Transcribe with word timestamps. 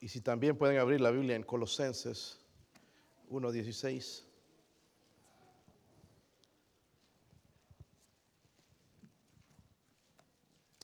Y 0.00 0.08
si 0.08 0.22
también 0.22 0.56
pueden 0.56 0.78
abrir 0.78 1.00
la 1.00 1.10
Biblia 1.10 1.36
en 1.36 1.42
Colosenses 1.42 2.38
1.16. 3.30 4.24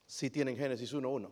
Si 0.07 0.31
tienen 0.31 0.57
Génesis 0.57 0.95
1.1. 0.95 1.31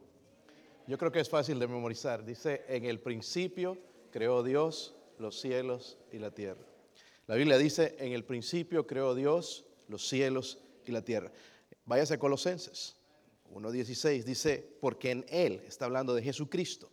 Yo 0.86 0.98
creo 0.98 1.12
que 1.12 1.20
es 1.20 1.28
fácil 1.28 1.58
de 1.58 1.68
memorizar. 1.68 2.24
Dice, 2.24 2.64
en 2.68 2.84
el 2.84 3.00
principio 3.00 3.78
creó 4.10 4.42
Dios 4.42 4.94
los 5.18 5.40
cielos 5.40 5.98
y 6.10 6.18
la 6.18 6.30
tierra. 6.30 6.66
La 7.26 7.36
Biblia 7.36 7.56
dice, 7.58 7.96
en 7.98 8.12
el 8.12 8.24
principio 8.24 8.86
creó 8.86 9.14
Dios 9.14 9.64
los 9.88 10.06
cielos 10.06 10.58
y 10.84 10.92
la 10.92 11.02
tierra. 11.02 11.32
Váyase 11.86 12.14
a 12.14 12.18
Colosenses 12.18 12.96
1.16. 13.52 14.24
Dice, 14.24 14.76
porque 14.80 15.10
en 15.10 15.24
Él, 15.28 15.62
está 15.66 15.84
hablando 15.86 16.14
de 16.14 16.22
Jesucristo. 16.22 16.90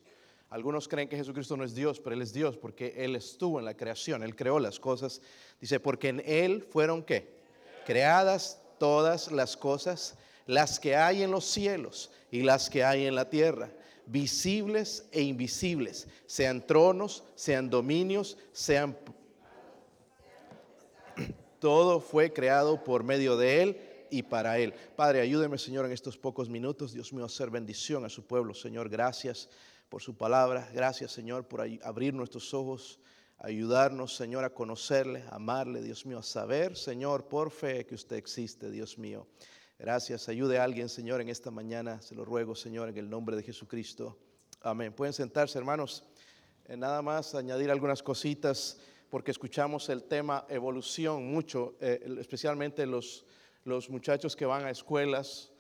Algunos 0.52 0.88
creen 0.90 1.08
que 1.08 1.16
Jesucristo 1.16 1.56
no 1.56 1.64
es 1.64 1.74
Dios, 1.74 2.02
pero 2.02 2.14
Él 2.14 2.22
es 2.22 2.34
Dios 2.34 2.58
porque 2.58 2.94
Él 2.98 3.16
estuvo 3.16 3.58
en 3.58 3.64
la 3.64 3.78
creación, 3.78 4.22
Él 4.22 4.36
creó 4.36 4.60
las 4.60 4.82
cosas. 4.82 5.22
Dice, 5.62 5.80
porque 5.80 6.10
en 6.10 6.22
Él 6.26 6.62
fueron 6.62 7.04
qué? 7.04 7.40
Creadas 7.86 8.62
todas 8.78 9.32
las 9.32 9.56
cosas, 9.56 10.18
las 10.46 10.78
que 10.78 10.98
hay 10.98 11.24
en 11.24 11.32
los 11.32 11.46
cielos 11.46 12.12
y 12.32 12.44
las 12.44 12.70
que 12.70 12.84
hay 12.84 13.06
en 13.06 13.16
la 13.16 13.30
tierra, 13.30 13.72
visibles 14.06 15.08
e 15.14 15.22
invisibles, 15.22 16.10
sean 16.26 16.68
tronos, 16.68 17.24
sean 17.36 17.70
dominios, 17.70 18.38
sean... 18.52 18.98
Todo 21.60 22.02
fue 22.02 22.34
creado 22.34 22.84
por 22.84 23.06
medio 23.06 23.38
de 23.38 23.64
Él 23.64 23.78
y 24.10 24.24
para 24.24 24.60
Él. 24.60 24.74
Padre, 24.98 25.22
ayúdeme, 25.22 25.58
Señor, 25.58 25.86
en 25.86 25.94
estos 25.94 26.18
pocos 26.18 26.50
minutos, 26.50 26.92
Dios 26.92 27.14
mío, 27.14 27.24
hacer 27.24 27.50
bendición 27.50 28.04
a 28.04 28.10
su 28.10 28.26
pueblo. 28.26 28.54
Señor, 28.54 28.90
gracias 28.90 29.48
por 29.92 30.02
su 30.02 30.16
palabra. 30.16 30.70
Gracias, 30.74 31.12
Señor, 31.12 31.50
por 31.50 31.68
abrir 31.84 32.14
nuestros 32.14 32.54
ojos, 32.54 32.98
ayudarnos, 33.40 34.16
Señor, 34.16 34.46
a 34.46 34.54
conocerle, 34.54 35.24
a 35.24 35.36
amarle, 35.36 35.82
Dios 35.82 36.06
mío, 36.06 36.20
a 36.20 36.24
saber, 36.24 36.78
Señor, 36.78 37.28
por 37.28 37.52
fe 37.52 37.86
que 37.86 37.96
usted 37.96 38.16
existe, 38.16 38.72
Dios 38.72 38.98
mío. 38.98 39.28
Gracias. 39.78 40.30
Ayude 40.30 40.60
a 40.60 40.64
alguien, 40.64 40.88
Señor, 40.88 41.20
en 41.20 41.28
esta 41.28 41.52
mañana. 41.52 42.02
Se 42.02 42.16
lo 42.16 42.24
ruego, 42.24 42.56
Señor, 42.56 42.88
en 42.88 42.98
el 42.98 43.10
nombre 43.10 43.36
de 43.36 43.44
Jesucristo. 43.44 44.18
Amén. 44.62 44.94
Pueden 44.94 45.12
sentarse, 45.12 45.58
hermanos. 45.58 46.06
Eh, 46.70 46.78
nada 46.78 47.02
más 47.02 47.36
añadir 47.36 47.70
algunas 47.70 48.02
cositas, 48.02 48.80
porque 49.10 49.32
escuchamos 49.32 49.90
el 49.90 50.04
tema 50.04 50.46
evolución 50.48 51.30
mucho, 51.30 51.76
eh, 51.82 52.02
especialmente 52.18 52.86
los, 52.86 53.26
los 53.66 53.90
muchachos 53.90 54.38
que 54.38 54.46
van 54.46 54.64
a 54.64 54.70
escuelas, 54.70 55.52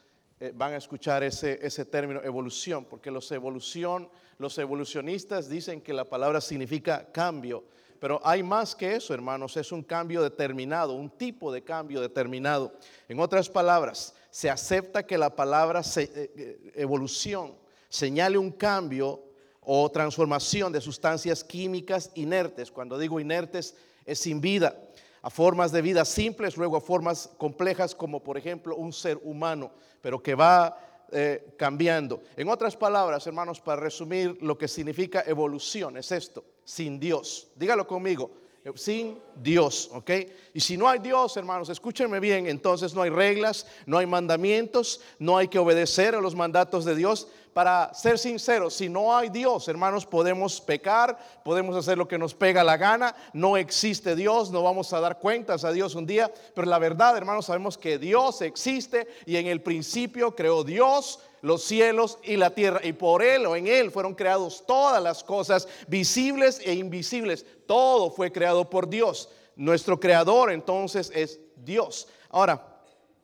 eh, 0.44 0.52
van 0.56 0.73
a 0.73 0.78
escuchar 0.78 1.22
ese, 1.22 1.59
ese 1.61 1.86
término 1.86 2.20
evolución, 2.23 2.84
porque 2.86 3.11
los, 3.11 3.31
evolución, 3.31 4.09
los 4.39 4.58
evolucionistas 4.58 5.47
dicen 5.47 5.81
que 5.81 5.94
la 5.94 6.06
palabra 6.06 6.42
significa 6.42 7.11
cambio, 7.11 7.64
pero 8.00 8.20
hay 8.23 8.42
más 8.42 8.73
que 8.73 8.95
eso, 8.95 9.14
hermanos, 9.14 9.56
es 9.56 9.72
un 9.72 9.84
cambio 9.84 10.23
determinado, 10.23 10.94
un 10.94 11.12
tipo 11.12 11.52
de 11.53 11.64
cambio 11.64 12.02
determinado. 12.02 12.73
En 13.08 13.19
otras 13.19 13.50
palabras, 13.50 14.16
se 14.31 14.50
acepta 14.50 15.06
que 15.06 15.19
la 15.19 15.36
palabra 15.36 15.81
eh, 15.97 16.09
eh, 16.36 16.72
evolución 16.73 17.53
señale 17.88 18.39
un 18.39 18.50
cambio 18.50 19.22
o 19.59 19.92
transformación 19.92 20.73
de 20.73 20.81
sustancias 20.81 21.44
químicas 21.44 22.09
inertes. 22.16 22.72
Cuando 22.72 22.97
digo 22.97 23.19
inertes, 23.19 23.75
es 24.08 24.17
sin 24.17 24.42
vida 24.42 24.75
a 25.22 25.30
formas 25.30 25.72
de 25.72 25.81
vida 25.81 26.05
simples, 26.05 26.58
luego 26.58 26.77
a 26.77 26.81
formas 26.81 27.30
complejas 27.38 27.94
como 27.95 28.23
por 28.23 28.38
ejemplo 28.38 28.75
un 28.75 28.91
ser 28.91 29.19
humano, 29.23 29.72
pero 30.02 30.22
que 30.22 30.36
va 30.36 30.78
eh, 31.11 31.53
cambiando. 31.58 32.22
En 32.36 32.47
otras 32.50 32.75
palabras, 32.75 33.28
hermanos, 33.28 33.59
para 33.59 33.81
resumir 33.81 34.38
lo 34.41 34.58
que 34.58 34.67
significa 34.67 35.23
evolución, 35.25 35.97
es 35.97 36.11
esto, 36.11 36.45
sin 36.63 37.00
Dios. 37.00 37.50
Dígalo 37.55 37.86
conmigo, 37.86 38.31
sin 38.75 39.19
Dios, 39.36 39.89
¿ok? 39.94 40.11
Y 40.53 40.59
si 40.59 40.78
no 40.78 40.88
hay 40.88 41.00
Dios, 41.00 41.35
hermanos, 41.35 41.69
escúchenme 41.69 42.19
bien, 42.19 42.47
entonces 42.47 42.94
no 42.94 43.01
hay 43.01 43.09
reglas, 43.09 43.66
no 43.85 43.97
hay 43.97 44.06
mandamientos, 44.06 45.01
no 45.19 45.38
hay 45.38 45.47
que 45.47 45.59
obedecer 45.59 46.16
a 46.16 46.22
los 46.22 46.35
mandatos 46.35 46.85
de 46.85 46.96
Dios. 46.96 47.28
Para 47.53 47.94
ser 47.94 48.17
sinceros, 48.17 48.73
si 48.73 48.88
no 48.88 49.16
hay 49.16 49.29
Dios, 49.29 49.67
hermanos, 49.67 50.06
podemos 50.06 50.62
pecar, 50.62 51.17
podemos 51.44 51.75
hacer 51.75 51.97
lo 51.97 52.07
que 52.07 52.17
nos 52.17 52.34
pega 52.34 52.63
la 52.63 52.78
gana, 52.78 53.13
no 53.34 53.57
existe 53.57 54.16
Dios, 54.16 54.51
no 54.51 54.63
vamos 54.63 54.94
a 54.94 55.01
dar 55.01 55.19
cuentas 55.19 55.66
a 55.66 55.72
Dios 55.73 55.95
un 55.95 56.06
día, 56.06 56.31
pero 56.56 56.67
la 56.67 56.79
verdad, 56.79 57.17
hermanos, 57.17 57.47
sabemos 57.47 57.78
que 57.78 57.97
Dios 57.97 58.41
existe 58.41 59.06
y 59.25 59.35
en 59.35 59.47
el 59.47 59.61
principio 59.61 60.34
creó 60.34 60.63
Dios 60.63 61.19
los 61.41 61.63
cielos 61.63 62.19
y 62.23 62.38
la 62.38 62.51
tierra. 62.51 62.79
Y 62.84 62.94
por 62.94 63.22
Él 63.22 63.45
o 63.45 63.56
en 63.56 63.67
Él 63.67 63.91
fueron 63.91 64.16
creados 64.16 64.63
todas 64.66 65.01
las 65.01 65.23
cosas, 65.23 65.67
visibles 65.88 66.61
e 66.63 66.73
invisibles. 66.73 67.45
Todo 67.66 68.11
fue 68.11 68.31
creado 68.31 68.69
por 68.69 68.88
Dios. 68.88 69.29
Nuestro 69.56 70.00
creador 70.00 70.51
entonces 70.51 71.11
es 71.13 71.40
Dios. 71.57 72.07
Ahora, 72.29 72.72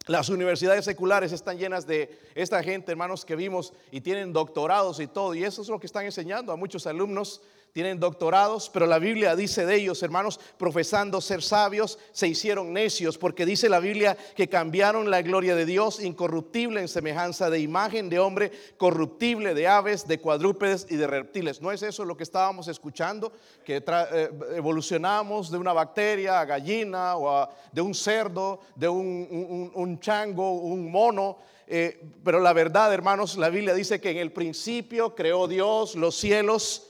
las 0.07 0.29
universidades 0.29 0.85
seculares 0.85 1.31
están 1.31 1.57
llenas 1.57 1.85
de 1.85 2.17
esta 2.33 2.63
gente, 2.63 2.91
hermanos, 2.91 3.25
que 3.25 3.35
vimos 3.35 3.73
y 3.91 4.01
tienen 4.01 4.33
doctorados 4.33 4.99
y 4.99 5.07
todo. 5.07 5.35
Y 5.35 5.43
eso 5.43 5.61
es 5.61 5.67
lo 5.67 5.79
que 5.79 5.85
están 5.85 6.05
enseñando 6.05 6.51
a 6.51 6.55
muchos 6.55 6.87
alumnos 6.87 7.41
tienen 7.77 7.99
doctorados, 7.99 8.71
pero 8.73 8.87
la 8.87 8.97
Biblia 8.97 9.35
dice 9.35 9.63
de 9.67 9.75
ellos, 9.75 10.01
hermanos, 10.01 10.39
profesando 10.57 11.21
ser 11.21 11.43
sabios, 11.43 11.99
se 12.11 12.27
hicieron 12.27 12.73
necios, 12.73 13.19
porque 13.19 13.45
dice 13.45 13.69
la 13.69 13.79
Biblia 13.79 14.17
que 14.35 14.49
cambiaron 14.49 15.11
la 15.11 15.21
gloria 15.21 15.55
de 15.55 15.67
Dios 15.67 16.01
incorruptible 16.01 16.81
en 16.81 16.87
semejanza 16.87 17.51
de 17.51 17.59
imagen 17.59 18.09
de 18.09 18.17
hombre, 18.17 18.51
corruptible 18.77 19.53
de 19.53 19.67
aves, 19.67 20.07
de 20.07 20.19
cuadrúpedes 20.19 20.87
y 20.89 20.95
de 20.95 21.05
reptiles. 21.05 21.61
¿No 21.61 21.71
es 21.71 21.83
eso 21.83 22.03
lo 22.03 22.17
que 22.17 22.23
estábamos 22.23 22.67
escuchando? 22.67 23.31
Que 23.63 23.83
eh, 23.85 24.29
evolucionamos 24.55 25.51
de 25.51 25.59
una 25.59 25.73
bacteria 25.73 26.39
a 26.39 26.45
gallina 26.45 27.15
o 27.15 27.47
de 27.71 27.81
un 27.81 27.93
cerdo, 27.93 28.59
de 28.75 28.89
un, 28.89 29.99
chango, 29.99 30.61
un 30.61 30.91
mono. 30.91 31.37
Eh, 31.67 32.01
pero 32.23 32.39
la 32.39 32.53
verdad, 32.53 32.91
hermanos, 32.91 33.37
la 33.37 33.49
Biblia 33.49 33.75
dice 33.75 34.01
que 34.01 34.09
en 34.09 34.17
el 34.17 34.31
principio 34.31 35.13
creó 35.13 35.47
Dios 35.47 35.93
los 35.93 36.15
cielos 36.15 36.86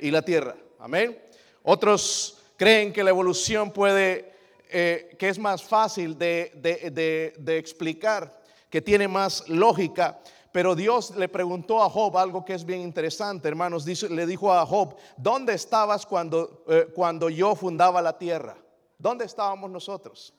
y 0.00 0.10
la 0.10 0.22
tierra. 0.22 0.56
Amén. 0.78 1.18
Otros 1.62 2.36
creen 2.56 2.92
que 2.92 3.04
la 3.04 3.10
evolución 3.10 3.70
puede, 3.70 4.32
eh, 4.70 5.16
que 5.18 5.28
es 5.28 5.38
más 5.38 5.62
fácil 5.62 6.18
de, 6.18 7.32
explicar, 7.58 8.40
que 8.70 8.80
tiene 8.80 9.08
más 9.08 9.48
lógica. 9.48 10.18
Pero 10.52 10.74
Dios 10.74 11.14
le 11.16 11.28
preguntó 11.28 11.82
a 11.82 11.90
Job 11.90 12.16
algo 12.16 12.44
que 12.44 12.54
es 12.54 12.64
bien 12.64 12.80
interesante, 12.80 13.48
hermanos. 13.48 13.84
le 13.84 14.26
dijo 14.26 14.52
a 14.52 14.64
Job, 14.64 14.96
¿dónde 15.16 15.54
estabas 15.54 16.06
cuando, 16.06 16.64
eh, 16.68 16.88
cuando 16.94 17.28
yo 17.28 17.54
fundaba 17.54 18.00
la 18.00 18.16
tierra? 18.16 18.56
¿Dónde 18.98 19.26
estábamos 19.26 19.70
nosotros? 19.70 20.32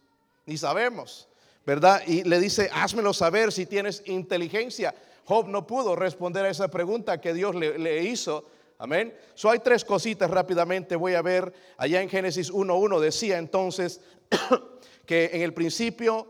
Ni 0.46 0.58
sabemos, 0.58 1.28
¿verdad? 1.66 2.02
Y 2.08 2.24
le 2.24 2.40
dice, 2.40 2.70
házmelo 2.74 3.14
saber 3.14 3.52
si 3.52 3.66
tienes 3.66 4.02
inteligencia. 4.06 4.96
Job 5.26 5.50
no 5.50 5.68
pudo 5.68 5.96
responder 5.96 6.46
a 6.46 6.50
esa 6.50 6.70
pregunta 6.70 7.20
que 7.22 7.34
Dios 7.34 7.54
le 7.54 8.04
hizo 8.04 8.46
Amén. 8.80 9.18
So 9.34 9.50
hay 9.50 9.60
tres 9.60 9.84
cositas 9.84 10.30
rápidamente. 10.30 10.96
Voy 10.96 11.16
a 11.16 11.22
ver 11.22 11.52
allá 11.78 12.02
en 12.02 12.10
Génesis 12.10 12.52
1.1 12.52 13.00
decía 13.00 13.38
entonces 13.38 14.02
que 15.06 15.32
en 15.34 15.42
el 15.42 15.54
principio 15.54 16.28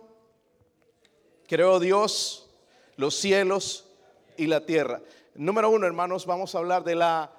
creó 1.47 1.79
Dios 1.79 2.49
los 2.95 3.15
cielos 3.15 3.89
y 4.37 4.47
la 4.47 4.65
tierra. 4.65 5.01
Número 5.35 5.69
uno, 5.69 5.85
hermanos, 5.85 6.25
vamos 6.25 6.55
a 6.55 6.59
hablar 6.59 6.83
de 6.83 6.95
la, 6.95 7.31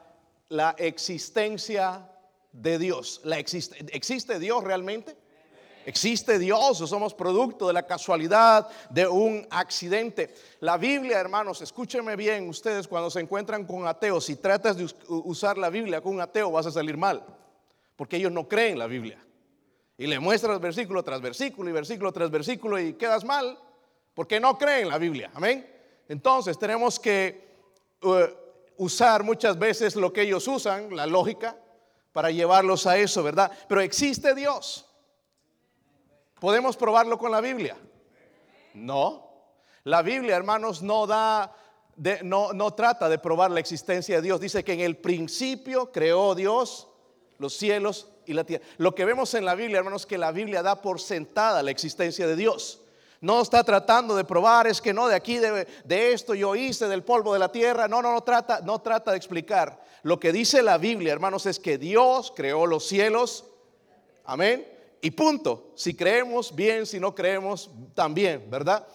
la 0.49 0.75
existencia 0.79 2.11
de 2.53 2.79
Dios. 2.79 3.21
La 3.25 3.39
¿Existe 3.39 4.39
Dios 4.39 4.63
realmente? 4.63 5.17
¿Existe 5.89 6.39
Dios 6.39 6.83
o 6.83 6.87
somos 6.87 7.15
producto 7.15 7.67
de 7.67 7.73
la 7.73 7.87
casualidad 7.87 8.69
de 8.91 9.09
un 9.09 9.47
accidente? 9.49 10.35
La 10.61 10.77
Biblia, 10.77 11.19
hermanos, 11.19 11.63
escúchenme 11.63 12.15
bien 12.15 12.47
ustedes 12.47 12.87
cuando 12.87 13.09
se 13.09 13.21
encuentran 13.21 13.65
con 13.65 13.87
ateos, 13.87 14.27
si 14.27 14.37
tratas 14.37 14.77
de 14.77 14.87
usar 15.09 15.57
la 15.57 15.71
Biblia 15.71 16.03
con 16.03 16.13
un 16.13 16.21
ateo 16.21 16.51
vas 16.51 16.67
a 16.67 16.71
salir 16.71 16.99
mal, 16.99 17.25
porque 17.97 18.19
ellos 18.19 18.31
no 18.31 18.47
creen 18.47 18.79
la 18.79 18.87
Biblia. 18.87 19.19
Y 19.97 20.07
le 20.07 20.21
muestras 20.21 20.61
versículo 20.61 21.03
tras 21.03 21.23
versículo 21.23 21.71
y 21.71 21.73
versículo 21.73 22.13
tras 22.13 22.31
versículo 22.31 22.79
y 22.79 22.93
quedas 22.93 23.25
mal, 23.25 23.59
porque 24.13 24.39
no 24.39 24.59
creen 24.59 24.91
la 24.91 24.99
Biblia. 24.99 25.31
Amén. 25.33 25.67
Entonces 26.07 26.59
tenemos 26.59 27.01
que 27.01 27.49
uh, 28.03 28.27
usar 28.77 29.25
muchas 29.25 29.59
veces 29.59 29.97
lo 29.97 30.13
que 30.13 30.21
ellos 30.21 30.47
usan, 30.49 30.95
la 30.95 31.07
lógica, 31.07 31.57
para 32.13 32.31
llevarlos 32.31 32.87
a 32.87 32.99
eso, 32.99 33.23
¿verdad? 33.23 33.51
Pero 33.67 33.81
existe 33.81 34.35
Dios. 34.35 34.85
¿Podemos 36.41 36.77
probarlo 36.77 37.19
con 37.19 37.31
la 37.31 37.41
Biblia? 37.41 37.77
No. 38.75 39.29
La 39.85 40.03
Biblia, 40.03 40.37
hermanos, 40.37 40.83
no 40.83 41.07
da, 41.07 41.55
no, 42.23 42.53
no 42.53 42.75
trata 42.75 43.09
de 43.09 43.19
probar 43.19 43.51
la 43.51 43.61
existencia 43.61 44.17
de 44.17 44.23
Dios. 44.23 44.41
Dice 44.41 44.63
que 44.63 44.75
en 44.75 44.81
el 44.81 44.97
principio 44.97 45.91
creó 45.91 46.35
Dios 46.35 46.89
los 47.39 47.55
cielos 47.55 48.09
y 48.27 48.35
la 48.35 48.45
tierra. 48.45 48.65
Lo 48.77 48.95
que 48.95 49.05
vemos 49.05 49.35
en 49.35 49.45
la 49.45 49.55
Biblia, 49.55 49.79
hermanos, 49.79 50.07
que 50.07 50.19
la 50.19 50.33
Biblia 50.33 50.63
da 50.63 50.83
por 50.83 51.01
sentada 51.01 51.63
la 51.63 51.71
existencia 51.71 52.27
de 52.27 52.37
Dios. 52.37 52.83
No 53.21 53.41
está 53.41 53.65
tratando 53.65 54.15
de 54.15 54.25
probar, 54.25 54.69
es 54.69 54.81
que 54.81 54.95
no, 54.95 55.09
de 55.09 55.17
aquí, 55.17 55.39
de, 55.39 55.67
de, 55.85 56.13
esto 56.13 56.35
yo 56.35 56.55
hice, 56.55 56.87
del 56.87 57.03
polvo 57.03 57.33
de 57.33 57.41
la 57.41 57.51
tierra. 57.51 57.89
No, 57.89 58.01
no, 58.01 58.13
no 58.13 58.23
trata, 58.23 58.61
no 58.61 58.81
trata 58.81 59.11
de 59.11 59.17
explicar. 59.17 59.83
Lo 60.03 60.21
que 60.21 60.31
dice 60.31 60.63
la 60.63 60.79
Biblia, 60.79 61.13
hermanos, 61.13 61.47
es 61.47 61.59
que 61.59 61.79
Dios 61.79 62.33
creó 62.37 62.67
los 62.67 62.87
cielos. 62.87 63.45
Amén. 64.25 64.78
Y 65.01 65.11
punto. 65.13 65.73
Si 65.77 65.95
creemos, 65.95 66.55
bien, 66.55 66.87
si 66.87 66.99
no 66.99 67.15
creemos, 67.15 67.71
también, 67.95 68.51
¿verdad? 68.51 68.87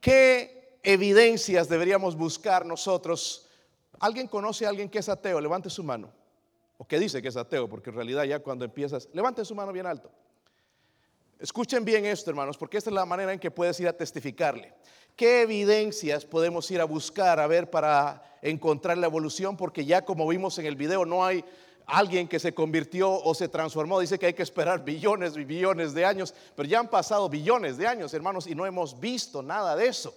¿Qué 0.00 0.78
evidencias 0.82 1.68
deberíamos 1.68 2.16
buscar 2.16 2.64
nosotros? 2.64 3.48
¿Alguien 4.00 4.26
conoce 4.26 4.66
a 4.66 4.70
alguien 4.70 4.88
que 4.88 4.98
es 4.98 5.08
ateo? 5.08 5.40
Levante 5.40 5.70
su 5.70 5.82
mano. 5.82 6.10
O 6.78 6.86
que 6.86 6.98
dice 6.98 7.22
que 7.22 7.28
es 7.28 7.36
ateo, 7.36 7.68
porque 7.68 7.90
en 7.90 7.96
realidad 7.96 8.24
ya 8.24 8.40
cuando 8.40 8.64
empiezas, 8.64 9.08
levante 9.12 9.44
su 9.44 9.54
mano 9.54 9.72
bien 9.72 9.86
alto. 9.86 10.10
Escuchen 11.38 11.84
bien 11.84 12.04
esto, 12.04 12.30
hermanos, 12.30 12.56
porque 12.56 12.78
esta 12.78 12.90
es 12.90 12.94
la 12.94 13.04
manera 13.04 13.32
en 13.32 13.38
que 13.38 13.50
puedes 13.50 13.78
ir 13.80 13.88
a 13.88 13.92
testificarle. 13.92 14.74
¿Qué 15.16 15.42
evidencias 15.42 16.24
podemos 16.24 16.70
ir 16.70 16.80
a 16.80 16.84
buscar 16.84 17.38
a 17.38 17.46
ver 17.46 17.68
para 17.68 18.22
encontrar 18.40 18.96
la 18.96 19.06
evolución? 19.06 19.56
Porque 19.56 19.84
ya 19.84 20.04
como 20.04 20.26
vimos 20.26 20.58
en 20.58 20.66
el 20.66 20.76
video, 20.76 21.04
no 21.04 21.24
hay 21.24 21.44
alguien 21.86 22.28
que 22.28 22.38
se 22.38 22.54
convirtió 22.54 23.10
o 23.10 23.34
se 23.34 23.48
transformó. 23.48 24.00
Dice 24.00 24.18
que 24.18 24.26
hay 24.26 24.34
que 24.34 24.42
esperar 24.42 24.84
billones 24.84 25.36
y 25.36 25.44
billones 25.44 25.94
de 25.94 26.04
años, 26.04 26.34
pero 26.54 26.68
ya 26.68 26.80
han 26.80 26.88
pasado 26.88 27.28
billones 27.28 27.76
de 27.76 27.86
años, 27.86 28.14
hermanos, 28.14 28.46
y 28.46 28.54
no 28.54 28.66
hemos 28.66 28.98
visto 28.98 29.42
nada 29.42 29.76
de 29.76 29.86
eso. 29.86 30.14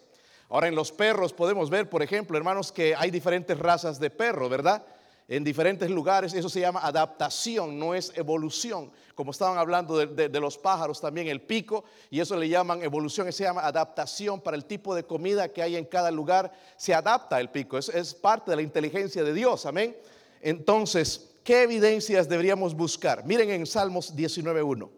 Ahora 0.49 0.67
en 0.67 0.75
los 0.75 0.91
perros 0.91 1.33
podemos 1.33 1.69
ver, 1.69 1.89
por 1.89 2.03
ejemplo, 2.03 2.37
hermanos, 2.37 2.71
que 2.71 2.95
hay 2.95 3.09
diferentes 3.09 3.57
razas 3.57 3.99
de 3.99 4.09
perro, 4.09 4.47
¿verdad? 4.47 4.85
en 5.27 5.43
diferentes 5.43 5.89
lugares. 5.89 6.33
Eso 6.33 6.49
se 6.49 6.59
llama 6.59 6.81
adaptación, 6.81 7.77
no 7.77 7.95
es 7.95 8.11
evolución. 8.15 8.91
Como 9.13 9.31
estaban 9.31 9.57
hablando 9.57 9.97
de, 9.97 10.39
los 10.39 10.57
pájaros 10.57 10.99
también, 10.99 11.27
el 11.27 11.41
pico, 11.41 11.85
y 12.09 12.19
eso 12.19 12.35
le 12.35 12.49
llaman 12.49 12.83
evolución, 12.83 13.31
se 13.31 13.43
llama 13.43 13.61
adaptación 13.61 14.41
para 14.41 14.57
el 14.57 14.65
tipo 14.65 14.93
de 14.93 15.05
comida 15.05 15.49
que 15.49 15.61
hay 15.61 15.75
en 15.75 15.85
cada 15.85 16.11
lugar. 16.11 16.51
Se 16.77 16.93
adapta 16.93 17.39
el 17.39 17.49
pico, 17.49 17.77
es, 17.77 17.89
es 17.89 18.13
parte 18.13 18.51
de 18.51 18.57
la 18.57 18.61
inteligencia 18.61 19.23
de 19.23 19.33
Dios, 19.33 19.65
amén. 19.65 19.95
Entonces, 20.41 21.34
¿qué 21.45 21.61
evidencias 21.61 22.27
deberíamos 22.27 22.75
buscar? 22.75 23.23
Miren 23.23 23.51
en 23.51 23.65
Salmos 23.67 24.13
19.1. 24.13 24.89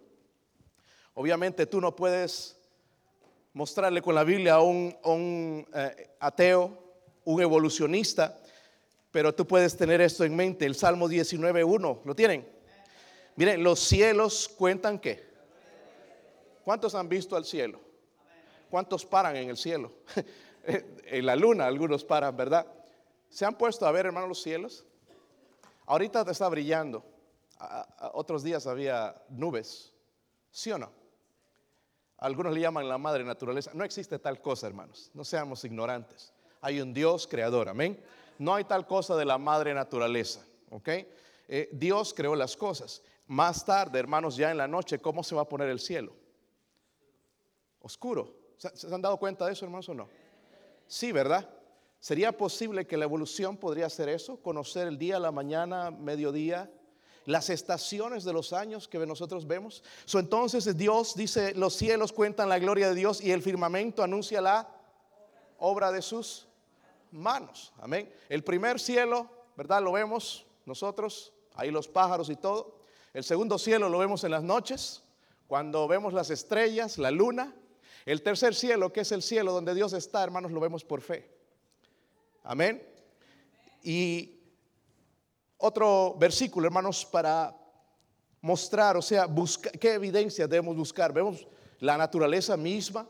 Obviamente 1.14 1.66
tú 1.68 1.82
no 1.82 1.96
puedes 1.96 2.58
mostrarle 3.54 4.02
con 4.02 4.16
la 4.16 4.24
Biblia 4.24 4.56
a 4.56 4.62
un, 4.62 5.68
eh, 5.74 6.16
ateo, 6.20 6.96
un 7.26 7.42
evolucionista, 7.42 8.40
pero 9.12 9.36
tú 9.36 9.46
puedes 9.46 9.76
tener 9.76 10.00
esto 10.00 10.24
en 10.24 10.36
mente, 10.36 10.66
el 10.66 10.76
Salmo 10.76 11.10
19.1, 11.10 12.00
¿lo 12.06 12.16
tienen? 12.16 12.48
Miren, 13.36 13.62
los 13.62 13.80
cielos 13.80 14.48
cuentan 14.48 15.00
qué. 15.00 15.28
¿Cuántos 16.64 16.96
han 16.96 17.10
visto 17.10 17.36
al 17.36 17.44
cielo? 17.44 17.82
¿Cuántos 18.70 19.06
paran 19.06 19.36
en 19.36 19.50
el 19.50 19.58
cielo? 19.58 19.92
en 20.64 21.26
la 21.26 21.36
luna 21.36 21.66
algunos 21.66 22.06
paran, 22.06 22.38
¿verdad? 22.38 22.66
¿Se 23.30 23.44
han 23.44 23.58
puesto 23.58 23.86
a 23.86 23.92
ver, 23.92 24.06
hermano, 24.06 24.28
los 24.28 24.42
cielos? 24.42 24.86
Ahorita 25.88 26.24
está 26.30 26.48
brillando. 26.48 27.04
otros 28.14 28.44
días 28.44 28.68
había 28.68 29.20
nubes, 29.30 29.94
¿sí 30.52 30.72
o 30.72 30.78
no? 30.78 30.92
Algunos 32.20 32.54
le 32.54 32.62
llaman 32.62 32.88
la 32.88 32.98
madre 32.98 33.24
naturaleza. 33.24 33.72
No 33.74 33.84
existe 33.84 34.20
tal 34.20 34.42
cosa, 34.42 34.68
hermanos. 34.68 35.10
No 35.14 35.24
seamos 35.24 35.64
ignorantes. 35.66 36.32
Hay 36.62 36.80
un 36.82 36.94
Dios 36.94 37.28
creador, 37.28 37.70
amén 37.70 38.02
no 38.40 38.54
hay 38.54 38.64
tal 38.64 38.86
cosa 38.86 39.16
de 39.16 39.26
la 39.26 39.38
madre 39.38 39.74
naturaleza, 39.74 40.46
¿ok? 40.70 40.90
Eh, 41.48 41.70
Dios 41.72 42.14
creó 42.14 42.36
las 42.36 42.56
cosas. 42.56 43.02
Más 43.28 43.66
tarde, 43.66 44.00
hermanos, 44.00 44.36
ya 44.36 44.52
en 44.52 44.58
la 44.58 44.68
noche, 44.68 45.00
¿cómo 45.00 45.24
se 45.24 45.36
va 45.36 45.42
a 45.42 45.50
poner 45.50 45.70
el 45.70 45.80
cielo? 45.80 46.14
Oscuro. 47.82 48.36
¿Se, 48.58 48.94
han 48.94 49.02
dado 49.02 49.18
cuenta 49.18 49.46
de 49.46 49.54
eso, 49.54 49.66
hermanos, 49.66 49.90
o 49.90 49.94
no? 49.94 50.10
Sí, 50.88 51.12
¿verdad? 51.12 51.48
¿Sería 52.00 52.38
posible 52.38 52.86
que 52.86 52.98
la 52.98 53.06
evolución 53.06 53.58
podría 53.58 53.88
hacer 53.88 54.10
eso? 54.10 54.38
Conocer 54.42 54.88
el 54.88 54.98
día, 54.98 55.20
la 55.20 55.32
mañana, 55.32 55.92
mediodía, 55.92 56.72
las 57.26 57.50
estaciones 57.50 58.24
de 58.24 58.34
los 58.34 58.54
años 58.54 58.88
que 58.88 58.98
nosotros 59.06 59.46
vemos. 59.48 59.84
So, 60.06 60.20
entonces 60.20 60.78
Dios 60.78 61.16
dice, 61.16 61.54
los 61.56 61.74
cielos 61.74 62.14
cuentan 62.14 62.50
la 62.50 62.60
gloria 62.60 62.90
de 62.90 62.96
Dios 62.96 63.22
y 63.22 63.32
el 63.32 63.42
firmamento 63.42 64.04
anuncia 64.04 64.42
la 64.42 64.70
obra 65.58 65.92
de 65.92 66.02
sus 66.02 66.48
manos. 67.12 67.74
Amén. 67.80 68.12
El 68.30 68.44
primer 68.44 68.80
cielo, 68.80 69.30
¿verdad? 69.58 69.82
Lo 69.82 69.92
vemos 69.92 70.46
nosotros, 70.66 71.34
ahí 71.56 71.72
los 71.72 71.88
pájaros 71.88 72.30
y 72.30 72.36
todo. 72.36 72.80
El 73.14 73.24
segundo 73.24 73.58
cielo 73.58 73.90
lo 73.90 73.98
vemos 73.98 74.24
en 74.24 74.32
las 74.32 74.44
noches, 74.44 75.04
cuando 75.48 75.88
vemos 75.88 76.14
las 76.14 76.30
estrellas, 76.30 76.98
la 76.98 77.12
luna. 77.12 77.54
El 78.06 78.22
tercer 78.22 78.56
cielo, 78.56 78.94
que 78.94 79.02
es 79.02 79.12
el 79.12 79.22
cielo 79.22 79.52
donde 79.52 79.74
Dios 79.74 79.92
está, 79.92 80.24
hermanos, 80.24 80.52
lo 80.52 80.62
vemos 80.62 80.86
por 80.86 81.02
fe. 81.02 81.37
Amén. 82.50 82.82
Y 83.84 84.40
otro 85.58 86.16
versículo, 86.18 86.66
hermanos, 86.66 87.06
para 87.06 87.54
mostrar, 88.40 88.96
o 88.96 89.02
sea, 89.02 89.28
qué 89.82 89.96
evidencia 89.96 90.48
debemos 90.48 90.78
buscar. 90.78 91.12
Vemos 91.12 91.46
la 91.80 91.98
naturaleza 91.98 92.56
misma. 92.56 93.06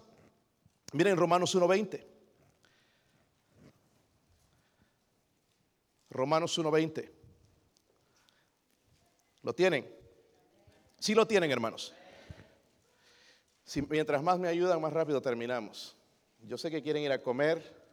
Miren 0.91 1.15
Romanos 1.17 1.55
1.20. 1.55 2.03
Romanos 6.09 6.57
1.20. 6.57 7.11
¿Lo 9.43 9.53
tienen? 9.53 9.87
Sí 10.97 11.13
lo 11.13 11.27
tienen, 11.27 11.51
hermanos. 11.51 11.93
Mientras 13.87 14.23
más 14.23 14.39
me 14.39 14.47
ayudan, 14.47 14.81
más 14.81 14.93
rápido 14.93 15.21
terminamos. 15.21 15.95
Yo 16.39 16.57
sé 16.57 16.71
que 16.71 16.81
quieren 16.81 17.03
ir 17.03 17.11
a 17.11 17.21
comer, 17.21 17.86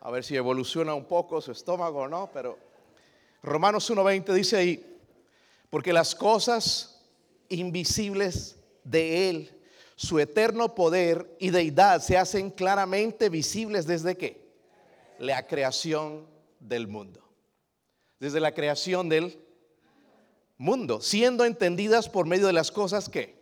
a 0.00 0.10
ver 0.10 0.24
si 0.24 0.36
evoluciona 0.36 0.94
un 0.94 1.04
poco 1.04 1.40
su 1.40 1.52
estómago 1.52 2.00
o 2.00 2.08
no, 2.08 2.30
pero 2.32 2.58
Romanos 3.42 3.90
1.20 3.90 4.32
dice 4.32 4.56
ahí, 4.56 4.98
porque 5.68 5.92
las 5.92 6.14
cosas 6.14 7.02
invisibles 7.48 8.56
de 8.84 9.30
Él, 9.30 9.60
su 9.96 10.18
eterno 10.18 10.74
poder 10.74 11.36
y 11.38 11.50
deidad 11.50 12.00
se 12.00 12.16
hacen 12.16 12.50
claramente 12.50 13.28
visibles 13.28 13.86
desde 13.86 14.16
qué? 14.16 14.40
La 15.18 15.46
creación 15.46 16.26
del 16.58 16.88
mundo. 16.88 17.22
Desde 18.18 18.40
la 18.40 18.52
creación 18.52 19.08
del 19.08 19.38
mundo, 20.56 21.00
siendo 21.00 21.44
entendidas 21.44 22.08
por 22.08 22.26
medio 22.26 22.46
de 22.46 22.52
las 22.52 22.70
cosas 22.70 23.08
que, 23.08 23.34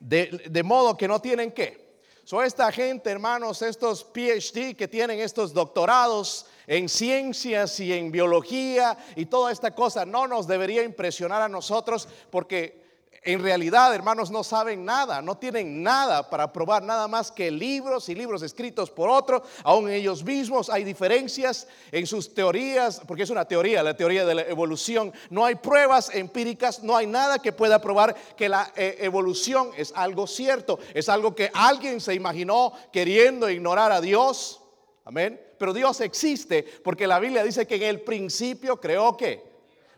de, 0.00 0.62
modo 0.64 0.96
que 0.96 1.08
no 1.08 1.20
tienen 1.20 1.52
que. 1.52 1.85
So, 2.26 2.42
esta 2.42 2.72
gente, 2.72 3.08
hermanos, 3.08 3.62
estos 3.62 4.02
PhD 4.02 4.74
que 4.74 4.88
tienen 4.88 5.20
estos 5.20 5.54
doctorados 5.54 6.46
en 6.66 6.88
ciencias 6.88 7.78
y 7.78 7.92
en 7.92 8.10
biología 8.10 8.98
y 9.14 9.26
toda 9.26 9.52
esta 9.52 9.72
cosa, 9.72 10.04
no 10.04 10.26
nos 10.26 10.48
debería 10.48 10.82
impresionar 10.82 11.40
a 11.40 11.48
nosotros 11.48 12.08
porque 12.28 12.84
en 13.22 13.42
realidad, 13.42 13.94
hermanos, 13.94 14.30
no 14.30 14.44
saben 14.44 14.84
nada, 14.84 15.22
no 15.22 15.36
tienen 15.36 15.82
nada 15.82 16.28
para 16.28 16.52
probar, 16.52 16.82
nada 16.82 17.08
más 17.08 17.30
que 17.30 17.50
libros 17.50 18.08
y 18.08 18.14
libros 18.14 18.42
escritos 18.42 18.90
por 18.90 19.08
otro, 19.08 19.42
aún 19.64 19.90
ellos 19.90 20.24
mismos 20.24 20.70
hay 20.70 20.84
diferencias 20.84 21.66
en 21.92 22.06
sus 22.06 22.32
teorías, 22.34 23.00
porque 23.06 23.22
es 23.22 23.30
una 23.30 23.44
teoría, 23.44 23.82
la 23.82 23.96
teoría 23.96 24.24
de 24.24 24.34
la 24.34 24.42
evolución. 24.42 25.12
No 25.30 25.44
hay 25.44 25.56
pruebas 25.56 26.14
empíricas, 26.14 26.82
no 26.82 26.96
hay 26.96 27.06
nada 27.06 27.38
que 27.38 27.52
pueda 27.52 27.80
probar 27.80 28.14
que 28.36 28.48
la 28.48 28.72
eh, 28.76 28.98
evolución 29.00 29.70
es 29.76 29.92
algo 29.94 30.26
cierto, 30.26 30.78
es 30.94 31.08
algo 31.08 31.34
que 31.34 31.50
alguien 31.54 32.00
se 32.00 32.14
imaginó 32.14 32.72
queriendo 32.92 33.50
ignorar 33.50 33.92
a 33.92 34.00
Dios. 34.00 34.60
Amén. 35.04 35.40
Pero 35.58 35.72
Dios 35.72 36.00
existe 36.00 36.62
porque 36.84 37.06
la 37.06 37.18
Biblia 37.18 37.42
dice 37.42 37.66
que 37.66 37.76
en 37.76 37.84
el 37.84 38.00
principio 38.02 38.78
creó 38.80 39.16
que 39.16 39.42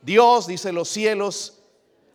Dios 0.02 0.46
dice 0.46 0.72
los 0.72 0.88
cielos. 0.88 1.58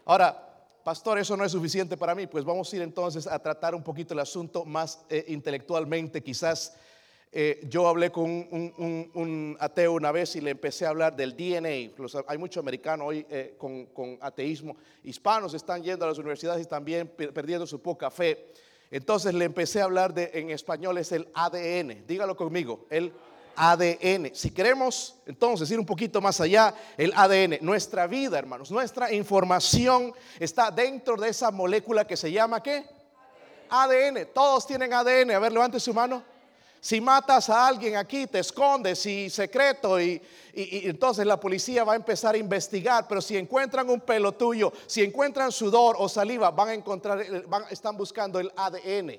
Ahora, 0.06 0.53
pastor, 0.84 1.18
eso 1.20 1.38
no 1.38 1.46
es 1.46 1.52
suficiente 1.52 1.98
para 1.98 2.14
mí, 2.14 2.28
pues 2.28 2.44
vamos 2.44 2.72
a 2.72 2.76
ir 2.76 2.82
entonces 2.82 3.28
a 3.28 3.40
tratar 3.40 3.74
un 3.74 3.84
poquito 3.84 4.14
el 4.14 4.20
asunto 4.20 4.66
más 4.66 5.06
eh, 5.10 5.26
intelectualmente. 5.30 6.22
Quizás 6.22 6.76
eh, 7.32 7.66
yo 7.68 7.88
hablé 7.88 8.12
con 8.12 8.30
un, 8.30 9.58
ateo 9.60 9.94
una 9.94 10.12
vez 10.12 10.36
y 10.36 10.42
le 10.42 10.52
empecé 10.52 10.86
a 10.86 10.90
hablar 10.90 11.16
del 11.16 11.36
DNA. 11.36 11.94
hay 12.28 12.38
muchos 12.38 12.62
americanos 12.62 13.08
hoy 13.08 13.26
eh, 13.30 13.56
con, 13.58 14.18
ateísmo. 14.22 14.78
Hispanos 15.04 15.54
están 15.54 15.82
yendo 15.82 16.06
a 16.06 16.10
las 16.10 16.18
universidades 16.18 16.66
y 16.66 16.70
también 16.70 17.08
perdiendo 17.08 17.66
su 17.66 17.82
poca 17.82 18.12
fe. 18.12 18.52
Entonces 18.92 19.34
le 19.34 19.46
empecé 19.46 19.82
a 19.82 19.86
hablar 19.86 20.14
de, 20.14 20.30
en 20.34 20.52
español, 20.52 20.98
es 21.00 21.12
el 21.12 21.28
ADN. 21.34 22.06
Dígalo 22.06 22.36
conmigo, 22.36 22.86
el 22.90 23.06
ADN. 23.08 23.33
Si 24.34 24.52
queremos 24.52 25.16
entonces 25.26 25.70
ir 25.70 25.80
un 25.80 25.86
poquito 25.86 26.20
más 26.22 26.42
allá, 26.42 26.74
el 26.98 27.14
ADN, 27.16 27.60
nuestra 27.62 28.08
vida, 28.08 28.40
hermanos, 28.40 28.72
nuestra 28.72 29.14
información 29.14 30.14
está 30.40 30.72
dentro 30.72 31.16
de 31.16 31.30
esa 31.30 31.52
molécula 31.52 32.06
que 32.06 32.18
se 32.18 32.32
llama 32.32 32.64
¿qué? 32.64 32.86
ADN. 33.70 34.28
Todos 34.34 34.68
tienen 34.68 34.94
ADN. 34.94 35.32
A 35.32 35.40
ver, 35.40 35.52
levante 35.52 35.80
su 35.80 35.94
mano. 35.94 36.24
Si 36.80 37.00
matas 37.00 37.50
a 37.50 37.66
alguien 37.66 37.96
aquí, 37.96 38.28
te 38.28 38.40
escondes 38.40 39.06
y 39.06 39.30
secreto 39.30 40.02
y, 40.02 40.22
entonces 40.54 41.26
la 41.26 41.40
policía 41.40 41.86
va 41.86 41.94
a 41.94 41.96
empezar 41.96 42.36
a 42.36 42.38
investigar. 42.38 43.08
Pero 43.08 43.22
si 43.22 43.38
encuentran 43.38 43.90
un 43.90 44.02
pelo 44.02 44.34
tuyo, 44.34 44.74
si 44.86 45.02
encuentran 45.02 45.52
sudor 45.52 45.96
o 45.98 46.10
saliva, 46.10 46.52
van 46.52 46.70
a 46.70 46.74
encontrar, 46.74 47.26
van, 47.48 47.64
están 47.70 47.96
buscando 47.96 48.40
el 48.40 48.52
ADN. 48.56 49.18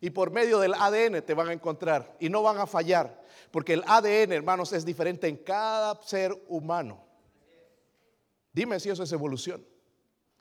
Y 0.00 0.10
por 0.10 0.30
medio 0.30 0.58
del 0.60 0.74
ADN 0.74 1.22
te 1.22 1.34
van 1.34 1.48
a 1.48 1.52
encontrar 1.52 2.16
y 2.20 2.28
no 2.28 2.42
van 2.42 2.58
a 2.58 2.66
fallar, 2.66 3.20
porque 3.56 3.72
el 3.72 3.84
ADN, 3.86 4.32
hermanos, 4.32 4.70
es 4.74 4.84
diferente 4.84 5.26
en 5.28 5.38
cada 5.38 5.98
ser 6.02 6.30
humano. 6.46 7.02
Dime 8.52 8.78
si 8.78 8.90
eso 8.90 9.02
es 9.02 9.10
evolución. 9.12 9.66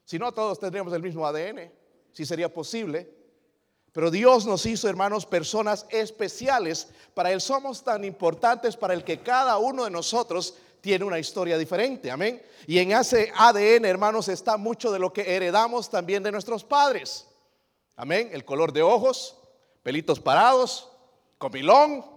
Si 0.03 0.19
no, 0.19 0.33
todos 0.33 0.59
tendríamos 0.59 0.91
el 0.91 1.01
mismo 1.01 1.25
ADN, 1.25 1.71
si 2.11 2.25
sería 2.25 2.53
posible. 2.53 3.09
Pero 3.93 4.11
Dios 4.11 4.45
nos 4.45 4.65
hizo, 4.65 4.89
hermanos, 4.89 5.25
personas 5.25 5.85
especiales. 5.91 6.89
Para 7.13 7.31
Él 7.31 7.39
somos 7.39 7.85
tan 7.85 8.03
importantes 8.03 8.75
para 8.75 8.93
el 8.93 9.05
que 9.05 9.21
cada 9.21 9.59
uno 9.59 9.85
de 9.85 9.91
nosotros 9.91 10.55
tiene 10.81 11.05
una 11.05 11.17
historia 11.17 11.57
diferente. 11.57 12.11
Amén. 12.11 12.43
Y 12.67 12.79
en 12.79 12.91
ese 12.91 13.31
ADN, 13.33 13.85
hermanos, 13.85 14.27
está 14.27 14.57
mucho 14.57 14.91
de 14.91 14.99
lo 14.99 15.13
que 15.13 15.37
heredamos 15.37 15.89
también 15.89 16.21
de 16.21 16.33
nuestros 16.33 16.65
padres. 16.65 17.25
Amén. 17.95 18.31
El 18.33 18.43
color 18.43 18.73
de 18.73 18.81
ojos, 18.81 19.37
pelitos 19.83 20.19
parados, 20.19 20.91
comilón 21.37 22.14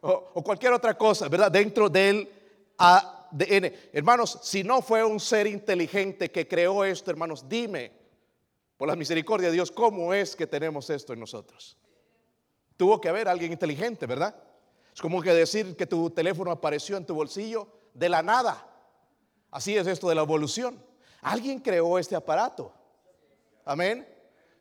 o, 0.00 0.42
cualquier 0.42 0.72
otra 0.72 0.96
cosa, 0.96 1.28
¿verdad? 1.28 1.50
Dentro 1.50 1.88
del 1.88 2.28
ADN. 2.78 3.72
Hermanos, 3.92 4.38
si 4.42 4.64
no 4.64 4.82
fue 4.82 5.04
un 5.04 5.20
ser 5.20 5.46
inteligente 5.46 6.30
que 6.30 6.48
creó 6.48 6.84
esto, 6.84 7.10
hermanos, 7.10 7.48
dime, 7.48 7.92
por 8.76 8.88
la 8.88 8.96
misericordia 8.96 9.48
de 9.48 9.54
Dios, 9.54 9.70
¿cómo 9.70 10.14
es 10.14 10.34
que 10.34 10.46
tenemos 10.46 10.88
esto 10.88 11.12
en 11.12 11.20
nosotros? 11.20 11.76
Tuvo 12.76 13.00
que 13.00 13.08
haber 13.08 13.28
alguien 13.28 13.52
inteligente, 13.52 14.06
¿verdad? 14.06 14.34
Es 14.94 15.00
como 15.00 15.20
que 15.20 15.34
decir 15.34 15.76
que 15.76 15.86
tu 15.86 16.10
teléfono 16.10 16.50
apareció 16.50 16.96
en 16.96 17.04
tu 17.04 17.14
bolsillo 17.14 17.68
de 17.92 18.08
la 18.08 18.22
nada. 18.22 18.66
Así 19.50 19.76
es 19.76 19.86
esto 19.86 20.08
de 20.08 20.14
la 20.14 20.22
evolución. 20.22 20.82
Alguien 21.20 21.60
creó 21.60 21.98
este 21.98 22.16
aparato. 22.16 22.72
Amén. 23.64 24.06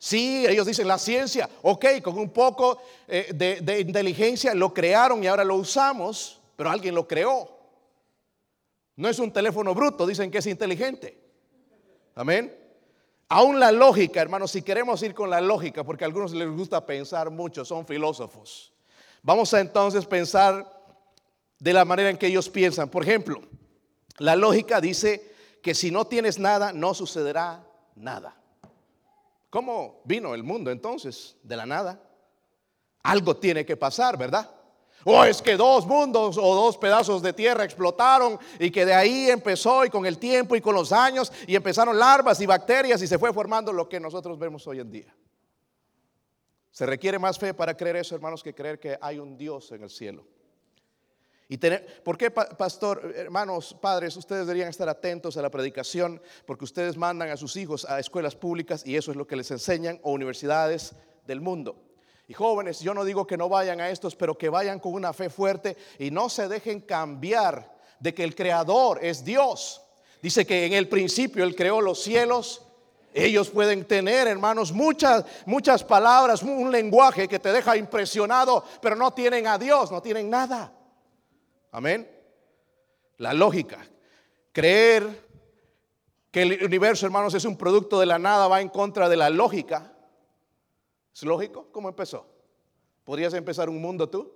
Sí, 0.01 0.46
ellos 0.48 0.65
dicen 0.65 0.88
la 0.88 0.98
ciencia, 0.98 1.50
ok, 1.62 1.86
con 2.01 2.18
un 2.18 2.29
poco 2.29 2.82
eh, 3.06 3.34
de, 3.36 3.82
inteligencia 3.82 4.56
lo 4.56 4.74
crearon 4.74 5.22
y 5.22 5.27
ahora 5.27 5.44
lo 5.44 5.56
usamos, 5.56 6.39
pero 6.56 6.70
alguien 6.70 6.96
lo 6.96 7.06
creó. 7.06 7.60
No 8.96 9.10
es 9.10 9.20
un 9.20 9.32
teléfono 9.32 9.75
bruto, 9.75 10.08
dicen 10.08 10.32
que 10.32 10.38
es 10.38 10.48
inteligente. 10.48 11.20
Amén. 12.15 12.56
Aún 13.27 13.60
la 13.60 13.74
lógica, 13.74 14.22
hermanos, 14.22 14.51
si 14.51 14.62
queremos 14.62 15.03
ir 15.03 15.13
con 15.13 15.29
la 15.29 15.41
lógica, 15.41 15.84
porque 15.84 16.06
a 16.06 16.08
algunos 16.08 16.32
les 16.32 16.50
gusta 16.50 16.86
pensar 16.86 17.29
mucho, 17.29 17.65
son 17.65 17.86
filósofos. 17.86 18.72
Vamos 19.22 19.53
a 19.53 19.60
entonces 19.60 20.06
pensar 20.06 20.65
de 21.60 21.74
la 21.74 21.84
manera 21.84 22.10
en 22.10 22.18
que 22.18 22.27
ellos 22.27 22.48
piensan. 22.48 22.88
Por 22.88 23.03
ejemplo, 23.03 23.41
la 24.18 24.38
lógica 24.38 24.79
dice 24.79 25.34
que 25.62 25.75
si 25.75 25.91
no 25.91 26.08
tienes 26.08 26.39
nada, 26.39 26.72
no 26.72 26.94
sucederá 26.94 27.68
nada. 27.96 28.38
¿Cómo 29.50 30.01
vino 30.06 30.36
el 30.36 30.44
mundo 30.44 30.72
entonces? 30.72 31.38
De 31.44 31.56
la 31.56 31.65
nada. 31.65 32.01
Algo 33.03 33.38
tiene 33.38 33.65
que 33.65 33.77
pasar, 33.77 34.18
¿verdad? 34.18 34.50
O 35.06 35.24
es 35.24 35.41
que 35.41 35.56
dos 35.56 35.88
mundos 35.88 36.38
o 36.38 36.56
dos 36.56 36.77
pedazos 36.77 37.22
de 37.22 37.32
tierra 37.32 37.63
explotaron 37.63 38.38
y 38.60 38.70
que 38.70 38.86
de 38.86 38.94
ahí 38.94 39.29
empezó 39.29 39.86
y 39.86 39.89
con 39.89 40.06
el 40.06 40.18
tiempo 40.18 40.56
y 40.56 40.62
con 40.62 40.75
los 40.75 40.91
años 40.91 41.32
y 41.48 41.56
empezaron 41.56 41.98
larvas 41.98 42.41
y 42.41 42.46
bacterias 42.46 43.01
y 43.01 43.08
se 43.08 43.18
fue 43.18 43.34
formando 43.34 43.72
lo 43.72 43.88
que 43.88 44.00
nosotros 44.00 44.38
vemos 44.38 44.68
hoy 44.68 44.79
en 44.79 44.91
día. 44.91 45.15
Se 46.72 46.86
requiere 46.86 47.18
más 47.18 47.39
fe 47.39 47.53
para 47.53 47.75
creer 47.75 47.98
eso, 47.98 48.13
hermanos, 48.13 48.44
que 48.44 48.53
creer 48.53 48.79
que 48.79 48.98
hay 49.01 49.20
un 49.20 49.38
Dios 49.38 49.72
en 49.72 49.84
el 49.84 49.89
cielo. 49.89 50.25
Y 51.51 51.58
¿Por 51.58 52.15
qué, 52.15 52.29
pastor, 52.29 53.12
hermanos, 53.15 53.75
padres, 53.82 54.15
ustedes 54.15 54.46
deberían 54.46 54.70
estar 54.70 54.88
atentos 54.88 55.36
a 55.36 55.41
la 55.41 55.50
predicación? 55.50 56.22
Porque 56.46 56.63
ustedes 56.63 56.96
mandan 56.96 57.32
a 57.32 57.38
sus 57.38 57.56
hijos 57.56 57.86
a 57.86 58.00
escuelas 58.00 58.36
públicas 58.36 58.84
y 58.86 58.96
eso 58.96 59.10
es 59.10 59.18
lo 59.18 59.25
que 59.25 59.36
les 59.36 59.50
enseñan 59.50 60.00
o 60.03 60.12
universidades 60.12 60.94
del 61.25 61.41
mundo. 61.41 61.75
Y 62.27 62.36
jóvenes, 62.36 62.82
yo 62.82 62.94
no 62.94 63.03
digo 63.03 63.25
que 63.25 63.36
no 63.36 63.50
vayan 63.50 63.82
a 63.82 63.89
estos, 63.89 64.15
pero 64.15 64.38
que 64.38 64.50
vayan 64.50 64.79
con 64.79 64.94
una 64.94 65.12
fe 65.12 65.32
fuerte 65.32 65.75
y 65.98 66.12
no 66.12 66.29
se 66.29 66.48
dejen 66.48 66.82
cambiar 66.82 67.75
de 68.00 68.13
que 68.13 68.24
el 68.24 68.36
creador 68.36 69.03
es 69.03 69.25
Dios. 69.25 69.82
Dice 70.22 70.46
que 70.46 70.68
en 70.68 70.74
el 70.74 70.88
principio 70.88 71.44
Él 71.44 71.56
creó 71.56 71.82
los 71.82 72.03
cielos. 72.03 72.62
Ellos 73.12 73.50
pueden 73.50 73.86
tener, 73.86 74.27
hermanos, 74.27 74.72
muchas, 74.72 75.25
muchas 75.48 75.84
palabras, 75.84 76.44
un 76.44 76.72
lenguaje 76.72 77.27
que 77.27 77.39
te 77.39 77.51
deja 77.51 77.75
impresionado, 77.75 78.63
pero 78.79 78.96
no 78.96 79.10
tienen 79.10 79.48
a 79.48 79.58
Dios, 79.58 79.91
no 79.91 80.00
tienen 80.00 80.29
nada. 80.29 80.75
Amén. 81.71 82.09
La 83.17 83.33
lógica. 83.33 83.85
Creer 84.51 85.27
que 86.31 86.41
el 86.43 86.63
universo, 86.63 87.05
hermanos, 87.05 87.33
es 87.33 87.45
un 87.45 87.57
producto 87.57 87.99
de 87.99 88.05
la 88.05 88.19
nada 88.19 88.47
va 88.47 88.61
en 88.61 88.69
contra 88.69 89.09
de 89.09 89.17
la 89.17 89.29
lógica. 89.29 89.93
¿Es 91.13 91.23
lógico? 91.23 91.67
¿Cómo 91.71 91.89
empezó? 91.89 92.25
¿Podrías 93.03 93.33
empezar 93.33 93.69
un 93.69 93.81
mundo 93.81 94.09
tú? 94.09 94.31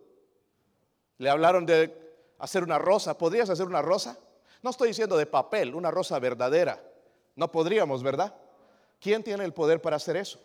Le 1.18 1.30
hablaron 1.30 1.66
de 1.66 1.96
hacer 2.40 2.64
una 2.64 2.80
rosa. 2.80 3.18
¿Podrías 3.18 3.50
hacer 3.50 3.68
una 3.68 3.82
rosa? 3.82 4.18
No 4.62 4.70
estoy 4.70 4.90
diciendo 4.90 5.18
de 5.18 5.26
papel, 5.26 5.76
una 5.76 5.92
rosa 5.92 6.18
verdadera. 6.20 6.84
No 7.36 7.52
podríamos, 7.52 8.04
¿verdad? 8.04 8.34
¿Quién 9.00 9.24
tiene 9.24 9.44
el 9.44 9.54
poder 9.54 9.82
para 9.82 9.98
hacer 9.98 10.18
eso? 10.18 10.40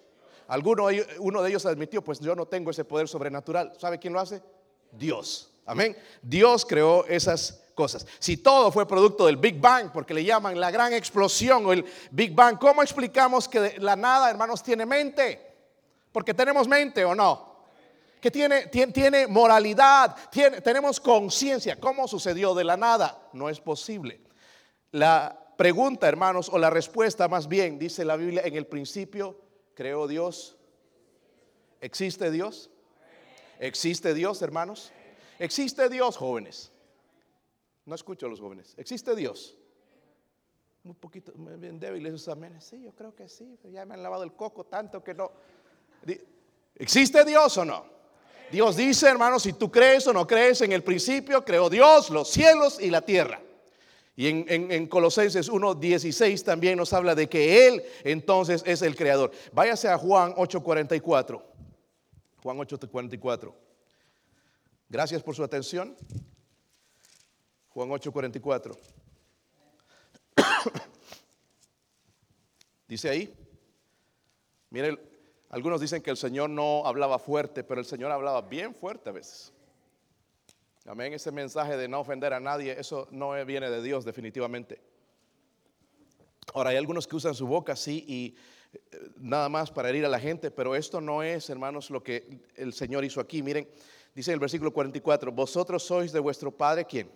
Alguno, 0.49 0.88
uno 1.18 1.42
de 1.42 1.50
ellos 1.50 1.66
admitió, 1.66 2.02
pues 2.02 2.21
yo 2.21 2.35
no 2.35 2.47
tengo 2.47 2.71
ese 2.71 2.85
poder 2.85 3.09
sobrenatural. 3.09 3.73
¿Sabe 3.78 3.99
quién 3.99 4.12
lo 4.12 4.21
hace? 4.21 4.42
Dios. 4.92 5.52
Amén. 5.69 5.95
Dios 6.23 6.65
creó 6.65 7.05
esas 7.05 7.63
cosas. 7.75 8.07
Si 8.19 8.39
todo 8.39 8.73
fue 8.73 8.89
producto 8.89 9.27
del 9.27 9.37
Big 9.37 9.61
Bang, 9.61 9.93
porque 9.93 10.15
le 10.15 10.25
llaman 10.25 10.59
la 10.59 10.71
gran 10.71 10.95
explosión 10.95 11.67
o 11.67 11.75
el 11.75 11.85
Big 12.11 12.35
Bang, 12.35 12.59
¿cómo 12.59 12.83
explicamos 12.83 13.47
que 13.47 13.79
la 13.79 13.95
nada, 13.95 14.31
hermanos, 14.31 14.63
tiene 14.63 14.87
mente? 14.87 15.39
Porque 16.11 16.33
tenemos 16.33 16.67
mente 16.67 17.05
o 17.05 17.15
no. 17.15 17.67
Que 18.19 18.31
tiene, 18.31 18.69
tiene, 18.69 19.27
moralidad, 19.27 20.17
tiene, 20.31 20.63
tenemos 20.63 20.99
conciencia. 20.99 21.79
¿Cómo 21.79 22.09
sucedió 22.09 22.55
de 22.55 22.65
la 22.65 22.79
nada? 22.79 23.29
No 23.35 23.51
es 23.51 23.61
posible. 23.61 24.23
La 24.93 25.39
pregunta, 25.59 26.09
hermanos, 26.09 26.49
o 26.51 26.59
la 26.59 26.71
respuesta 26.71 27.29
más 27.29 27.47
bien, 27.47 27.79
dice 27.79 28.07
la 28.07 28.17
Biblia, 28.17 28.41
en 28.47 28.57
el 28.57 28.67
principio 28.67 29.39
creó 29.75 30.09
Dios. 30.09 30.57
¿Existe 31.83 32.31
Dios? 32.31 32.71
¿Existe 33.61 34.15
Dios, 34.15 34.41
hermanos? 34.41 34.93
¿Existe 35.38 35.88
Dios, 35.88 36.16
jóvenes? 36.16 36.73
No 37.87 37.95
escucho 37.95 38.26
a 38.26 38.28
los 38.28 38.40
jóvenes. 38.40 38.75
¿Existe 38.76 39.14
Dios? 39.14 39.57
Un 40.85 40.95
poquito 40.95 41.33
bien 41.35 41.78
débiles 41.78 42.14
esos 42.14 42.28
amenes. 42.28 42.64
Sí, 42.64 42.83
yo 42.83 42.92
creo 42.92 43.14
que 43.14 43.28
sí, 43.28 43.59
ya 43.73 43.85
me 43.85 43.95
han 43.95 44.02
lavado 44.02 44.25
el 44.25 44.33
coco 44.33 44.64
tanto 44.64 45.02
que 45.02 45.14
no. 45.14 45.30
¿Existe 46.75 47.25
Dios 47.25 47.57
o 47.57 47.64
no? 47.64 47.87
Dios 48.50 48.76
dice, 48.76 49.09
hermanos, 49.09 49.42
si 49.42 49.52
tú 49.52 49.71
crees 49.71 50.07
o 50.07 50.12
no 50.12 50.26
crees, 50.26 50.62
en 50.62 50.73
el 50.73 50.83
principio 50.83 51.45
creó 51.45 51.68
Dios 51.68 52.11
los 52.11 52.28
cielos 52.28 52.80
y 52.80 52.90
la 52.90 53.02
tierra. 53.02 53.40
Y 54.16 54.28
en, 54.28 54.45
en, 54.49 54.73
en 54.73 54.87
Colosenses 54.87 55.50
1.16 55.50 56.42
también 56.42 56.76
nos 56.76 56.92
habla 56.92 57.14
de 57.14 57.28
que 57.28 57.68
Él 57.68 57.83
entonces 58.04 58.62
es 58.66 58.83
el 58.83 58.97
creador. 58.97 59.30
Váyase 59.52 59.88
a 59.88 59.99
Juan 59.99 60.35
8.44. 60.35 61.42
Juan 62.42 62.59
8.44. 62.59 63.68
Gracias 64.88 65.23
por 65.23 65.35
su 65.35 65.45
atención. 65.45 65.95
Juan 67.68 67.90
8:44. 67.90 68.76
Dice 72.88 73.11
ahí, 73.11 73.35
mire, 74.71 74.99
algunos 75.50 75.80
dicen 75.80 76.00
que 76.02 76.11
el 76.11 76.16
Señor 76.16 76.49
no 76.49 76.87
hablaba 76.87 77.18
fuerte, 77.18 77.62
pero 77.64 77.80
el 77.80 77.87
Señor 77.87 78.11
hablaba 78.11 78.40
bien 78.40 78.75
fuerte 78.75 79.11
a 79.11 79.12
veces. 79.12 79.52
Amén, 80.87 81.12
ese 81.12 81.30
mensaje 81.33 81.76
de 81.76 81.87
no 81.87 82.00
ofender 82.00 82.33
a 82.33 82.40
nadie, 82.40 82.75
eso 82.80 83.09
no 83.11 83.33
viene 83.45 83.68
de 83.68 83.83
Dios 83.83 84.07
definitivamente. 84.07 84.80
Ahora, 86.54 86.71
hay 86.71 86.76
algunos 86.78 87.07
que 87.07 87.16
usan 87.16 87.35
su 87.35 87.47
boca 87.47 87.75
así 87.75 88.07
y 88.09 88.37
eh, 88.73 89.11
nada 89.18 89.50
más 89.50 89.71
para 89.71 89.90
herir 89.90 90.07
a 90.07 90.09
la 90.09 90.18
gente, 90.18 90.50
pero 90.50 90.75
esto 90.75 91.02
no 91.02 91.23
es, 91.23 91.50
hermanos, 91.50 91.90
lo 91.90 92.02
que 92.02 92.40
el 92.57 92.73
Señor 92.73 93.04
hizo 93.04 93.21
aquí. 93.21 93.42
Miren, 93.42 93.68
Dice 94.19 94.33
en 94.33 94.35
el 94.35 94.41
versículo 94.41 94.73
44, 94.73 95.31
vosotros 95.31 95.81
sois 95.81 96.11
de 96.11 96.19
vuestro 96.19 96.51
padre 96.51 96.85
quién? 96.85 97.09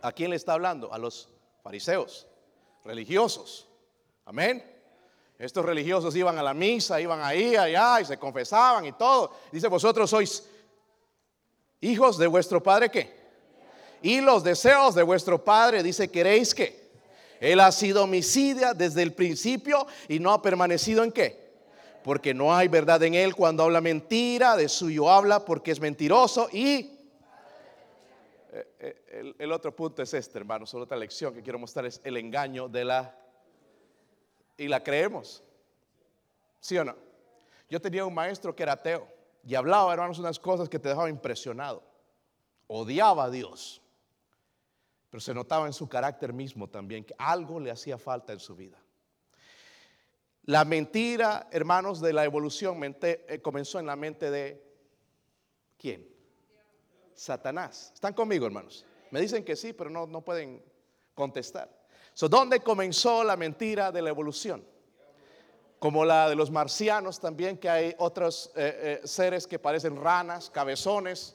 ¿A 0.00 0.12
quién 0.12 0.30
le 0.30 0.36
está 0.36 0.52
hablando? 0.52 0.92
A 0.92 0.98
los 0.98 1.28
fariseos, 1.64 2.28
religiosos. 2.84 3.66
Amén. 4.24 4.64
Estos 5.36 5.64
religiosos 5.64 6.14
iban 6.14 6.38
a 6.38 6.44
la 6.44 6.54
misa, 6.54 7.00
iban 7.00 7.20
ahí, 7.24 7.56
allá 7.56 8.00
y 8.00 8.04
se 8.04 8.16
confesaban 8.18 8.86
y 8.86 8.92
todo. 8.92 9.32
Dice, 9.50 9.66
vosotros 9.66 10.08
sois 10.08 10.48
hijos 11.80 12.18
de 12.18 12.28
vuestro 12.28 12.62
padre 12.62 12.88
qué? 12.88 13.12
Y 14.00 14.20
los 14.20 14.44
deseos 14.44 14.94
de 14.94 15.02
vuestro 15.02 15.42
padre, 15.42 15.82
dice, 15.82 16.08
queréis 16.08 16.54
que 16.54 16.88
él 17.40 17.58
ha 17.58 17.72
sido 17.72 18.04
homicida 18.04 18.74
desde 18.74 19.02
el 19.02 19.12
principio 19.12 19.84
y 20.06 20.20
no 20.20 20.30
ha 20.30 20.40
permanecido 20.40 21.02
en 21.02 21.10
qué? 21.10 21.45
Porque 22.06 22.32
no 22.32 22.54
hay 22.54 22.68
verdad 22.68 23.02
en 23.02 23.14
él 23.14 23.34
cuando 23.34 23.64
habla 23.64 23.80
mentira, 23.80 24.54
de 24.54 24.68
suyo 24.68 25.10
habla 25.10 25.44
porque 25.44 25.72
es 25.72 25.80
mentiroso 25.80 26.48
y 26.52 26.96
eh, 28.52 28.68
eh, 28.78 29.34
el, 29.36 29.50
otro 29.50 29.74
punto 29.74 30.04
es 30.04 30.14
este, 30.14 30.38
hermano, 30.38 30.66
solo 30.66 30.84
otra 30.84 30.96
lección 30.96 31.34
que 31.34 31.42
quiero 31.42 31.58
mostrar 31.58 31.84
es 31.84 32.00
el 32.04 32.16
engaño 32.16 32.68
de 32.68 32.84
la... 32.84 33.12
Y 34.56 34.68
la 34.68 34.84
creemos, 34.84 35.42
¿sí 36.60 36.78
o 36.78 36.84
no? 36.84 36.94
Yo 37.68 37.80
tenía 37.80 38.04
un 38.04 38.14
maestro 38.14 38.54
que 38.54 38.62
era 38.62 38.74
ateo 38.74 39.08
y 39.44 39.56
hablaba, 39.56 39.92
hermanos, 39.92 40.20
unas 40.20 40.38
cosas 40.38 40.68
que 40.68 40.78
te 40.78 40.88
dejaban 40.88 41.10
impresionado. 41.10 41.82
Odiaba 42.68 43.24
a 43.24 43.30
Dios, 43.30 43.82
pero 45.10 45.20
se 45.20 45.34
notaba 45.34 45.66
en 45.66 45.72
su 45.72 45.88
carácter 45.88 46.32
mismo 46.32 46.68
también 46.68 47.02
que 47.02 47.16
algo 47.18 47.58
le 47.58 47.72
hacía 47.72 47.98
falta 47.98 48.32
en 48.32 48.38
su 48.38 48.54
vida. 48.54 48.78
La 50.46 50.64
mentira, 50.64 51.48
hermanos, 51.50 52.00
de 52.00 52.12
la 52.12 52.24
evolución 52.24 52.80
eh, 53.02 53.40
comenzó 53.42 53.80
en 53.80 53.86
la 53.86 53.96
mente 53.96 54.30
de 54.30 54.62
¿quién? 55.76 56.08
Satanás. 57.14 57.90
¿Están 57.92 58.14
conmigo, 58.14 58.46
hermanos? 58.46 58.86
Me 59.10 59.20
dicen 59.20 59.44
que 59.44 59.56
sí, 59.56 59.72
pero 59.72 59.90
no, 59.90 60.06
no 60.06 60.20
pueden 60.20 60.62
contestar. 61.14 61.68
So, 62.14 62.28
¿Dónde 62.28 62.60
comenzó 62.60 63.24
la 63.24 63.36
mentira 63.36 63.90
de 63.90 64.00
la 64.02 64.10
evolución? 64.10 64.64
Como 65.80 66.04
la 66.04 66.28
de 66.28 66.36
los 66.36 66.52
marcianos 66.52 67.18
también, 67.18 67.58
que 67.58 67.68
hay 67.68 67.94
otros 67.98 68.52
eh, 68.54 69.00
eh, 69.02 69.06
seres 69.06 69.48
que 69.48 69.58
parecen 69.58 69.96
ranas, 69.96 70.48
cabezones, 70.48 71.34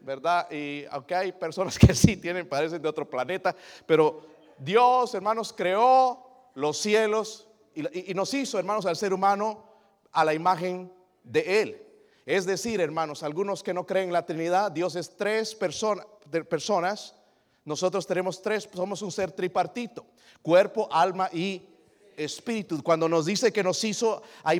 ¿verdad? 0.00 0.48
Y 0.48 0.84
aunque 0.92 1.16
hay 1.16 1.32
personas 1.32 1.76
que 1.78 1.92
sí 1.92 2.16
tienen, 2.16 2.48
parecen 2.48 2.80
de 2.80 2.88
otro 2.88 3.10
planeta, 3.10 3.56
pero 3.84 4.24
Dios, 4.58 5.12
hermanos, 5.12 5.52
creó 5.52 6.50
los 6.54 6.78
cielos 6.78 7.48
y, 7.74 8.14
nos 8.14 8.32
hizo, 8.34 8.58
hermanos, 8.58 8.86
al 8.86 8.96
ser 8.96 9.12
humano 9.12 9.64
a 10.12 10.24
la 10.24 10.34
imagen 10.34 10.92
de 11.22 11.62
Él. 11.62 11.86
Es 12.26 12.46
decir, 12.46 12.80
hermanos, 12.80 13.22
algunos 13.22 13.62
que 13.62 13.74
no 13.74 13.86
creen 13.86 14.08
en 14.08 14.12
la 14.12 14.26
Trinidad, 14.26 14.70
Dios 14.70 14.94
es 14.96 15.16
tres 15.16 15.54
personas, 15.54 17.14
nosotros 17.64 18.06
tenemos 18.06 18.42
tres, 18.42 18.68
somos 18.72 19.02
un 19.02 19.10
ser 19.10 19.32
tripartito, 19.32 20.04
cuerpo, 20.42 20.88
alma 20.90 21.28
y 21.32 21.62
espíritu. 22.16 22.82
Cuando 22.82 23.08
nos 23.08 23.26
dice 23.26 23.52
que 23.52 23.62
nos 23.62 23.82
hizo 23.84 24.22
a, 24.44 24.54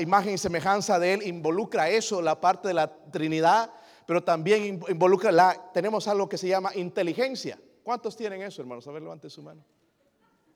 imagen 0.00 0.34
y 0.34 0.38
semejanza 0.38 0.98
de 0.98 1.14
Él, 1.14 1.22
involucra 1.26 1.88
eso, 1.88 2.22
la 2.22 2.40
parte 2.40 2.68
de 2.68 2.74
la 2.74 2.94
Trinidad, 3.10 3.72
pero 4.06 4.22
también 4.22 4.80
involucra 4.88 5.32
la, 5.32 5.72
tenemos 5.72 6.06
algo 6.06 6.28
que 6.28 6.38
se 6.38 6.48
llama 6.48 6.74
inteligencia. 6.74 7.58
¿Cuántos 7.82 8.16
tienen 8.16 8.42
eso, 8.42 8.62
hermanos? 8.62 8.86
A 8.86 8.92
ver, 8.92 9.02
levante 9.02 9.28
su 9.28 9.42
mano. 9.42 9.64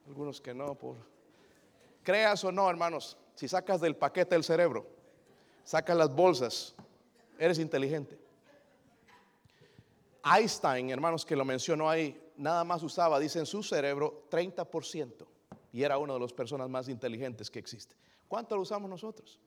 Algunos 0.07 0.39
que 0.41 0.53
no, 0.53 0.75
por 0.75 0.97
Creas 2.03 2.43
o 2.43 2.51
no, 2.51 2.69
hermanos, 2.69 3.17
si 3.35 3.47
sacas 3.47 3.81
del 3.81 3.95
paquete 3.95 4.35
el 4.35 4.43
cerebro, 4.43 4.85
sacas 5.63 5.95
las 5.95 6.13
bolsas, 6.13 6.75
eres 7.37 7.59
inteligente. 7.59 8.19
Einstein, 10.23 10.89
hermanos, 10.89 11.25
que 11.25 11.35
lo 11.35 11.45
mencionó 11.45 11.89
ahí, 11.89 12.19
nada 12.37 12.63
más 12.63 12.83
usaba, 12.83 13.19
dice 13.19 13.39
en 13.39 13.45
su 13.45 13.63
cerebro, 13.63 14.25
30%. 14.29 15.25
Y 15.71 15.83
era 15.83 15.97
una 15.97 16.13
de 16.13 16.19
las 16.19 16.33
personas 16.33 16.69
más 16.69 16.89
inteligentes 16.89 17.49
que 17.49 17.59
existe. 17.59 17.95
¿Cuánto 18.27 18.55
lo 18.55 18.61
usamos 18.63 18.89
nosotros? 18.89 19.39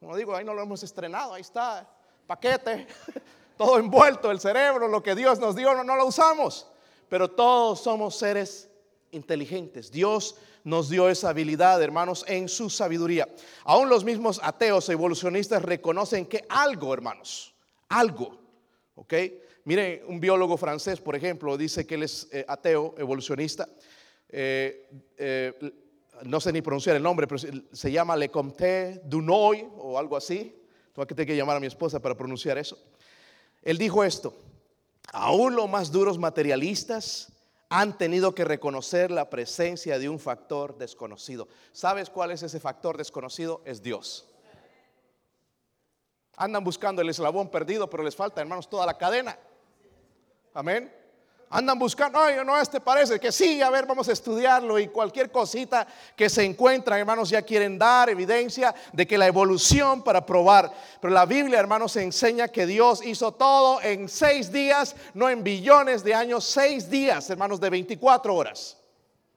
Como 0.00 0.16
digo, 0.16 0.34
ahí 0.34 0.44
no 0.44 0.54
lo 0.54 0.62
hemos 0.62 0.82
estrenado, 0.82 1.34
ahí 1.34 1.42
está, 1.42 1.88
paquete, 2.26 2.86
todo 3.56 3.78
envuelto, 3.78 4.30
el 4.30 4.40
cerebro, 4.40 4.88
lo 4.88 5.02
que 5.02 5.14
Dios 5.14 5.38
nos 5.38 5.54
dio, 5.54 5.74
no, 5.74 5.84
no 5.84 5.96
lo 5.96 6.06
usamos. 6.06 6.66
Pero 7.08 7.30
todos 7.30 7.80
somos 7.80 8.16
seres 8.16 8.68
inteligentes. 9.12 9.92
Dios 9.92 10.36
nos 10.64 10.88
dio 10.88 11.08
esa 11.08 11.30
habilidad, 11.30 11.82
hermanos, 11.82 12.24
en 12.28 12.48
su 12.48 12.70
sabiduría. 12.70 13.28
Aún 13.64 13.88
los 13.88 14.04
mismos 14.04 14.40
ateos 14.42 14.88
evolucionistas 14.88 15.62
reconocen 15.62 16.26
que 16.26 16.44
algo, 16.48 16.94
hermanos, 16.94 17.54
algo, 17.88 18.38
¿ok? 18.94 19.14
Miren, 19.64 20.02
un 20.08 20.18
biólogo 20.18 20.56
francés, 20.56 21.00
por 21.00 21.14
ejemplo, 21.14 21.56
dice 21.56 21.86
que 21.86 21.94
él 21.94 22.02
es 22.02 22.28
eh, 22.32 22.44
ateo, 22.48 22.94
evolucionista. 22.98 23.68
Eh, 24.28 24.88
eh, 25.16 25.72
no 26.24 26.40
sé 26.40 26.52
ni 26.52 26.62
pronunciar 26.62 26.96
el 26.96 27.02
nombre, 27.02 27.26
pero 27.26 27.38
se 27.72 27.92
llama 27.92 28.16
Le 28.16 28.28
Comte 28.28 29.00
Dunoy 29.04 29.68
o 29.76 29.98
algo 29.98 30.16
así. 30.16 30.56
Tengo 30.92 31.06
que 31.06 31.14
tener 31.14 31.28
que 31.28 31.36
llamar 31.36 31.56
a 31.56 31.60
mi 31.60 31.66
esposa 31.66 32.00
para 32.00 32.16
pronunciar 32.16 32.58
eso. 32.58 32.78
Él 33.62 33.78
dijo 33.78 34.02
esto, 34.04 34.34
aún 35.12 35.54
los 35.54 35.68
más 35.68 35.90
duros 35.90 36.18
materialistas 36.18 37.31
han 37.72 37.96
tenido 37.96 38.34
que 38.34 38.44
reconocer 38.44 39.10
la 39.10 39.30
presencia 39.30 39.98
de 39.98 40.10
un 40.10 40.18
factor 40.18 40.76
desconocido. 40.76 41.48
¿Sabes 41.72 42.10
cuál 42.10 42.30
es 42.30 42.42
ese 42.42 42.60
factor 42.60 42.98
desconocido? 42.98 43.62
Es 43.64 43.82
Dios. 43.82 44.28
Andan 46.36 46.62
buscando 46.64 47.00
el 47.00 47.08
eslabón 47.08 47.50
perdido, 47.50 47.88
pero 47.88 48.02
les 48.02 48.14
falta, 48.14 48.42
hermanos, 48.42 48.68
toda 48.68 48.84
la 48.84 48.98
cadena. 48.98 49.38
Amén. 50.52 50.94
Andan 51.54 51.78
buscando, 51.78 52.18
ay, 52.18 52.36
no, 52.46 52.58
este 52.58 52.80
parece 52.80 53.20
que 53.20 53.30
sí, 53.30 53.60
a 53.60 53.68
ver, 53.68 53.84
vamos 53.84 54.08
a 54.08 54.12
estudiarlo 54.12 54.78
y 54.78 54.88
cualquier 54.88 55.30
cosita 55.30 55.86
que 56.16 56.30
se 56.30 56.42
encuentra, 56.44 56.98
hermanos, 56.98 57.28
ya 57.28 57.42
quieren 57.42 57.78
dar 57.78 58.08
evidencia 58.08 58.74
de 58.90 59.06
que 59.06 59.18
la 59.18 59.26
evolución 59.26 60.02
para 60.02 60.24
probar. 60.24 60.72
Pero 60.98 61.12
la 61.12 61.26
Biblia, 61.26 61.60
hermanos, 61.60 61.94
enseña 61.96 62.48
que 62.48 62.64
Dios 62.64 63.04
hizo 63.04 63.32
todo 63.32 63.82
en 63.82 64.08
seis 64.08 64.50
días, 64.50 64.96
no 65.12 65.28
en 65.28 65.44
billones 65.44 66.02
de 66.02 66.14
años, 66.14 66.44
seis 66.44 66.88
días, 66.88 67.28
hermanos, 67.28 67.60
de 67.60 67.68
24 67.68 68.34
horas. 68.34 68.78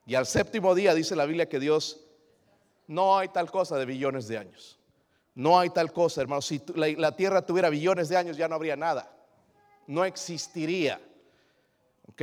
Y 0.06 0.14
al 0.14 0.24
séptimo 0.24 0.74
día 0.74 0.94
dice 0.94 1.16
la 1.16 1.26
Biblia 1.26 1.50
que 1.50 1.60
Dios, 1.60 2.00
no 2.86 3.18
hay 3.18 3.28
tal 3.28 3.50
cosa 3.50 3.76
de 3.76 3.84
billones 3.84 4.26
de 4.26 4.38
años. 4.38 4.78
No 5.34 5.60
hay 5.60 5.68
tal 5.68 5.92
cosa, 5.92 6.22
hermanos. 6.22 6.46
Si 6.46 6.62
la, 6.76 6.86
la 6.96 7.14
tierra 7.14 7.44
tuviera 7.44 7.68
billones 7.68 8.08
de 8.08 8.16
años 8.16 8.38
ya 8.38 8.48
no 8.48 8.54
habría 8.54 8.74
nada. 8.74 9.14
No 9.86 10.02
existiría. 10.02 10.98
¿Ok? 12.08 12.22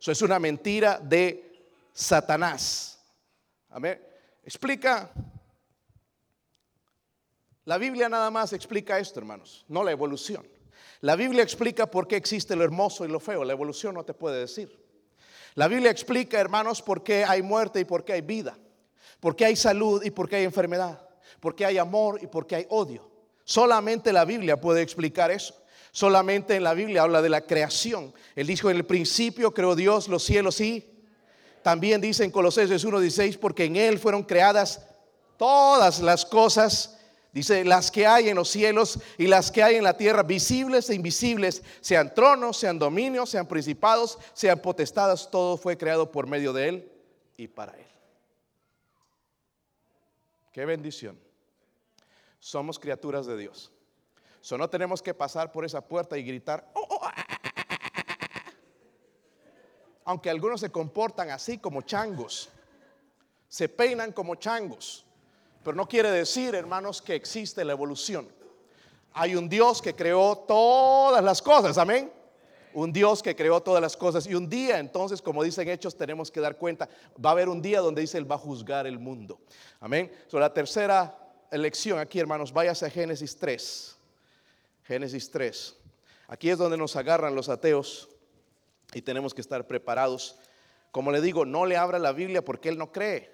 Eso 0.00 0.12
es 0.12 0.22
una 0.22 0.38
mentira 0.38 0.98
de 0.98 1.70
Satanás. 1.92 2.98
Amén. 3.70 4.00
Explica. 4.44 5.10
La 7.64 7.78
Biblia 7.78 8.08
nada 8.08 8.30
más 8.30 8.52
explica 8.52 8.98
esto, 8.98 9.20
hermanos, 9.20 9.64
no 9.68 9.84
la 9.84 9.92
evolución. 9.92 10.46
La 11.00 11.16
Biblia 11.16 11.42
explica 11.42 11.90
por 11.90 12.08
qué 12.08 12.16
existe 12.16 12.56
lo 12.56 12.64
hermoso 12.64 13.04
y 13.04 13.08
lo 13.08 13.20
feo. 13.20 13.44
La 13.44 13.52
evolución 13.52 13.94
no 13.94 14.04
te 14.04 14.14
puede 14.14 14.40
decir. 14.40 14.80
La 15.54 15.68
Biblia 15.68 15.90
explica, 15.90 16.40
hermanos, 16.40 16.80
por 16.80 17.02
qué 17.02 17.24
hay 17.24 17.42
muerte 17.42 17.80
y 17.80 17.84
por 17.84 18.04
qué 18.04 18.14
hay 18.14 18.20
vida. 18.22 18.56
Por 19.20 19.36
qué 19.36 19.44
hay 19.44 19.56
salud 19.56 20.02
y 20.02 20.10
por 20.10 20.28
qué 20.28 20.36
hay 20.36 20.44
enfermedad. 20.44 21.08
Por 21.40 21.54
qué 21.54 21.66
hay 21.66 21.78
amor 21.78 22.20
y 22.22 22.26
por 22.26 22.46
qué 22.46 22.56
hay 22.56 22.66
odio. 22.70 23.10
Solamente 23.44 24.12
la 24.12 24.24
Biblia 24.24 24.60
puede 24.60 24.82
explicar 24.82 25.30
eso. 25.30 25.61
Solamente 25.92 26.56
en 26.56 26.64
la 26.64 26.72
Biblia 26.72 27.02
habla 27.02 27.20
de 27.20 27.28
la 27.28 27.42
creación. 27.42 28.14
Él 28.34 28.46
dijo, 28.46 28.70
en 28.70 28.78
el 28.78 28.86
principio 28.86 29.52
creó 29.52 29.76
Dios 29.76 30.08
los 30.08 30.24
cielos 30.24 30.58
y 30.62 30.88
también 31.62 32.00
dice 32.00 32.24
en 32.24 32.30
Colosenses 32.30 32.84
1.16, 32.84 33.38
porque 33.38 33.66
en 33.66 33.76
Él 33.76 33.98
fueron 33.98 34.22
creadas 34.22 34.80
todas 35.36 36.00
las 36.00 36.24
cosas, 36.24 36.98
dice, 37.32 37.62
las 37.64 37.90
que 37.90 38.06
hay 38.06 38.30
en 38.30 38.36
los 38.36 38.48
cielos 38.48 38.98
y 39.18 39.26
las 39.26 39.52
que 39.52 39.62
hay 39.62 39.76
en 39.76 39.84
la 39.84 39.96
tierra, 39.96 40.22
visibles 40.22 40.88
e 40.88 40.94
invisibles, 40.94 41.62
sean 41.82 42.14
tronos, 42.14 42.56
sean 42.56 42.78
dominios, 42.78 43.28
sean 43.28 43.46
principados, 43.46 44.18
sean 44.32 44.60
potestadas, 44.60 45.30
todo 45.30 45.58
fue 45.58 45.76
creado 45.76 46.10
por 46.10 46.26
medio 46.26 46.54
de 46.54 46.68
Él 46.68 46.92
y 47.36 47.48
para 47.48 47.76
Él. 47.76 47.86
Qué 50.52 50.64
bendición. 50.64 51.20
Somos 52.40 52.78
criaturas 52.78 53.26
de 53.26 53.36
Dios. 53.36 53.70
So, 54.42 54.58
no 54.58 54.68
tenemos 54.68 55.00
que 55.00 55.14
pasar 55.14 55.52
por 55.52 55.64
esa 55.64 55.80
puerta 55.80 56.18
y 56.18 56.24
gritar. 56.24 56.68
Oh, 56.74 56.84
oh, 56.90 56.98
ah, 57.00 57.14
ah, 57.16 57.38
ah, 57.44 58.52
Aunque 60.04 60.28
algunos 60.28 60.60
se 60.60 60.68
comportan 60.68 61.30
así 61.30 61.58
como 61.58 61.82
changos, 61.82 62.48
se 63.48 63.68
peinan 63.68 64.10
como 64.10 64.34
changos, 64.34 65.06
pero 65.62 65.76
no 65.76 65.86
quiere 65.86 66.10
decir, 66.10 66.56
hermanos, 66.56 67.00
que 67.00 67.14
existe 67.14 67.64
la 67.64 67.70
evolución. 67.70 68.28
Hay 69.12 69.36
un 69.36 69.48
Dios 69.48 69.80
que 69.80 69.94
creó 69.94 70.36
todas 70.36 71.22
las 71.22 71.40
cosas, 71.40 71.78
amén. 71.78 72.12
Un 72.74 72.92
Dios 72.92 73.22
que 73.22 73.36
creó 73.36 73.62
todas 73.62 73.80
las 73.80 73.96
cosas. 73.96 74.26
Y 74.26 74.34
un 74.34 74.48
día, 74.48 74.80
entonces, 74.80 75.22
como 75.22 75.44
dicen 75.44 75.68
Hechos, 75.68 75.94
tenemos 75.94 76.32
que 76.32 76.40
dar 76.40 76.56
cuenta. 76.56 76.88
Va 77.24 77.30
a 77.30 77.32
haber 77.32 77.48
un 77.48 77.62
día 77.62 77.80
donde 77.80 78.00
dice 78.00 78.18
Él 78.18 78.28
va 78.28 78.34
a 78.34 78.38
juzgar 78.38 78.88
el 78.88 78.98
mundo. 78.98 79.38
Amén. 79.78 80.10
So, 80.26 80.40
la 80.40 80.52
tercera 80.52 81.16
lección 81.52 82.00
aquí, 82.00 82.18
hermanos, 82.18 82.52
váyase 82.52 82.86
a 82.86 82.90
Génesis 82.90 83.36
3. 83.38 83.98
Génesis 84.84 85.30
3. 85.30 85.76
Aquí 86.28 86.50
es 86.50 86.58
donde 86.58 86.76
nos 86.76 86.96
agarran 86.96 87.34
los 87.34 87.48
ateos 87.48 88.08
y 88.94 89.02
tenemos 89.02 89.34
que 89.34 89.40
estar 89.40 89.66
preparados. 89.66 90.38
Como 90.90 91.12
le 91.12 91.20
digo, 91.20 91.44
no 91.44 91.66
le 91.66 91.76
abra 91.76 91.98
la 91.98 92.12
Biblia 92.12 92.44
porque 92.44 92.68
él 92.68 92.78
no 92.78 92.92
cree. 92.92 93.30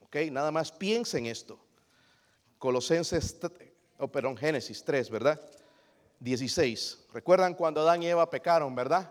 ¿Ok? 0.00 0.16
Nada 0.30 0.50
más 0.50 0.72
piensa 0.72 1.18
en 1.18 1.26
esto. 1.26 1.58
Colosenses, 2.58 3.38
oh, 3.98 4.36
Génesis 4.36 4.84
3, 4.84 5.10
¿verdad? 5.10 5.40
16. 6.20 7.06
¿Recuerdan 7.12 7.54
cuando 7.54 7.80
Adán 7.80 8.02
y 8.02 8.06
Eva 8.06 8.30
pecaron, 8.30 8.74
verdad? 8.74 9.10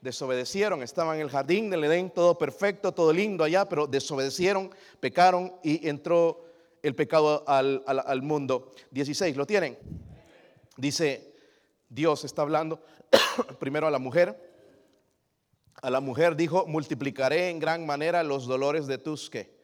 Desobedecieron, 0.00 0.82
estaban 0.82 1.16
en 1.16 1.22
el 1.22 1.30
jardín 1.30 1.70
del 1.70 1.84
Edén, 1.84 2.10
todo 2.10 2.38
perfecto, 2.38 2.92
todo 2.92 3.12
lindo 3.12 3.44
allá, 3.44 3.68
pero 3.68 3.86
desobedecieron, 3.86 4.70
pecaron 5.00 5.54
y 5.62 5.88
entró 5.88 6.44
el 6.82 6.94
pecado 6.94 7.44
al, 7.46 7.82
al 7.86 8.22
mundo. 8.22 8.72
16, 8.90 9.36
¿lo 9.36 9.46
tienen? 9.46 9.78
Dice, 10.78 11.34
Dios 11.88 12.24
está 12.24 12.42
hablando 12.42 12.80
primero 13.58 13.88
a 13.88 13.90
la 13.90 13.98
mujer. 13.98 14.48
A 15.82 15.90
la 15.90 16.00
mujer 16.00 16.36
dijo, 16.36 16.66
multiplicaré 16.66 17.50
en 17.50 17.58
gran 17.58 17.84
manera 17.84 18.22
los 18.22 18.46
dolores 18.46 18.86
de 18.86 18.96
tus 18.96 19.28
que. 19.28 19.58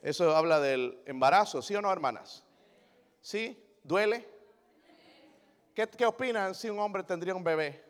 Eso 0.00 0.34
habla 0.36 0.60
del 0.60 1.02
embarazo, 1.06 1.60
¿sí 1.60 1.74
o 1.74 1.82
no, 1.82 1.92
hermanas? 1.92 2.44
¿Sí? 3.20 3.60
¿Duele? 3.82 4.28
¿Qué, 5.74 5.88
qué 5.88 6.06
opinan 6.06 6.54
si 6.54 6.70
un 6.70 6.78
hombre 6.78 7.02
tendría 7.02 7.34
un 7.34 7.42
bebé? 7.42 7.84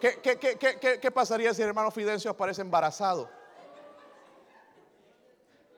¿Qué, 0.00 0.20
qué, 0.20 0.98
qué, 1.00 1.10
pasaría 1.10 1.52
si 1.54 1.62
el 1.62 1.68
hermano 1.68 1.90
Fidencio 1.90 2.30
aparece 2.30 2.62
embarazado? 2.62 3.28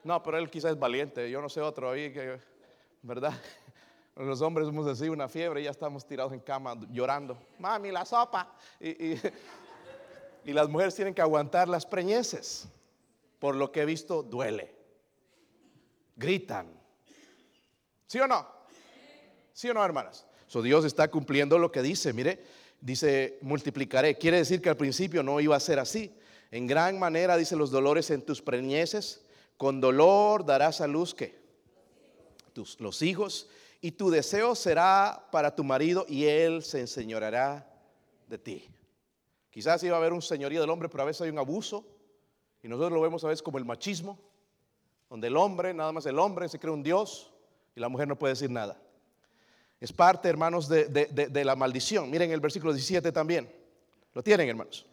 No, 0.03 0.21
pero 0.21 0.37
él 0.37 0.49
quizás 0.49 0.73
es 0.73 0.79
valiente, 0.79 1.29
yo 1.29 1.41
no 1.41 1.49
sé 1.49 1.59
otro 1.61 1.89
ahí 1.89 2.13
que, 2.13 2.39
¿verdad? 3.01 3.33
Los 4.15 4.41
hombres 4.41 4.65
somos 4.67 4.87
así, 4.87 5.09
una 5.09 5.27
fiebre, 5.27 5.61
y 5.61 5.63
ya 5.65 5.71
estamos 5.71 6.07
tirados 6.07 6.31
en 6.31 6.39
cama 6.39 6.75
llorando. 6.89 7.37
Mami, 7.59 7.91
la 7.91 8.05
sopa. 8.05 8.55
Y, 8.79 9.15
y, 10.45 10.53
las 10.53 10.69
mujeres 10.69 10.95
tienen 10.95 11.13
que 11.13 11.21
aguantar 11.21 11.67
las 11.67 11.85
preñeces. 11.85 12.67
Por 13.39 13.55
lo 13.55 13.71
que 13.71 13.81
he 13.81 13.85
visto, 13.85 14.23
duele. 14.23 14.73
Gritan. 16.15 16.71
¿Sí 18.07 18.19
o 18.19 18.27
no? 18.27 18.47
¿Sí 19.51 19.69
o 19.69 19.73
no, 19.73 19.83
hermanas? 19.83 20.25
So, 20.47 20.61
Dios 20.61 20.85
está 20.85 21.09
cumpliendo 21.11 21.59
lo 21.59 21.69
que 21.69 21.81
dice. 21.81 22.13
Mire, 22.13 22.41
dice, 22.79 23.37
multiplicaré. 23.41 24.17
Quiere 24.17 24.37
decir 24.37 24.61
que 24.61 24.69
al 24.69 24.77
principio 24.77 25.23
no 25.23 25.41
iba 25.41 25.57
a 25.57 25.59
ser 25.59 25.77
así. 25.77 26.15
En 26.51 26.67
gran 26.67 26.97
manera, 26.97 27.35
dice, 27.35 27.57
los 27.57 27.69
dolores 27.69 28.09
en 28.11 28.21
tus 28.21 28.41
preñeces 28.41 29.25
con 29.57 29.81
dolor 29.81 30.45
darás 30.45 30.79
a 30.79 30.87
luz 30.87 31.13
que 31.13 31.43
tus 32.53 32.79
los 32.79 33.01
hijos 33.01 33.49
y 33.85 33.91
tu 33.91 34.09
deseo 34.09 34.55
será 34.55 35.27
para 35.31 35.53
tu 35.53 35.63
marido 35.63 36.07
y 36.09 36.25
él 36.25 36.63
se 36.63 36.79
enseñoreará 36.79 37.71
de 38.27 38.39
ti. 38.39 38.67
Quizás 39.51 39.83
iba 39.83 39.95
a 39.95 39.99
haber 39.99 40.11
un 40.11 40.23
señorío 40.23 40.59
del 40.59 40.71
hombre, 40.71 40.89
pero 40.89 41.03
a 41.03 41.05
veces 41.05 41.21
hay 41.21 41.29
un 41.29 41.37
abuso 41.37 41.85
y 42.63 42.67
nosotros 42.67 42.93
lo 42.93 43.01
vemos 43.01 43.23
a 43.23 43.27
veces 43.27 43.43
como 43.43 43.59
el 43.59 43.63
machismo, 43.63 44.17
donde 45.07 45.27
el 45.27 45.37
hombre, 45.37 45.71
nada 45.71 45.91
más 45.91 46.07
el 46.07 46.17
hombre 46.17 46.49
se 46.49 46.57
cree 46.57 46.73
un 46.73 46.81
Dios 46.81 47.31
y 47.75 47.79
la 47.79 47.87
mujer 47.87 48.07
no 48.07 48.17
puede 48.17 48.33
decir 48.33 48.49
nada. 48.49 48.75
Es 49.79 49.93
parte, 49.93 50.29
hermanos, 50.29 50.67
de, 50.67 50.85
de 50.87 51.45
la 51.45 51.55
maldición. 51.55 52.09
Miren 52.09 52.31
el 52.31 52.39
versículo 52.39 52.73
17 52.73 53.11
también. 53.11 53.47
¿Lo 54.15 54.23
tienen, 54.23 54.49
hermanos? 54.49 54.87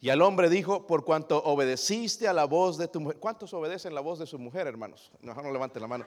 Y 0.00 0.10
al 0.10 0.20
hombre 0.20 0.50
dijo, 0.50 0.84
por 0.84 1.04
cuanto 1.04 1.40
obedeciste 1.44 2.26
a 2.26 2.32
la 2.32 2.44
voz 2.44 2.76
de 2.76 2.88
tu 2.88 2.98
mujer. 2.98 3.20
¿Cuántos 3.20 3.54
obedecen 3.54 3.94
la 3.94 4.00
voz 4.00 4.18
de 4.18 4.26
su 4.26 4.36
mujer, 4.36 4.66
hermanos? 4.66 5.12
No, 5.20 5.32
no 5.32 5.52
levanten 5.52 5.80
la 5.80 5.86
mano. 5.86 6.04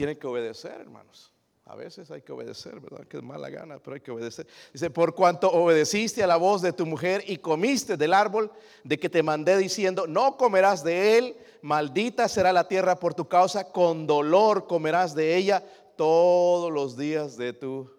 Tienen 0.00 0.16
que 0.16 0.26
obedecer, 0.26 0.80
hermanos. 0.80 1.30
A 1.66 1.76
veces 1.76 2.10
hay 2.10 2.22
que 2.22 2.32
obedecer, 2.32 2.80
¿verdad? 2.80 3.06
Que 3.06 3.18
es 3.18 3.22
mala 3.22 3.50
gana, 3.50 3.78
pero 3.78 3.96
hay 3.96 4.00
que 4.00 4.10
obedecer. 4.10 4.46
Dice, 4.72 4.88
por 4.88 5.14
cuanto 5.14 5.52
obedeciste 5.52 6.22
a 6.22 6.26
la 6.26 6.38
voz 6.38 6.62
de 6.62 6.72
tu 6.72 6.86
mujer 6.86 7.22
y 7.26 7.36
comiste 7.36 7.98
del 7.98 8.14
árbol 8.14 8.50
de 8.82 8.98
que 8.98 9.10
te 9.10 9.22
mandé 9.22 9.58
diciendo, 9.58 10.06
no 10.06 10.38
comerás 10.38 10.82
de 10.82 11.18
él, 11.18 11.36
maldita 11.60 12.28
será 12.28 12.50
la 12.50 12.66
tierra 12.66 12.96
por 12.96 13.12
tu 13.12 13.28
causa, 13.28 13.70
con 13.70 14.06
dolor 14.06 14.66
comerás 14.66 15.14
de 15.14 15.36
ella 15.36 15.62
todos 15.98 16.72
los 16.72 16.96
días 16.96 17.36
de 17.36 17.52
tu 17.52 17.90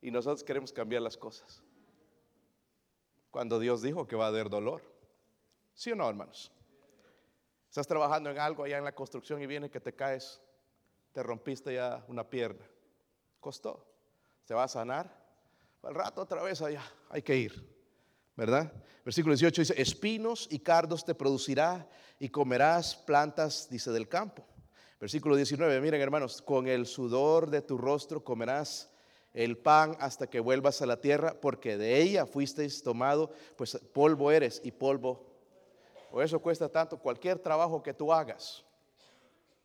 y 0.00 0.12
nosotros 0.12 0.44
queremos 0.44 0.72
cambiar 0.72 1.02
las 1.02 1.16
cosas. 1.16 1.64
Cuando 3.32 3.58
Dios 3.58 3.82
dijo 3.82 4.06
que 4.06 4.14
va 4.14 4.26
a 4.26 4.28
haber 4.28 4.48
dolor. 4.48 4.82
¿Sí 5.74 5.90
o 5.90 5.96
no, 5.96 6.08
hermanos? 6.08 6.52
Estás 7.68 7.88
trabajando 7.88 8.30
en 8.30 8.38
algo 8.38 8.62
allá 8.62 8.78
en 8.78 8.84
la 8.84 8.94
construcción 8.94 9.42
y 9.42 9.48
viene 9.48 9.68
que 9.68 9.80
te 9.80 9.92
caes, 9.92 10.40
te 11.12 11.22
rompiste 11.22 11.74
ya 11.74 12.04
una 12.08 12.28
pierna. 12.28 12.64
Costó. 13.40 13.86
Se 14.44 14.54
va 14.54 14.64
a 14.64 14.68
sanar. 14.68 15.18
Al 15.82 15.94
rato 15.94 16.20
otra 16.20 16.42
vez 16.42 16.60
allá, 16.62 16.82
hay 17.08 17.22
que 17.22 17.36
ir. 17.36 17.68
¿Verdad? 18.36 18.72
Versículo 19.04 19.34
18 19.34 19.62
dice, 19.62 19.80
espinos 19.80 20.46
y 20.50 20.60
cardos 20.60 21.04
te 21.04 21.14
producirá 21.14 21.88
y 22.18 22.28
comerás 22.28 22.96
plantas, 22.96 23.68
dice, 23.70 23.90
del 23.90 24.08
campo. 24.08 24.46
Versículo 24.98 25.36
19, 25.36 25.80
miren 25.80 26.00
hermanos, 26.00 26.42
con 26.42 26.68
el 26.68 26.86
sudor 26.86 27.50
de 27.50 27.62
tu 27.62 27.78
rostro 27.78 28.22
comerás 28.22 28.90
el 29.32 29.56
pan 29.56 29.96
hasta 30.00 30.28
que 30.28 30.40
vuelvas 30.40 30.82
a 30.82 30.86
la 30.86 31.00
tierra, 31.00 31.34
porque 31.40 31.78
de 31.78 32.00
ella 32.00 32.26
fuisteis 32.26 32.82
tomado, 32.82 33.30
pues 33.56 33.78
polvo 33.92 34.30
eres 34.30 34.60
y 34.64 34.72
polvo. 34.72 35.26
O 36.10 36.20
eso 36.20 36.40
cuesta 36.40 36.68
tanto 36.68 36.98
cualquier 36.98 37.38
trabajo 37.38 37.82
que 37.82 37.94
tú 37.94 38.12
hagas. 38.12 38.64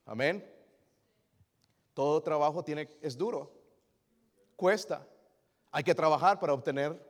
Amén. 0.05 0.54
Todo 1.95 2.21
trabajo 2.21 2.61
tiene, 2.61 2.89
es 3.01 3.17
duro, 3.17 3.53
cuesta. 4.57 5.07
Hay 5.71 5.81
que 5.81 5.95
trabajar 5.95 6.41
para 6.41 6.53
obtener 6.53 7.01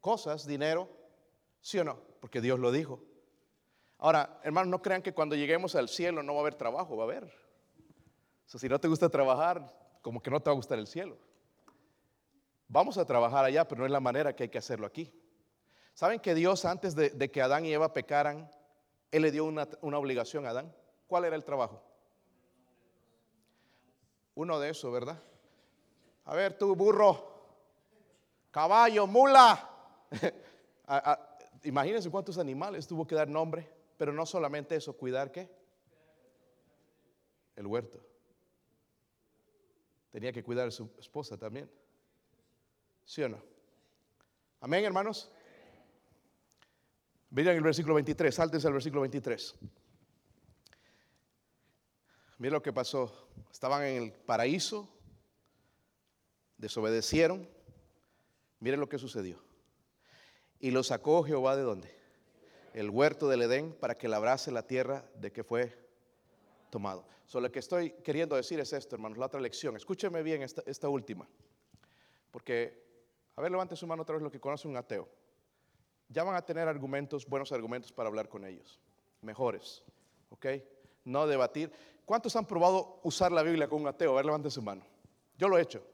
cosas, 0.00 0.46
dinero, 0.46 0.86
¿sí 1.62 1.78
o 1.78 1.84
no? 1.84 1.98
Porque 2.20 2.42
Dios 2.42 2.60
lo 2.60 2.70
dijo. 2.70 3.02
Ahora, 3.96 4.38
hermanos, 4.44 4.68
no 4.68 4.82
crean 4.82 5.00
que 5.00 5.14
cuando 5.14 5.34
lleguemos 5.34 5.74
al 5.74 5.88
cielo 5.88 6.22
no 6.22 6.34
va 6.34 6.40
a 6.40 6.42
haber 6.42 6.56
trabajo, 6.56 6.94
va 6.94 7.04
a 7.04 7.06
haber. 7.06 7.32
Si 8.44 8.68
no 8.68 8.78
te 8.78 8.86
gusta 8.86 9.08
trabajar, 9.08 9.74
como 10.02 10.20
que 10.20 10.30
no 10.30 10.40
te 10.40 10.50
va 10.50 10.52
a 10.52 10.56
gustar 10.56 10.78
el 10.78 10.86
cielo. 10.86 11.16
Vamos 12.68 12.98
a 12.98 13.06
trabajar 13.06 13.46
allá, 13.46 13.66
pero 13.66 13.78
no 13.78 13.86
es 13.86 13.92
la 13.92 14.00
manera 14.00 14.36
que 14.36 14.42
hay 14.42 14.48
que 14.50 14.58
hacerlo 14.58 14.86
aquí. 14.86 15.10
¿Saben 15.94 16.20
que 16.20 16.34
Dios 16.34 16.66
antes 16.66 16.94
de, 16.94 17.30
que 17.30 17.40
Adán 17.40 17.64
y 17.64 17.72
Eva 17.72 17.94
pecaran, 17.94 18.50
Él 19.10 19.22
le 19.22 19.30
dio 19.32 19.46
una 19.46 19.98
obligación 19.98 20.44
a 20.44 20.50
Adán? 20.50 20.76
¿Cuál 21.06 21.24
era 21.24 21.34
el 21.34 21.44
trabajo? 21.44 21.82
Uno 24.36 24.60
de 24.60 24.68
esos, 24.70 24.92
¿verdad? 24.92 25.18
A 26.26 26.34
ver, 26.34 26.58
tú, 26.58 26.76
burro, 26.76 27.32
caballo, 28.50 29.06
mula. 29.06 29.70
Imagínense 31.64 32.10
cuántos 32.10 32.36
animales 32.36 32.86
tuvo 32.86 33.06
que 33.06 33.14
dar 33.14 33.28
nombre, 33.28 33.68
pero 33.96 34.12
no 34.12 34.26
solamente 34.26 34.76
eso, 34.76 34.94
cuidar 34.94 35.32
qué? 35.32 35.50
El 37.56 37.66
huerto. 37.66 37.98
Tenía 40.10 40.32
que 40.32 40.44
cuidar 40.44 40.68
a 40.68 40.70
su 40.70 40.90
esposa 40.98 41.38
también. 41.38 41.70
¿Sí 43.06 43.22
o 43.22 43.28
no? 43.30 43.42
Amén, 44.60 44.84
hermanos. 44.84 45.30
Miren 47.30 47.56
el 47.56 47.62
versículo 47.62 47.94
23, 47.94 48.34
sáltense 48.34 48.66
al 48.66 48.74
versículo 48.74 49.00
23. 49.00 49.54
Miren 52.38 52.52
lo 52.52 52.62
que 52.62 52.72
pasó. 52.72 53.25
Estaban 53.52 53.82
en 53.84 54.02
el 54.02 54.12
paraíso, 54.12 54.88
desobedecieron. 56.58 57.48
Miren 58.60 58.80
lo 58.80 58.88
que 58.88 58.98
sucedió. 58.98 59.42
Y 60.58 60.70
lo 60.70 60.82
sacó 60.82 61.22
Jehová 61.22 61.56
de 61.56 61.62
dónde? 61.62 61.94
El 62.74 62.90
huerto 62.90 63.28
del 63.28 63.42
Edén 63.42 63.72
para 63.72 63.96
que 63.96 64.08
labrase 64.08 64.50
la 64.50 64.66
tierra 64.66 65.04
de 65.16 65.32
que 65.32 65.44
fue 65.44 65.76
tomado. 66.70 67.06
Solo 67.26 67.48
lo 67.48 67.52
que 67.52 67.58
estoy 67.58 67.90
queriendo 68.02 68.36
decir 68.36 68.60
es 68.60 68.72
esto, 68.72 68.96
hermanos, 68.96 69.18
la 69.18 69.26
otra 69.26 69.40
lección. 69.40 69.76
Escúcheme 69.76 70.22
bien 70.22 70.42
esta, 70.42 70.62
esta 70.66 70.88
última. 70.88 71.28
Porque 72.30 72.86
a 73.36 73.42
ver, 73.42 73.50
levante 73.50 73.76
su 73.76 73.86
mano 73.86 74.02
otra 74.02 74.14
vez 74.14 74.22
lo 74.22 74.30
que 74.30 74.40
conoce 74.40 74.66
un 74.66 74.76
ateo. 74.76 75.08
Ya 76.08 76.24
van 76.24 76.36
a 76.36 76.42
tener 76.44 76.68
argumentos, 76.68 77.26
buenos 77.26 77.52
argumentos 77.52 77.92
para 77.92 78.08
hablar 78.08 78.28
con 78.28 78.44
ellos. 78.46 78.80
Mejores. 79.20 79.82
¿Ok? 80.30 80.46
No 81.04 81.26
debatir. 81.26 81.70
¿Cuántos 82.06 82.36
han 82.36 82.46
probado 82.46 83.00
usar 83.02 83.32
la 83.32 83.42
Biblia 83.42 83.68
con 83.68 83.82
un 83.82 83.88
ateo? 83.88 84.12
A 84.12 84.16
ver, 84.16 84.24
levante 84.24 84.48
su 84.48 84.62
mano. 84.62 84.86
Yo 85.36 85.48
lo 85.48 85.58
he 85.58 85.62
hecho. 85.62 85.84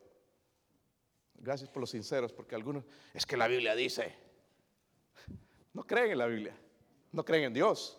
Gracias 1.34 1.70
por 1.70 1.80
los 1.80 1.90
sinceros, 1.90 2.32
porque 2.34 2.54
algunos, 2.54 2.84
es 3.14 3.24
que 3.24 3.36
la 3.36 3.48
Biblia 3.48 3.74
dice, 3.74 4.14
no 5.72 5.84
creen 5.84 6.12
en 6.12 6.18
la 6.18 6.26
Biblia, 6.26 6.54
no 7.12 7.24
creen 7.24 7.44
en 7.44 7.54
Dios. 7.54 7.98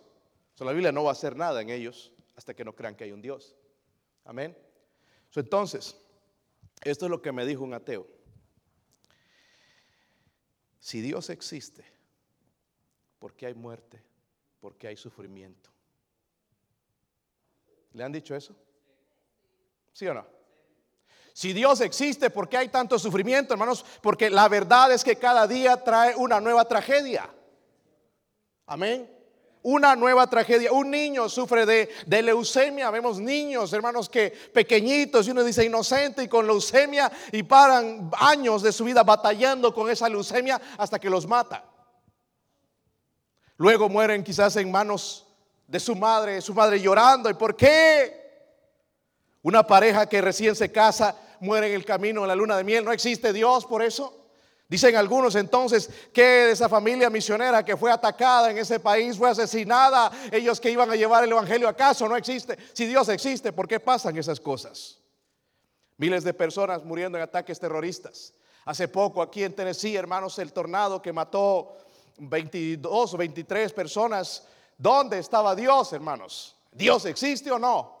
la 0.60 0.70
Biblia 0.70 0.92
no 0.92 1.02
va 1.02 1.10
a 1.10 1.12
hacer 1.12 1.36
nada 1.36 1.60
en 1.60 1.70
ellos 1.70 2.12
hasta 2.36 2.54
que 2.54 2.64
no 2.64 2.72
crean 2.72 2.94
que 2.94 3.02
hay 3.02 3.10
un 3.12 3.20
Dios. 3.20 3.56
Amén. 4.24 4.56
entonces, 5.34 6.00
esto 6.82 7.06
es 7.06 7.10
lo 7.10 7.20
que 7.20 7.32
me 7.32 7.44
dijo 7.44 7.64
un 7.64 7.74
ateo. 7.74 8.06
Si 10.78 11.00
Dios 11.00 11.30
existe, 11.30 11.84
¿por 13.18 13.34
qué 13.34 13.46
hay 13.46 13.54
muerte? 13.54 14.00
¿Por 14.60 14.76
qué 14.76 14.86
hay 14.86 14.96
sufrimiento? 14.96 15.73
¿Le 17.94 18.04
han 18.04 18.12
dicho 18.12 18.36
eso? 18.36 18.54
¿Sí 19.92 20.06
o 20.06 20.14
no? 20.14 20.26
Si 21.32 21.52
Dios 21.52 21.80
existe, 21.80 22.30
¿por 22.30 22.48
qué 22.48 22.58
hay 22.58 22.68
tanto 22.68 22.98
sufrimiento, 22.98 23.54
hermanos? 23.54 23.84
Porque 24.02 24.30
la 24.30 24.48
verdad 24.48 24.92
es 24.92 25.02
que 25.02 25.16
cada 25.16 25.48
día 25.48 25.82
trae 25.82 26.14
una 26.14 26.40
nueva 26.40 26.66
tragedia. 26.66 27.28
Amén 28.66 29.14
una 29.64 29.96
nueva 29.96 30.28
tragedia. 30.28 30.72
Un 30.72 30.90
niño 30.90 31.28
sufre 31.28 31.66
de, 31.66 32.22
leucemia. 32.22 32.90
Vemos 32.90 33.18
niños, 33.18 33.72
hermanos, 33.72 34.08
que 34.08 34.30
pequeñitos, 34.30 35.26
y 35.26 35.30
uno 35.30 35.42
dice 35.42 35.64
inocente 35.64 36.22
y 36.22 36.28
con 36.28 36.46
leucemia 36.46 37.10
y 37.32 37.42
paran 37.42 38.10
años 38.18 38.62
de 38.62 38.72
su 38.72 38.84
vida 38.84 39.02
batallando 39.02 39.74
con 39.74 39.90
esa 39.90 40.08
leucemia 40.08 40.60
hasta 40.76 40.98
que 40.98 41.10
los 41.10 41.26
mata. 41.26 41.64
Luego 43.56 43.88
mueren 43.88 44.22
quizás 44.22 44.54
en 44.56 44.70
manos 44.70 45.26
de 45.66 45.80
su 45.80 45.94
madre, 45.94 46.40
su 46.40 46.54
madre 46.54 46.80
llorando. 46.80 47.30
¿Y 47.30 47.34
por 47.34 47.56
qué? 47.56 48.22
Una 49.42 49.66
pareja 49.66 50.08
que 50.08 50.20
recién 50.20 50.54
se 50.56 50.72
casa 50.72 51.16
muere 51.40 51.68
en 51.68 51.74
el 51.74 51.84
camino 51.84 52.22
en 52.22 52.28
la 52.28 52.34
luna 52.34 52.56
de 52.56 52.64
miel. 52.64 52.84
¿No 52.84 52.92
existe 52.92 53.32
Dios 53.32 53.66
por 53.66 53.82
eso? 53.82 54.24
Dicen 54.66 54.96
algunos 54.96 55.34
entonces 55.34 55.90
que 56.12 56.50
esa 56.50 56.68
familia 56.68 57.10
misionera 57.10 57.64
que 57.64 57.76
fue 57.76 57.92
atacada 57.92 58.50
en 58.50 58.58
ese 58.58 58.80
país 58.80 59.18
fue 59.18 59.28
asesinada, 59.28 60.10
ellos 60.32 60.58
que 60.58 60.70
iban 60.70 60.90
a 60.90 60.96
llevar 60.96 61.22
el 61.22 61.32
Evangelio 61.32 61.68
acaso 61.68 62.08
no 62.08 62.16
existe. 62.16 62.56
Si 62.72 62.86
Dios 62.86 63.08
existe, 63.10 63.52
¿por 63.52 63.68
qué 63.68 63.78
pasan 63.78 64.16
esas 64.16 64.40
cosas? 64.40 64.98
Miles 65.98 66.24
de 66.24 66.32
personas 66.32 66.82
muriendo 66.82 67.18
en 67.18 67.22
ataques 67.22 67.60
terroristas. 67.60 68.32
Hace 68.64 68.88
poco 68.88 69.20
aquí 69.20 69.44
en 69.44 69.54
Tennessee, 69.54 69.96
hermanos, 69.96 70.38
el 70.38 70.52
tornado 70.52 71.02
que 71.02 71.12
mató 71.12 71.76
22 72.16 73.14
o 73.14 73.16
23 73.16 73.72
personas. 73.74 74.44
¿Dónde 74.78 75.18
estaba 75.18 75.54
Dios, 75.54 75.92
hermanos? 75.92 76.56
¿Dios 76.72 77.04
existe 77.06 77.50
o 77.50 77.58
no? 77.58 77.94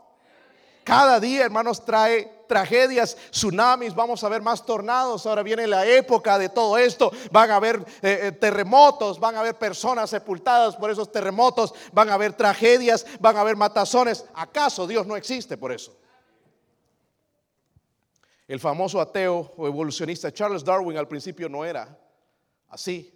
Cada 0.84 1.18
día, 1.18 1.44
hermanos, 1.44 1.84
trae 1.84 2.44
tragedias, 2.46 3.16
tsunamis, 3.30 3.94
vamos 3.94 4.22
a 4.22 4.28
ver 4.28 4.42
más 4.42 4.66
tornados. 4.66 5.24
Ahora 5.24 5.42
viene 5.42 5.66
la 5.66 5.86
época 5.86 6.38
de 6.38 6.50
todo 6.50 6.76
esto. 6.76 7.10
Van 7.30 7.50
a 7.50 7.56
haber 7.56 7.76
eh, 8.02 8.20
eh, 8.22 8.32
terremotos, 8.32 9.18
van 9.18 9.34
a 9.36 9.40
haber 9.40 9.54
personas 9.58 10.10
sepultadas 10.10 10.76
por 10.76 10.90
esos 10.90 11.10
terremotos, 11.10 11.72
van 11.92 12.10
a 12.10 12.14
haber 12.14 12.34
tragedias, 12.34 13.06
van 13.18 13.36
a 13.36 13.40
haber 13.40 13.56
matazones. 13.56 14.26
¿Acaso 14.34 14.86
Dios 14.86 15.06
no 15.06 15.16
existe 15.16 15.56
por 15.56 15.72
eso? 15.72 15.96
El 18.46 18.60
famoso 18.60 19.00
ateo 19.00 19.54
o 19.56 19.66
evolucionista 19.66 20.30
Charles 20.30 20.62
Darwin 20.62 20.98
al 20.98 21.08
principio 21.08 21.48
no 21.48 21.64
era 21.64 21.98
así. 22.68 23.13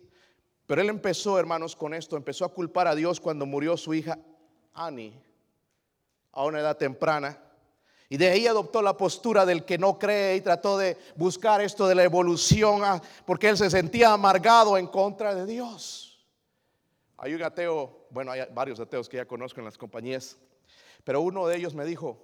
Pero 0.68 0.82
él 0.82 0.90
empezó, 0.90 1.38
hermanos, 1.38 1.74
con 1.74 1.94
esto, 1.94 2.14
empezó 2.14 2.44
a 2.44 2.52
culpar 2.52 2.86
a 2.86 2.94
Dios 2.94 3.20
cuando 3.20 3.46
murió 3.46 3.74
su 3.78 3.94
hija 3.94 4.18
Annie 4.74 5.18
a 6.30 6.44
una 6.44 6.60
edad 6.60 6.76
temprana. 6.76 7.42
Y 8.10 8.18
de 8.18 8.28
ahí 8.28 8.46
adoptó 8.46 8.82
la 8.82 8.94
postura 8.94 9.46
del 9.46 9.64
que 9.64 9.78
no 9.78 9.98
cree 9.98 10.36
y 10.36 10.42
trató 10.42 10.76
de 10.76 10.98
buscar 11.16 11.62
esto 11.62 11.88
de 11.88 11.94
la 11.94 12.04
evolución, 12.04 12.82
ah, 12.84 13.00
porque 13.24 13.48
él 13.48 13.56
se 13.56 13.70
sentía 13.70 14.12
amargado 14.12 14.76
en 14.76 14.88
contra 14.88 15.34
de 15.34 15.46
Dios. 15.46 16.22
Hay 17.16 17.32
un 17.32 17.42
ateo, 17.42 18.06
bueno, 18.10 18.30
hay 18.30 18.42
varios 18.52 18.78
ateos 18.78 19.08
que 19.08 19.16
ya 19.16 19.24
conozco 19.24 19.60
en 19.60 19.64
las 19.64 19.78
compañías, 19.78 20.36
pero 21.02 21.22
uno 21.22 21.46
de 21.46 21.56
ellos 21.56 21.74
me 21.74 21.86
dijo, 21.86 22.22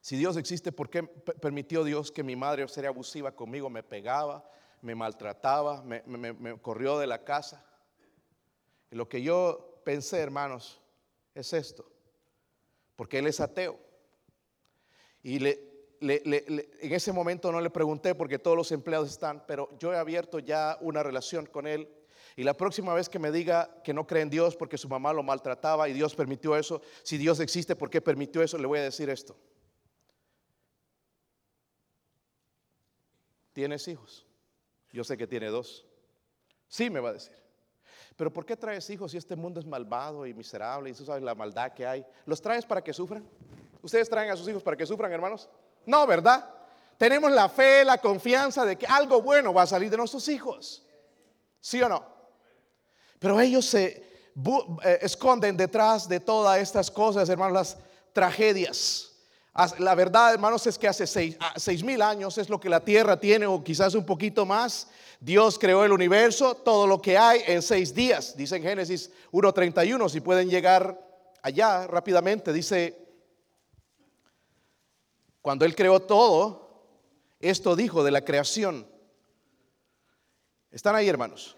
si 0.00 0.16
Dios 0.16 0.38
existe, 0.38 0.72
¿por 0.72 0.88
qué 0.88 1.02
permitió 1.02 1.84
Dios 1.84 2.10
que 2.10 2.22
mi 2.22 2.36
madre 2.36 2.66
sería 2.68 2.88
abusiva 2.88 3.32
conmigo? 3.32 3.68
Me 3.68 3.82
pegaba, 3.82 4.50
me 4.82 4.94
maltrataba, 4.94 5.82
me, 5.82 6.58
corrió 6.60 6.98
de 6.98 7.06
la 7.06 7.24
casa. 7.24 7.64
Y 8.90 8.96
lo 8.96 9.08
que 9.08 9.22
yo 9.22 9.80
pensé, 9.84 10.18
hermanos, 10.18 10.80
es 11.34 11.52
esto, 11.52 11.90
porque 12.96 13.18
él 13.18 13.26
es 13.26 13.40
ateo. 13.40 13.78
Y 15.22 15.44
en 15.44 16.92
ese 16.92 17.12
momento 17.12 17.50
no 17.52 17.60
le 17.60 17.70
pregunté 17.70 18.14
porque 18.14 18.38
todos 18.38 18.56
los 18.56 18.72
empleados 18.72 19.10
están, 19.10 19.44
pero 19.46 19.76
yo 19.78 19.92
he 19.92 19.96
abierto 19.96 20.38
ya 20.38 20.78
una 20.80 21.02
relación 21.02 21.46
con 21.46 21.66
él. 21.66 21.88
Y 22.36 22.44
la 22.44 22.54
próxima 22.54 22.94
vez 22.94 23.08
que 23.08 23.18
me 23.18 23.32
diga 23.32 23.82
que 23.82 23.92
no 23.92 24.06
cree 24.06 24.22
en 24.22 24.30
Dios 24.30 24.54
porque 24.54 24.78
su 24.78 24.88
mamá 24.88 25.12
lo 25.12 25.24
maltrataba 25.24 25.88
y 25.88 25.92
Dios 25.92 26.14
permitió 26.14 26.56
eso, 26.56 26.80
si 27.02 27.18
Dios 27.18 27.40
existe, 27.40 27.74
¿por 27.74 27.90
qué 27.90 28.00
permitió 28.00 28.42
eso? 28.42 28.56
Le 28.58 28.66
voy 28.66 28.78
a 28.78 28.82
decir 28.82 29.10
esto. 29.10 29.36
¿Tienes 33.52 33.88
hijos? 33.88 34.27
Yo 34.92 35.04
sé 35.04 35.16
que 35.16 35.26
tiene 35.26 35.48
dos. 35.48 35.86
Sí, 36.68 36.90
me 36.90 37.00
va 37.00 37.10
a 37.10 37.12
decir. 37.14 37.36
Pero 38.16 38.32
¿por 38.32 38.44
qué 38.44 38.56
traes 38.56 38.88
hijos 38.90 39.12
si 39.12 39.16
este 39.16 39.36
mundo 39.36 39.60
es 39.60 39.66
malvado 39.66 40.26
y 40.26 40.34
miserable 40.34 40.90
y 40.90 40.92
tú 40.92 41.04
sabes 41.04 41.22
la 41.22 41.34
maldad 41.34 41.72
que 41.72 41.86
hay? 41.86 42.04
¿Los 42.26 42.42
traes 42.42 42.66
para 42.66 42.82
que 42.82 42.92
sufran? 42.92 43.24
¿Ustedes 43.80 44.10
traen 44.10 44.30
a 44.30 44.36
sus 44.36 44.48
hijos 44.48 44.62
para 44.62 44.76
que 44.76 44.84
sufran, 44.86 45.12
hermanos? 45.12 45.48
No, 45.86 46.06
¿verdad? 46.06 46.52
Tenemos 46.96 47.30
la 47.30 47.48
fe, 47.48 47.84
la 47.84 47.98
confianza 47.98 48.64
de 48.64 48.76
que 48.76 48.86
algo 48.86 49.22
bueno 49.22 49.54
va 49.54 49.62
a 49.62 49.66
salir 49.66 49.88
de 49.88 49.96
nuestros 49.96 50.28
hijos. 50.28 50.84
¿Sí 51.60 51.80
o 51.80 51.88
no? 51.88 52.04
Pero 53.20 53.40
ellos 53.40 53.64
se 53.64 53.86
eh, 54.84 54.98
esconden 55.02 55.56
detrás 55.56 56.08
de 56.08 56.20
todas 56.20 56.58
estas 56.58 56.90
cosas, 56.90 57.28
hermanos, 57.28 57.54
las 57.54 57.78
tragedias. 58.12 59.12
La 59.78 59.94
verdad, 59.94 60.34
hermanos, 60.34 60.66
es 60.66 60.78
que 60.78 60.86
hace 60.86 61.06
seis, 61.06 61.36
ah, 61.40 61.54
seis, 61.56 61.82
mil 61.82 62.00
años 62.00 62.38
es 62.38 62.48
lo 62.48 62.60
que 62.60 62.68
la 62.68 62.84
tierra 62.84 63.18
tiene, 63.18 63.46
o 63.46 63.62
quizás 63.64 63.94
un 63.94 64.06
poquito 64.06 64.46
más. 64.46 64.88
Dios 65.20 65.58
creó 65.58 65.84
el 65.84 65.92
universo, 65.92 66.54
todo 66.54 66.86
lo 66.86 67.02
que 67.02 67.18
hay 67.18 67.42
en 67.46 67.60
seis 67.60 67.92
días. 67.92 68.36
Dice 68.36 68.56
en 68.56 68.62
Génesis 68.62 69.10
1.31, 69.32 70.08
si 70.08 70.20
pueden 70.20 70.48
llegar 70.48 71.00
allá 71.42 71.86
rápidamente, 71.88 72.52
dice 72.52 73.08
cuando 75.48 75.64
Él 75.64 75.74
creó 75.74 76.00
todo, 76.00 76.84
esto 77.40 77.74
dijo 77.74 78.04
de 78.04 78.10
la 78.10 78.24
creación. 78.24 78.86
¿Están 80.70 80.94
ahí, 80.94 81.08
hermanos? 81.08 81.56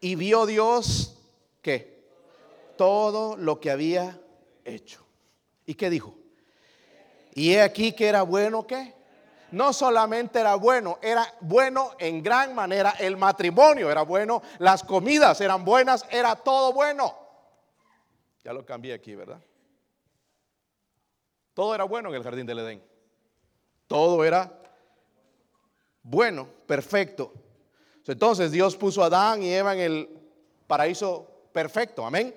Y 0.00 0.16
vio 0.16 0.44
Dios 0.44 1.16
que 1.60 2.04
todo 2.76 3.36
lo 3.36 3.60
que 3.60 3.70
había 3.70 4.20
hecho. 4.64 5.06
¿Y 5.64 5.74
qué 5.74 5.88
dijo? 5.88 6.16
Y 7.34 7.54
he 7.54 7.62
aquí 7.62 7.92
que 7.92 8.06
era 8.06 8.22
bueno 8.22 8.66
que 8.66 8.94
no 9.52 9.72
solamente 9.72 10.40
era 10.40 10.54
bueno, 10.54 10.98
era 11.02 11.26
bueno 11.40 11.92
en 11.98 12.22
gran 12.22 12.54
manera. 12.54 12.94
El 12.98 13.16
matrimonio 13.16 13.90
era 13.90 14.02
bueno, 14.02 14.42
las 14.58 14.82
comidas 14.82 15.40
eran 15.40 15.64
buenas, 15.64 16.04
era 16.10 16.36
todo 16.36 16.72
bueno. 16.72 17.14
Ya 18.44 18.52
lo 18.52 18.64
cambié 18.64 18.94
aquí, 18.94 19.14
¿verdad? 19.14 19.40
Todo 21.54 21.74
era 21.74 21.84
bueno 21.84 22.08
en 22.08 22.14
el 22.14 22.22
jardín 22.22 22.46
del 22.46 22.60
Edén. 22.60 22.82
Todo 23.86 24.24
era 24.24 24.50
bueno, 26.02 26.48
perfecto. 26.66 27.32
Entonces 28.06 28.50
Dios 28.50 28.76
puso 28.76 29.02
a 29.02 29.06
Adán 29.06 29.42
y 29.42 29.52
Eva 29.52 29.74
en 29.74 29.80
el 29.80 30.08
paraíso 30.66 31.48
perfecto, 31.52 32.04
amén. 32.04 32.34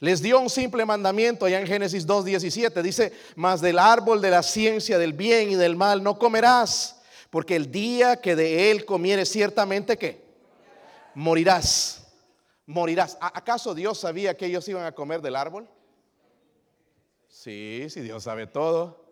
Les 0.00 0.22
dio 0.22 0.38
un 0.38 0.48
simple 0.48 0.84
mandamiento 0.84 1.44
allá 1.44 1.60
en 1.60 1.66
Génesis 1.66 2.06
2.17. 2.06 2.82
Dice, 2.82 3.12
mas 3.34 3.60
del 3.60 3.78
árbol 3.78 4.20
de 4.20 4.30
la 4.30 4.42
ciencia 4.42 4.96
del 4.98 5.12
bien 5.12 5.50
y 5.50 5.54
del 5.56 5.74
mal 5.74 6.02
no 6.02 6.18
comerás, 6.18 7.02
porque 7.30 7.56
el 7.56 7.70
día 7.70 8.20
que 8.20 8.36
de 8.36 8.70
él 8.70 8.84
comieres 8.84 9.28
ciertamente 9.28 9.96
que 9.96 10.22
morirás. 11.14 12.06
Morirás. 12.66 13.18
¿Acaso 13.20 13.74
Dios 13.74 13.98
sabía 13.98 14.36
que 14.36 14.46
ellos 14.46 14.68
iban 14.68 14.84
a 14.84 14.92
comer 14.92 15.20
del 15.20 15.34
árbol? 15.34 15.68
Sí, 17.28 17.86
sí, 17.88 18.00
Dios 18.00 18.22
sabe 18.22 18.46
todo. 18.46 19.04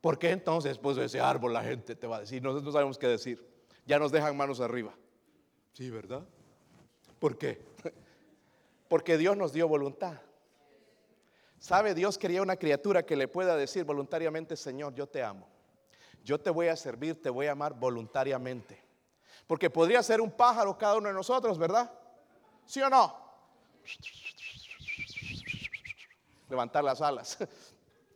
¿Por 0.00 0.18
qué 0.18 0.30
entonces 0.30 0.70
después 0.70 0.96
de 0.96 1.04
ese 1.04 1.20
árbol 1.20 1.52
la 1.52 1.62
gente 1.62 1.94
te 1.94 2.06
va 2.06 2.16
a 2.16 2.20
decir? 2.20 2.42
Nosotros 2.42 2.64
no 2.64 2.72
sabemos 2.72 2.98
qué 2.98 3.06
decir. 3.06 3.46
Ya 3.86 3.98
nos 3.98 4.10
dejan 4.10 4.36
manos 4.36 4.60
arriba. 4.60 4.94
Sí, 5.74 5.90
¿verdad? 5.90 6.22
¿Por 7.18 7.38
qué? 7.38 7.60
Porque 8.90 9.16
Dios 9.16 9.36
nos 9.36 9.52
dio 9.52 9.68
voluntad. 9.68 10.20
¿Sabe? 11.60 11.94
Dios 11.94 12.18
quería 12.18 12.42
una 12.42 12.56
criatura 12.56 13.06
que 13.06 13.14
le 13.14 13.28
pueda 13.28 13.56
decir 13.56 13.84
voluntariamente, 13.84 14.56
Señor, 14.56 14.94
yo 14.94 15.06
te 15.06 15.22
amo. 15.22 15.46
Yo 16.24 16.40
te 16.40 16.50
voy 16.50 16.66
a 16.66 16.74
servir, 16.74 17.22
te 17.22 17.30
voy 17.30 17.46
a 17.46 17.52
amar 17.52 17.72
voluntariamente. 17.74 18.82
Porque 19.46 19.70
podría 19.70 20.02
ser 20.02 20.20
un 20.20 20.32
pájaro 20.32 20.76
cada 20.76 20.96
uno 20.96 21.06
de 21.06 21.14
nosotros, 21.14 21.56
¿verdad? 21.56 21.88
¿Sí 22.66 22.82
o 22.82 22.90
no? 22.90 23.16
Levantar 26.48 26.82
las 26.82 27.00
alas 27.00 27.38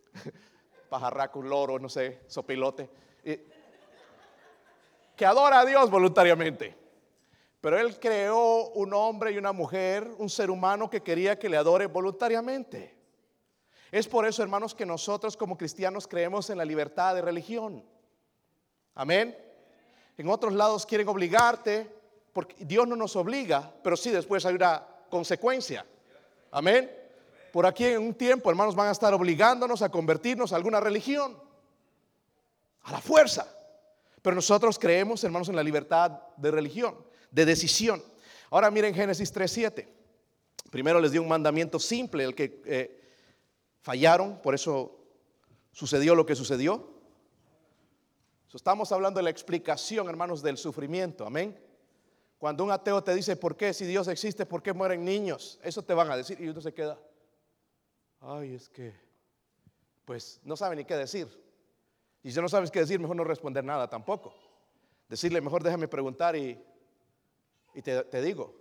pajarraco, 0.91 1.39
un 1.39 1.51
loro, 1.51 1.79
no 1.79 1.89
sé, 1.89 2.25
sopilote, 2.27 2.91
que 5.15 5.25
adora 5.25 5.61
a 5.61 5.65
Dios 5.65 5.89
voluntariamente. 5.89 6.84
Pero 7.65 7.79
Él 7.79 7.99
creó 7.99 8.69
un 8.73 8.93
hombre 8.93 9.33
y 9.33 9.39
una 9.39 9.53
mujer, 9.53 10.07
un 10.19 10.29
ser 10.29 10.51
humano 10.51 10.91
que 10.91 11.01
quería 11.01 11.39
que 11.39 11.49
le 11.49 11.57
adore 11.57 11.87
voluntariamente. 11.87 12.95
Es 13.91 14.07
por 14.07 14.27
eso, 14.27 14.43
hermanos, 14.43 14.75
que 14.75 14.85
nosotros 14.85 15.35
como 15.35 15.57
cristianos 15.57 16.07
creemos 16.07 16.51
en 16.51 16.59
la 16.59 16.65
libertad 16.67 17.15
de 17.15 17.23
religión. 17.23 17.83
Amén. 18.95 19.35
En 20.19 20.29
otros 20.29 20.53
lados 20.53 20.85
quieren 20.85 21.09
obligarte, 21.09 21.91
porque 22.35 22.55
Dios 22.67 22.87
no 22.87 22.97
nos 22.97 23.17
obliga, 23.17 23.73
pero 23.83 23.97
sí 23.97 24.11
después 24.11 24.45
hay 24.45 24.57
una 24.57 24.87
consecuencia. 25.09 25.87
Amén 26.51 26.91
por 27.51 27.65
aquí 27.65 27.87
en 27.87 28.03
un 28.03 28.13
tiempo, 28.13 28.51
hermanos, 28.51 28.75
van 28.75 28.89
a 28.89 28.93
estar 28.93 29.15
obligándonos 29.15 29.81
a 29.81 29.89
convertirnos 29.89 30.53
a 30.53 30.57
alguna 30.57 30.81
religión, 30.81 31.35
a 32.83 32.93
la 32.93 33.01
fuerza. 33.01 33.49
Pero 34.21 34.37
nosotros 34.37 34.79
creemos, 34.79 35.25
hermanos, 35.25 35.49
en 35.49 35.57
la 35.57 35.63
libertad 35.63 36.11
de 36.37 36.51
religión, 36.51 36.95
de 37.35 37.45
decisión. 37.45 38.03
Ahora 38.51 38.71
miren 38.71 38.95
Génesis 38.95 39.35
3.7. 39.35 39.89
Primero 40.71 41.01
les 41.01 41.13
dio 41.13 41.21
un 41.21 41.29
mandamiento 41.29 41.81
simple, 41.81 42.25
el 42.25 42.35
que 42.35 42.63
eh, 42.65 43.01
fallaron, 43.83 44.41
por 44.41 44.55
eso 44.55 44.97
sucedió 45.73 46.15
lo 46.15 46.25
que 46.25 46.37
sucedió. 46.37 46.95
Estamos 48.55 48.93
hablando 48.93 49.19
de 49.19 49.25
la 49.25 49.31
explicación, 49.31 50.09
hermanos, 50.09 50.41
del 50.41 50.57
sufrimiento. 50.57 51.27
Amén. 51.27 51.59
Cuando 52.39 52.63
un 52.63 52.71
ateo 52.71 53.03
te 53.03 53.13
dice, 53.13 53.35
¿por 53.35 53.57
qué? 53.57 53.75
Si 53.75 53.85
Dios 53.85 54.07
existe, 54.07 54.47
¿por 54.47 54.63
qué 54.63 54.73
mueren 54.73 55.05
niños? 55.05 55.59
Eso 55.65 55.83
te 55.83 55.93
van 55.93 56.09
a 56.09 56.17
decir 56.17 56.41
y 56.41 56.47
uno 56.47 56.61
se 56.61 56.73
queda 56.73 56.97
ay, 58.27 58.55
es 58.55 58.69
que, 58.69 58.95
pues 60.05 60.41
no 60.45 60.57
sabe 60.57 60.77
ni 60.77 60.85
qué 60.85 60.97
decir. 60.97 61.29
Y 62.23 62.33
si 62.33 62.41
no 62.41 62.49
sabes 62.49 62.71
qué 62.71 62.81
decir, 62.81 62.99
mejor 63.01 63.17
no 63.17 63.25
responder 63.25 63.65
nada 63.65 63.89
tampoco. 63.89 64.35
Decirle, 65.09 65.41
mejor 65.41 65.63
déjame 65.63 65.89
preguntar 65.89 66.37
y, 66.37 66.59
y 67.75 67.83
te, 67.83 68.05
te 68.05 68.23
digo. 68.23 68.55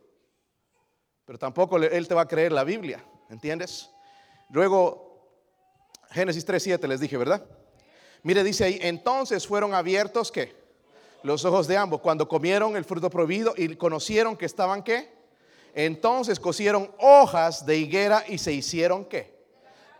Pero 1.25 1.39
tampoco 1.39 1.77
él 1.77 2.07
te 2.07 2.13
va 2.13 2.21
a 2.21 2.27
creer 2.27 2.51
la 2.51 2.63
Biblia, 2.63 3.03
¿entiendes? 3.29 3.89
Luego, 4.49 5.13
Génesis 6.11 6.45
3.7 6.45 6.87
les 6.87 6.99
dije, 6.99 7.17
¿verdad? 7.17 7.45
Mire, 8.23 8.43
dice 8.43 8.65
ahí, 8.65 8.79
entonces 8.81 9.47
fueron 9.47 9.73
abiertos, 9.73 10.31
¿qué? 10.31 10.55
Los 11.23 11.45
ojos 11.45 11.67
de 11.67 11.77
ambos, 11.77 12.01
cuando 12.01 12.27
comieron 12.27 12.75
el 12.75 12.85
fruto 12.85 13.09
prohibido 13.09 13.53
y 13.57 13.75
conocieron 13.75 14.35
que 14.35 14.45
estaban, 14.45 14.83
¿qué? 14.83 15.13
Entonces 15.73 16.39
cosieron 16.39 16.91
hojas 16.99 17.65
de 17.65 17.77
higuera 17.77 18.23
y 18.27 18.37
se 18.37 18.53
hicieron, 18.53 19.05
¿qué? 19.05 19.33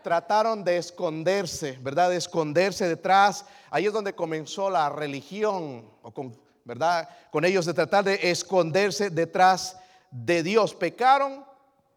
Trataron 0.02 0.62
de 0.62 0.76
esconderse, 0.76 1.78
¿verdad? 1.82 2.10
De 2.10 2.16
esconderse 2.16 2.86
detrás. 2.86 3.46
Ahí 3.70 3.86
es 3.86 3.92
donde 3.92 4.14
comenzó 4.14 4.70
la 4.70 4.90
religión, 4.90 5.90
o 6.02 6.10
con, 6.12 6.38
¿verdad? 6.64 7.08
Con 7.30 7.44
ellos 7.44 7.66
de 7.66 7.74
tratar 7.74 8.04
de 8.04 8.18
esconderse 8.30 9.10
detrás 9.10 9.78
de 10.10 10.42
Dios. 10.42 10.74
Pecaron, 10.74 11.44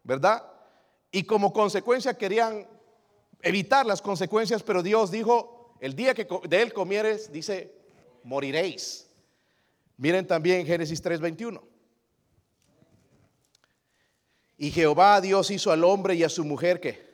¿verdad? 0.04 0.44
Y 1.12 1.24
como 1.24 1.54
consecuencia 1.54 2.18
querían 2.18 2.68
evitar 3.42 3.86
las 3.86 4.02
consecuencias, 4.02 4.64
pero 4.64 4.84
Dios 4.84 5.12
dijo, 5.12 5.76
el 5.80 5.96
día 5.96 6.14
que 6.14 6.28
de 6.48 6.62
él 6.62 6.74
comieres, 6.74 7.32
dice, 7.32 7.74
moriréis. 8.24 9.08
Miren 9.98 10.28
también 10.28 10.66
Génesis 10.66 11.02
3:21. 11.02 11.62
Y 14.58 14.72
Jehová 14.72 15.22
Dios 15.22 15.52
hizo 15.52 15.72
al 15.72 15.84
hombre 15.84 16.16
y 16.16 16.24
a 16.24 16.30
su 16.30 16.44
mujer 16.44 16.80
que 16.80 17.06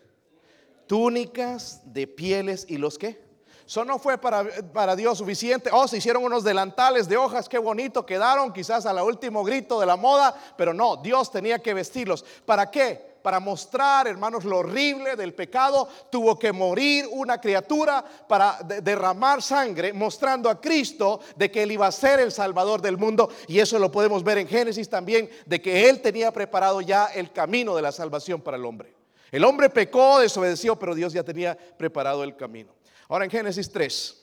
túnicas 0.87 1.81
de 1.93 2.07
pieles 2.07 2.65
y 2.67 2.77
los 2.77 2.97
que. 2.97 3.22
Eso 3.65 3.85
no 3.85 3.97
fue 3.97 4.17
para, 4.17 4.45
para 4.73 4.95
Dios 4.95 5.17
suficiente. 5.17 5.69
Oh, 5.71 5.87
se 5.87 5.97
hicieron 5.97 6.23
unos 6.23 6.43
delantales 6.43 7.07
de 7.07 7.17
hojas, 7.17 7.47
qué 7.47 7.57
bonito 7.57 8.05
quedaron, 8.05 8.51
quizás 8.51 8.85
a 8.85 8.93
la 8.93 9.03
último 9.03 9.43
grito 9.43 9.79
de 9.79 9.85
la 9.85 9.95
moda, 9.95 10.35
pero 10.57 10.73
no, 10.73 10.97
Dios 10.97 11.31
tenía 11.31 11.59
que 11.59 11.73
vestirlos. 11.73 12.25
¿Para 12.45 12.69
qué? 12.69 13.13
Para 13.23 13.39
mostrar, 13.39 14.05
hermanos, 14.05 14.43
lo 14.43 14.57
horrible 14.57 15.15
del 15.15 15.33
pecado. 15.33 15.87
Tuvo 16.11 16.37
que 16.37 16.51
morir 16.51 17.07
una 17.09 17.39
criatura 17.39 18.03
para 18.27 18.57
de- 18.65 18.81
derramar 18.81 19.41
sangre, 19.41 19.93
mostrando 19.93 20.49
a 20.49 20.59
Cristo 20.59 21.21
de 21.37 21.49
que 21.49 21.63
Él 21.63 21.71
iba 21.71 21.87
a 21.87 21.91
ser 21.93 22.19
el 22.19 22.33
Salvador 22.33 22.81
del 22.81 22.97
mundo. 22.97 23.29
Y 23.47 23.59
eso 23.59 23.79
lo 23.79 23.89
podemos 23.89 24.25
ver 24.25 24.39
en 24.39 24.47
Génesis 24.49 24.89
también, 24.89 25.29
de 25.45 25.61
que 25.61 25.87
Él 25.87 26.01
tenía 26.01 26.33
preparado 26.33 26.81
ya 26.81 27.05
el 27.05 27.31
camino 27.31 27.77
de 27.77 27.81
la 27.81 27.93
salvación 27.93 28.41
para 28.41 28.57
el 28.57 28.65
hombre. 28.65 28.93
El 29.31 29.45
hombre 29.45 29.69
pecó, 29.69 30.19
desobedeció, 30.19 30.77
pero 30.77 30.93
Dios 30.93 31.13
ya 31.13 31.23
tenía 31.23 31.57
preparado 31.77 32.25
el 32.25 32.35
camino. 32.35 32.73
Ahora 33.09 33.25
en 33.25 33.31
Génesis 33.31 33.69
3, 33.71 34.17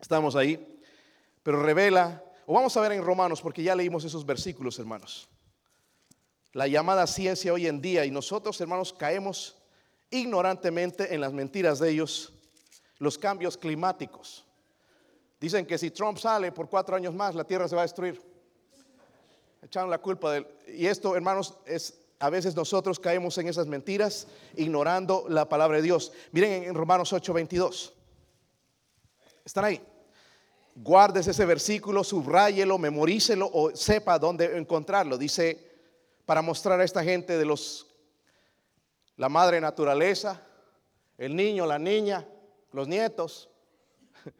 estamos 0.00 0.36
ahí, 0.36 0.80
pero 1.42 1.62
revela, 1.62 2.22
o 2.46 2.54
vamos 2.54 2.76
a 2.76 2.80
ver 2.80 2.92
en 2.92 3.02
Romanos, 3.02 3.40
porque 3.42 3.62
ya 3.62 3.74
leímos 3.74 4.04
esos 4.04 4.24
versículos, 4.24 4.78
hermanos. 4.78 5.28
La 6.52 6.66
llamada 6.68 7.06
ciencia 7.06 7.52
hoy 7.52 7.66
en 7.66 7.80
día, 7.80 8.04
y 8.04 8.10
nosotros, 8.10 8.60
hermanos, 8.60 8.92
caemos 8.92 9.56
ignorantemente 10.10 11.12
en 11.14 11.20
las 11.20 11.32
mentiras 11.32 11.78
de 11.80 11.90
ellos, 11.90 12.32
los 12.98 13.18
cambios 13.18 13.56
climáticos. 13.56 14.44
Dicen 15.40 15.66
que 15.66 15.76
si 15.76 15.90
Trump 15.90 16.16
sale 16.18 16.52
por 16.52 16.68
cuatro 16.68 16.94
años 16.96 17.12
más, 17.12 17.34
la 17.34 17.44
tierra 17.44 17.68
se 17.68 17.74
va 17.74 17.82
a 17.82 17.84
destruir. 17.84 18.22
Echaron 19.62 19.90
la 19.90 19.98
culpa 19.98 20.32
del... 20.32 20.46
Y 20.68 20.86
esto, 20.86 21.16
hermanos, 21.16 21.54
es... 21.66 21.98
A 22.20 22.30
veces 22.30 22.54
nosotros 22.54 23.00
caemos 23.00 23.36
en 23.38 23.48
esas 23.48 23.66
mentiras 23.66 24.28
ignorando 24.56 25.26
la 25.28 25.48
palabra 25.48 25.78
de 25.78 25.82
Dios. 25.82 26.12
Miren 26.32 26.52
en- 26.52 26.64
en 26.70 26.74
Romanos 26.74 27.12
8, 27.12 27.32
22. 27.34 27.92
¿Están 29.44 29.64
ahí? 29.64 29.80
Guardes 30.74 31.26
ese 31.26 31.44
versículo, 31.44 32.02
subráyelo, 32.02 32.78
memorícelo 32.78 33.48
o 33.52 33.74
sepa 33.76 34.18
dónde 34.18 34.56
encontrarlo. 34.56 35.18
Dice, 35.18 35.70
para 36.24 36.42
mostrar 36.42 36.80
a 36.80 36.84
esta 36.84 37.04
gente 37.04 37.36
de 37.36 37.44
los, 37.44 37.86
la 39.16 39.28
madre 39.28 39.60
naturaleza, 39.60 40.42
el 41.18 41.36
niño, 41.36 41.66
la 41.66 41.78
niña, 41.78 42.26
los 42.72 42.88
nietos. 42.88 43.50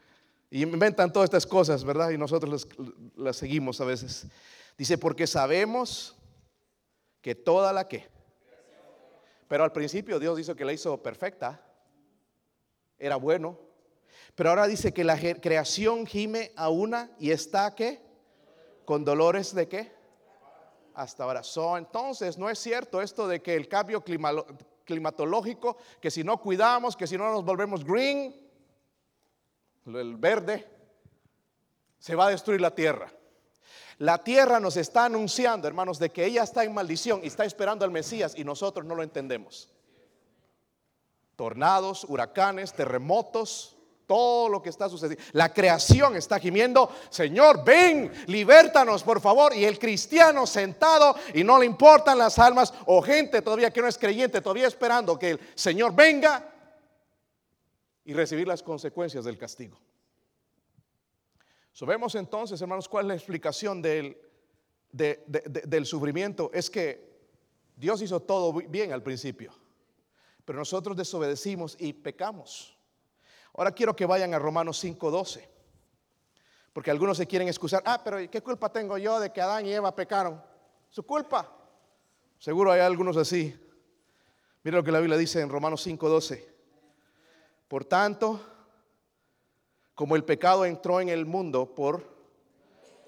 Y 0.51 0.63
inventan 0.63 1.13
todas 1.13 1.27
estas 1.27 1.47
cosas, 1.47 1.83
¿verdad? 1.83 2.11
Y 2.11 2.19
nosotros 2.19 2.69
las, 3.17 3.37
seguimos 3.37 3.81
a 3.81 3.85
veces. 3.85 4.29
Dice, 4.79 4.97
porque 4.99 5.27
sabemos 5.27 6.17
que 7.21 7.35
toda 7.35 7.73
la 7.73 7.89
que. 7.89 8.07
Pero 9.49 9.65
al 9.65 9.73
principio 9.73 10.21
Dios 10.21 10.37
dijo 10.37 10.55
que 10.55 10.65
la 10.65 10.73
hizo 10.73 11.03
perfecta. 11.03 11.61
Era 12.99 13.17
bueno. 13.17 13.64
Pero 14.35 14.51
ahora 14.51 14.67
dice 14.67 14.93
que 14.93 15.05
la 15.05 15.19
creación 15.19 16.07
gime 16.07 16.53
a 16.57 16.69
una 16.69 17.11
y 17.19 17.31
está 17.31 17.75
que 17.75 18.03
con 18.85 19.05
dolores 19.05 19.55
de 19.55 19.69
qué? 19.69 19.93
Hasta 20.95 21.25
ahora. 21.25 21.43
So, 21.43 21.77
entonces 21.77 22.37
no 22.37 22.51
es 22.51 22.59
cierto 22.59 23.01
esto 23.01 23.29
de 23.29 23.41
que 23.41 23.55
el 23.55 23.69
cambio 23.69 24.03
climatológico, 24.85 25.77
que 26.01 26.11
si 26.11 26.25
no 26.25 26.41
cuidamos, 26.41 26.97
que 26.97 27.07
si 27.07 27.17
no 27.17 27.31
nos 27.31 27.45
volvemos 27.45 27.85
green, 27.85 28.35
el 29.87 30.17
verde, 30.17 30.67
se 31.99 32.15
va 32.15 32.27
a 32.27 32.31
destruir 32.31 32.61
la 32.61 32.75
tierra. 32.75 33.13
La 33.99 34.19
tierra 34.19 34.59
nos 34.59 34.77
está 34.77 35.05
anunciando, 35.05 35.69
hermanos, 35.69 35.99
de 36.01 36.11
que 36.11 36.25
ella 36.25 36.43
está 36.43 36.65
en 36.65 36.75
maldición 36.75 37.21
y 37.23 37.29
está 37.29 37.45
esperando 37.45 37.85
al 37.85 37.93
Mesías 37.93 38.35
y 38.37 38.45
nosotros 38.45 38.85
no 38.85 38.97
lo 38.97 39.05
entendemos. 39.05 39.71
Tornados, 41.37 42.05
huracanes, 42.05 42.73
terremotos, 42.73 43.77
todo 44.07 44.49
lo 44.49 44.61
que 44.63 44.69
está 44.71 44.89
sucediendo. 44.89 45.25
La 45.33 45.53
creación 45.53 46.17
está 46.17 46.39
gimiendo, 46.39 46.91
Señor, 47.11 47.65
ven, 47.65 48.13
libértanos, 48.27 49.03
por 49.03 49.21
favor. 49.21 49.55
Y 49.57 49.65
el 49.65 49.79
cristiano 49.79 50.47
sentado 50.47 51.15
y 51.33 51.43
no 51.45 51.59
le 51.59 51.67
importan 51.67 52.19
las 52.19 52.39
almas 52.39 52.73
o 52.87 53.01
gente 53.03 53.41
todavía 53.43 53.73
que 53.73 53.81
no 53.81 53.89
es 53.89 53.97
creyente, 53.99 54.41
todavía 54.41 54.67
esperando 54.67 55.19
que 55.19 55.31
el 55.31 55.41
Señor 55.55 55.95
venga 55.95 56.51
y 58.05 58.13
recibir 58.13 58.47
las 58.47 58.63
consecuencias 58.63 59.25
del 59.25 59.39
castigo. 59.39 59.79
So, 61.73 61.87
vemos 61.87 62.15
entonces, 62.15 62.61
hermanos, 62.61 62.89
cuál 62.89 63.07
es 63.07 63.09
la 63.09 63.15
explicación 63.15 63.83
del, 63.83 64.17
de- 64.93 65.25
de- 65.27 65.43
de- 65.47 65.61
del 65.63 65.87
sufrimiento. 65.87 66.51
Es 66.55 66.71
que 66.71 67.13
Dios 67.75 68.01
hizo 68.03 68.21
todo 68.21 68.53
bien 68.53 68.93
al 68.93 69.03
principio, 69.03 69.53
pero 70.45 70.59
nosotros 70.59 70.97
desobedecimos 70.97 71.77
y 71.81 71.93
pecamos. 71.93 72.74
Ahora 73.57 73.73
quiero 73.73 73.95
que 73.95 74.05
vayan 74.05 74.35
a 74.35 74.39
Romanos 74.39 74.83
5:12, 74.83 75.49
porque 76.73 76.91
algunos 76.91 77.17
se 77.17 77.27
quieren 77.27 77.49
excusar. 77.49 77.83
Ah, 77.87 78.01
pero 78.03 78.19
¿qué 78.31 78.43
culpa 78.43 78.71
tengo 78.71 78.99
yo 78.99 79.21
de 79.21 79.33
que 79.33 79.41
Adán 79.41 79.67
y 79.67 79.73
Eva 79.73 79.95
pecaron? 79.95 80.43
Su 80.91 81.05
culpa. 81.05 81.51
Seguro 82.39 82.73
hay 82.73 82.81
algunos 82.81 83.17
así. 83.17 83.59
Mira 84.65 84.79
lo 84.79 84.85
que 84.85 84.91
la 84.91 84.99
Biblia 84.99 85.17
dice 85.17 85.41
en 85.41 85.51
Romanos 85.51 85.87
5:12. 85.87 86.45
Por 87.69 87.85
tanto, 87.85 88.41
como 89.95 90.17
el 90.17 90.25
pecado 90.25 90.65
entró 90.65 91.01
en 91.01 91.09
el 91.09 91.25
mundo 91.25 91.75
por 91.75 92.13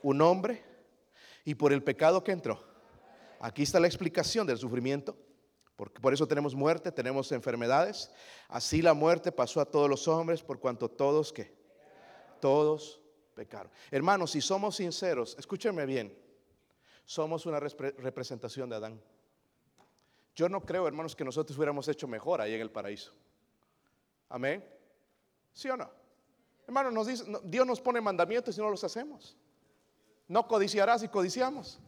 un 0.03 0.23
hombre 0.23 0.65
y 1.45 1.57
por 1.57 1.73
el 1.73 1.83
pecado 1.83 2.23
que 2.23 2.33
entró. 2.33 2.63
Aquí 3.41 3.65
está 3.65 3.81
la 3.81 3.89
explicación 3.89 4.47
del 4.47 4.59
sufrimiento. 4.59 5.17
Porque 5.77 6.01
por 6.01 6.15
eso 6.15 6.27
tenemos 6.27 6.55
muerte, 6.55 6.91
tenemos 6.91 7.31
enfermedades. 7.33 8.11
Así 8.49 8.81
la 8.81 8.95
muerte 8.95 9.31
pasó 9.31 9.61
a 9.61 9.67
todos 9.67 9.89
los 9.91 10.09
hombres 10.09 10.43
por 10.43 10.59
cuanto 10.59 10.89
todos 10.89 11.33
que 11.33 11.55
todos 12.41 13.01
pecaron. 13.35 13.71
Hermanos, 13.91 14.31
si 14.31 14.41
somos 14.41 14.77
sinceros, 14.77 15.37
escúchenme 15.39 15.85
bien. 15.85 16.17
Somos 17.05 17.45
una 17.47 17.61
repre- 17.61 17.95
representación 17.99 18.71
de 18.71 18.77
Adán. 18.77 19.03
Yo 20.35 20.49
no 20.49 20.61
creo, 20.65 20.87
hermanos, 20.87 21.15
que 21.15 21.25
nosotros 21.25 21.57
hubiéramos 21.57 21.87
hecho 21.89 22.09
mejor 22.09 22.41
ahí 22.41 22.55
en 22.55 22.61
el 22.63 22.71
paraíso. 22.71 23.13
Amén. 24.29 24.65
¿Sí 25.53 25.69
o 25.69 25.77
no? 25.77 25.89
Hermano, 26.67 26.91
nos 26.91 27.07
dice, 27.07 27.25
Dios 27.45 27.67
nos 27.67 27.81
pone 27.81 28.01
mandamientos 28.01 28.57
y 28.57 28.61
no 28.61 28.69
los 28.71 28.83
hacemos. 28.83 29.37
No 30.27 30.49
codiciarás 30.49 31.03
y 31.03 31.09
codiciamos. 31.09 31.79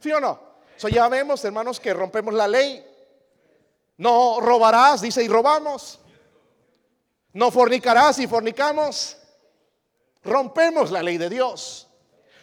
¿Sí 0.00 0.10
o 0.12 0.20
no? 0.20 0.40
So 0.76 0.88
ya 0.88 1.08
vemos, 1.08 1.44
hermanos, 1.44 1.78
que 1.78 1.92
rompemos 1.92 2.32
la 2.32 2.48
ley. 2.48 2.84
No 3.96 4.40
robarás, 4.40 5.00
dice, 5.00 5.22
y 5.22 5.28
robamos. 5.28 6.00
No 7.32 7.50
fornicarás 7.50 8.18
y 8.18 8.26
fornicamos. 8.26 9.16
Rompemos 10.22 10.90
la 10.90 11.02
ley 11.02 11.18
de 11.18 11.28
Dios. 11.28 11.88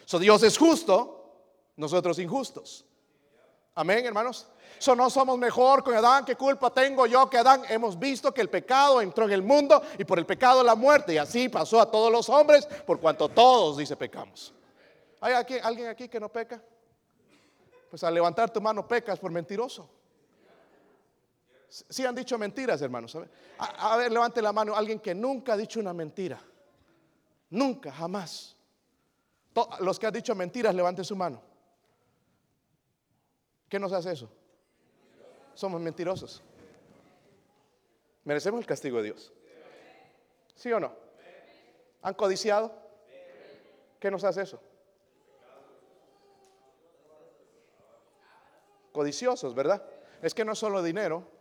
So 0.04 0.18
Dios 0.18 0.42
es 0.42 0.56
justo, 0.56 1.42
nosotros 1.76 2.18
injustos. 2.18 2.84
Amén, 3.74 4.04
hermanos. 4.04 4.46
So 4.78 4.94
no 4.94 5.08
somos 5.10 5.38
mejor 5.38 5.82
con 5.82 5.94
Adán. 5.94 6.24
¿Qué 6.24 6.36
culpa 6.36 6.70
tengo 6.70 7.06
yo 7.06 7.30
que 7.30 7.38
Adán? 7.38 7.62
Hemos 7.68 7.98
visto 7.98 8.32
que 8.34 8.40
el 8.40 8.50
pecado 8.50 9.00
entró 9.00 9.24
en 9.24 9.32
el 9.32 9.42
mundo 9.42 9.82
y 9.98 10.04
por 10.04 10.18
el 10.18 10.26
pecado 10.26 10.62
la 10.62 10.74
muerte. 10.74 11.14
Y 11.14 11.18
así 11.18 11.48
pasó 11.48 11.80
a 11.80 11.90
todos 11.90 12.10
los 12.10 12.28
hombres 12.28 12.66
por 12.86 13.00
cuanto 13.00 13.28
todos, 13.28 13.76
dice, 13.76 13.96
pecamos. 13.96 14.52
¿Hay 15.20 15.34
aquí, 15.34 15.56
alguien 15.62 15.88
aquí 15.88 16.08
que 16.08 16.18
no 16.18 16.28
peca? 16.28 16.60
Pues 17.88 18.02
al 18.02 18.12
levantar 18.12 18.50
tu 18.50 18.60
mano 18.60 18.86
pecas 18.86 19.18
por 19.18 19.30
mentiroso. 19.30 19.88
Sí 21.72 22.04
han 22.04 22.14
dicho 22.14 22.36
mentiras, 22.36 22.82
hermanos. 22.82 23.16
A 23.58 23.96
ver, 23.96 24.12
levante 24.12 24.42
la 24.42 24.52
mano 24.52 24.76
alguien 24.76 25.00
que 25.00 25.14
nunca 25.14 25.54
ha 25.54 25.56
dicho 25.56 25.80
una 25.80 25.94
mentira. 25.94 26.38
Nunca, 27.48 27.90
jamás. 27.90 28.54
Los 29.80 29.98
que 29.98 30.06
han 30.06 30.12
dicho 30.12 30.34
mentiras, 30.34 30.74
levanten 30.74 31.02
su 31.02 31.16
mano. 31.16 31.40
¿Qué 33.70 33.78
nos 33.78 33.90
hace 33.94 34.12
eso? 34.12 34.30
Somos 35.54 35.80
mentirosos. 35.80 36.42
Merecemos 38.24 38.60
el 38.60 38.66
castigo 38.66 38.98
de 38.98 39.04
Dios. 39.04 39.32
¿Sí 40.54 40.70
o 40.72 40.78
no? 40.78 40.94
¿Han 42.02 42.12
codiciado? 42.12 42.70
¿Qué 43.98 44.10
nos 44.10 44.24
hace 44.24 44.42
eso? 44.42 44.60
Codiciosos, 48.92 49.54
¿verdad? 49.54 49.82
Es 50.20 50.34
que 50.34 50.44
no 50.44 50.52
es 50.52 50.58
solo 50.58 50.82
dinero. 50.82 51.40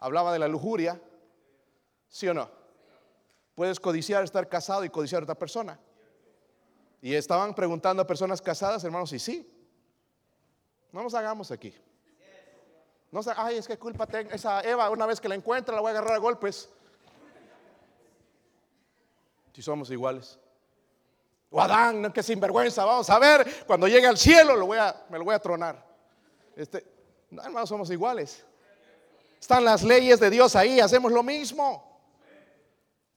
Hablaba 0.00 0.32
de 0.32 0.38
la 0.38 0.48
lujuria. 0.48 1.00
¿Sí 2.08 2.26
o 2.26 2.34
no? 2.34 2.50
Puedes 3.54 3.78
codiciar 3.78 4.24
estar 4.24 4.48
casado 4.48 4.84
y 4.84 4.90
codiciar 4.90 5.22
a 5.22 5.24
otra 5.24 5.34
persona. 5.38 5.78
Y 7.02 7.14
estaban 7.14 7.54
preguntando 7.54 8.02
a 8.02 8.06
personas 8.06 8.40
casadas, 8.40 8.82
hermanos, 8.82 9.12
y 9.12 9.18
sí. 9.18 9.46
No 10.90 11.02
nos 11.02 11.14
hagamos 11.14 11.50
aquí. 11.50 11.74
No 13.12 13.22
sé, 13.22 13.32
ay, 13.36 13.58
es 13.58 13.68
que 13.68 13.78
culpa 13.78 14.06
tengo. 14.06 14.30
Esa 14.30 14.62
Eva, 14.62 14.88
una 14.88 15.04
vez 15.04 15.20
que 15.20 15.28
la 15.28 15.34
encuentre, 15.34 15.74
la 15.74 15.82
voy 15.82 15.88
a 15.88 15.92
agarrar 15.92 16.14
a 16.14 16.18
golpes. 16.18 16.70
Si 19.52 19.60
somos 19.60 19.90
iguales. 19.90 20.38
O 21.50 21.60
Adán, 21.60 22.10
que 22.12 22.22
sinvergüenza, 22.22 22.84
vamos 22.84 23.10
a 23.10 23.18
ver, 23.18 23.66
cuando 23.66 23.86
llegue 23.86 24.06
al 24.06 24.16
cielo 24.16 24.56
lo 24.56 24.66
voy 24.66 24.78
a, 24.78 25.04
me 25.10 25.18
lo 25.18 25.24
voy 25.24 25.34
a 25.34 25.40
tronar. 25.40 25.84
Este, 26.56 26.86
no, 27.30 27.42
hermanos, 27.42 27.68
somos 27.68 27.90
iguales. 27.90 28.46
Están 29.40 29.64
las 29.64 29.82
leyes 29.82 30.20
de 30.20 30.30
Dios 30.30 30.54
ahí, 30.54 30.80
hacemos 30.80 31.10
lo 31.10 31.22
mismo. 31.22 31.88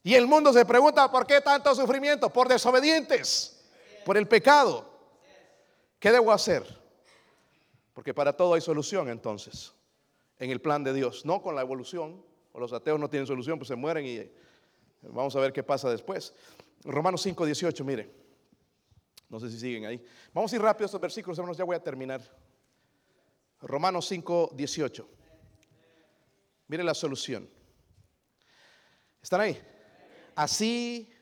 Y 0.01 0.15
el 0.15 0.27
mundo 0.27 0.53
se 0.53 0.65
pregunta, 0.65 1.11
¿por 1.11 1.27
qué 1.27 1.41
tanto 1.41 1.73
sufrimiento? 1.75 2.29
Por 2.29 2.47
desobedientes, 2.47 3.63
por 4.05 4.17
el 4.17 4.27
pecado. 4.27 4.89
¿Qué 5.99 6.11
debo 6.11 6.31
hacer? 6.31 6.63
Porque 7.93 8.13
para 8.13 8.35
todo 8.35 8.53
hay 8.53 8.61
solución 8.61 9.09
entonces 9.09 9.73
en 10.39 10.49
el 10.51 10.59
plan 10.59 10.83
de 10.83 10.93
Dios, 10.93 11.25
no 11.25 11.41
con 11.41 11.55
la 11.55 11.61
evolución. 11.61 12.23
O 12.51 12.59
los 12.59 12.71
ateos 12.71 12.99
no 12.99 13.09
tienen 13.09 13.25
solución, 13.25 13.57
pues 13.57 13.67
se 13.67 13.75
mueren 13.75 14.05
y 14.05 14.29
vamos 15.01 15.35
a 15.35 15.39
ver 15.39 15.51
qué 15.51 15.63
pasa 15.63 15.89
después. 15.89 16.33
Romanos 16.83 17.21
5, 17.21 17.45
18, 17.45 17.83
mire. 17.83 18.11
No 19.29 19.39
sé 19.39 19.49
si 19.49 19.57
siguen 19.57 19.85
ahí. 19.85 20.05
Vamos 20.31 20.53
a 20.53 20.55
ir 20.55 20.61
rápido 20.61 20.85
a 20.85 20.87
estos 20.87 21.01
versículos, 21.01 21.37
hermanos, 21.39 21.57
ya 21.57 21.63
voy 21.63 21.75
a 21.75 21.81
terminar. 21.81 22.21
Romanos 23.61 24.05
5, 24.07 24.51
18. 24.53 25.09
Mire 26.73 26.83
la 26.83 26.95
solución. 26.95 27.47
¿Están 29.21 29.41
ahí? 29.41 29.61
Así 30.33 31.13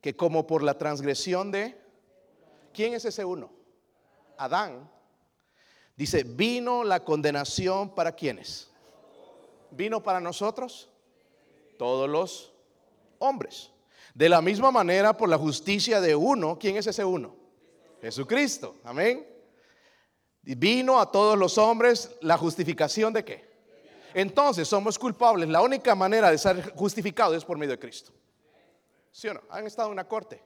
que 0.00 0.14
como 0.14 0.46
por 0.46 0.62
la 0.62 0.78
transgresión 0.78 1.50
de... 1.50 1.76
¿Quién 2.72 2.94
es 2.94 3.04
ese 3.04 3.24
uno? 3.24 3.50
Adán 4.38 4.88
Dice, 5.96 6.22
vino 6.22 6.84
la 6.84 7.02
condenación 7.02 7.96
para 7.96 8.12
quienes. 8.12 8.70
¿Vino 9.72 10.04
para 10.04 10.20
nosotros? 10.20 10.88
Todos 11.76 12.08
los 12.08 12.52
hombres. 13.18 13.72
De 14.14 14.28
la 14.28 14.40
misma 14.40 14.70
manera, 14.70 15.16
por 15.16 15.28
la 15.28 15.36
justicia 15.36 16.00
de 16.00 16.14
uno, 16.14 16.60
¿quién 16.60 16.76
es 16.76 16.86
ese 16.86 17.04
uno? 17.04 17.34
Jesucristo. 18.00 18.76
Amén. 18.84 19.26
Vino 20.42 21.00
a 21.00 21.10
todos 21.10 21.36
los 21.36 21.58
hombres 21.58 22.08
la 22.20 22.38
justificación 22.38 23.12
de 23.12 23.24
qué? 23.24 23.51
Entonces 24.14 24.68
somos 24.68 24.98
culpables. 24.98 25.48
La 25.48 25.62
única 25.62 25.94
manera 25.94 26.30
de 26.30 26.38
ser 26.38 26.74
justificados 26.74 27.36
es 27.36 27.44
por 27.44 27.58
medio 27.58 27.72
de 27.72 27.78
Cristo. 27.78 28.12
¿Sí 29.10 29.28
o 29.28 29.34
no? 29.34 29.42
Han 29.50 29.66
estado 29.66 29.88
en 29.88 29.92
una 29.92 30.08
corte. 30.08 30.42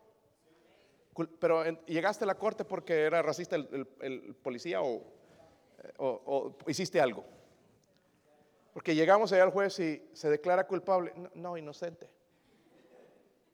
Pero 1.38 1.64
llegaste 1.86 2.24
a 2.24 2.26
la 2.26 2.36
corte 2.36 2.64
porque 2.64 3.02
era 3.02 3.22
racista 3.22 3.56
el 3.56 4.36
policía 4.42 4.82
o 4.82 5.16
o, 5.98 6.56
hiciste 6.66 7.00
algo. 7.00 7.24
Porque 8.72 8.94
llegamos 8.94 9.32
allá 9.32 9.44
al 9.44 9.50
juez 9.50 9.78
y 9.80 10.10
se 10.12 10.28
declara 10.28 10.66
culpable. 10.66 11.12
No, 11.34 11.56
inocente. 11.56 12.10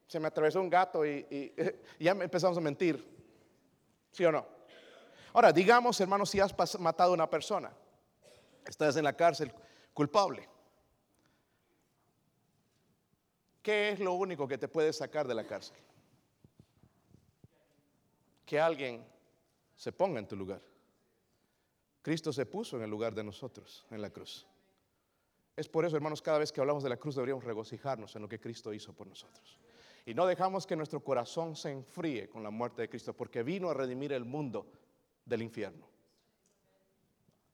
Se 0.07 0.19
me 0.19 0.27
atravesó 0.27 0.61
un 0.61 0.69
gato 0.69 1.05
y, 1.05 1.53
ya 1.99 2.11
empezamos 2.11 2.57
a 2.57 2.61
mentir. 2.61 3.07
¿Sí 4.11 4.25
o 4.25 4.31
no? 4.31 4.45
Ahora, 5.33 5.51
digamos, 5.51 5.99
hermano, 5.99 6.25
si 6.25 6.39
has 6.39 6.53
matado 6.79 7.11
a 7.11 7.13
una 7.15 7.29
persona, 7.29 7.71
estás 8.65 8.95
en 8.97 9.03
la 9.05 9.13
cárcel 9.13 9.51
culpable. 9.93 10.49
¿Qué 13.61 13.91
es 13.91 13.99
lo 13.99 14.13
único 14.13 14.47
que 14.47 14.57
te 14.57 14.67
puede 14.67 14.91
sacar 14.91 15.27
de 15.27 15.35
la 15.35 15.45
cárcel? 15.45 15.77
Que 18.45 18.59
alguien 18.59 19.05
se 19.75 19.91
ponga 19.91 20.19
en 20.19 20.27
tu 20.27 20.35
lugar. 20.35 20.61
Cristo 22.01 22.33
se 22.33 22.45
puso 22.45 22.75
en 22.75 22.83
el 22.83 22.89
lugar 22.89 23.15
de 23.15 23.23
nosotros 23.23 23.85
en 23.89 24.01
la 24.01 24.09
cruz. 24.09 24.45
Es 25.55 25.69
por 25.69 25.85
eso, 25.85 25.95
hermanos, 25.95 26.21
cada 26.21 26.39
vez 26.39 26.51
que 26.51 26.59
hablamos 26.59 26.83
de 26.83 26.89
la 26.89 26.97
cruz 26.97 27.15
deberíamos 27.15 27.45
regocijarnos 27.45 28.15
en 28.15 28.23
lo 28.23 28.27
que 28.27 28.39
Cristo 28.39 28.73
hizo 28.73 28.91
por 28.93 29.07
nosotros. 29.07 29.59
Y 30.05 30.13
no 30.13 30.25
dejamos 30.25 30.67
que 30.67 30.75
nuestro 30.75 31.01
corazón 31.01 31.55
se 31.55 31.71
enfríe 31.71 32.27
con 32.27 32.43
la 32.43 32.49
muerte 32.49 32.81
de 32.81 32.89
Cristo, 32.89 33.13
porque 33.13 33.43
vino 33.43 33.69
a 33.69 33.73
redimir 33.73 34.11
el 34.11 34.25
mundo 34.25 34.65
del 35.25 35.41
infierno. 35.41 35.87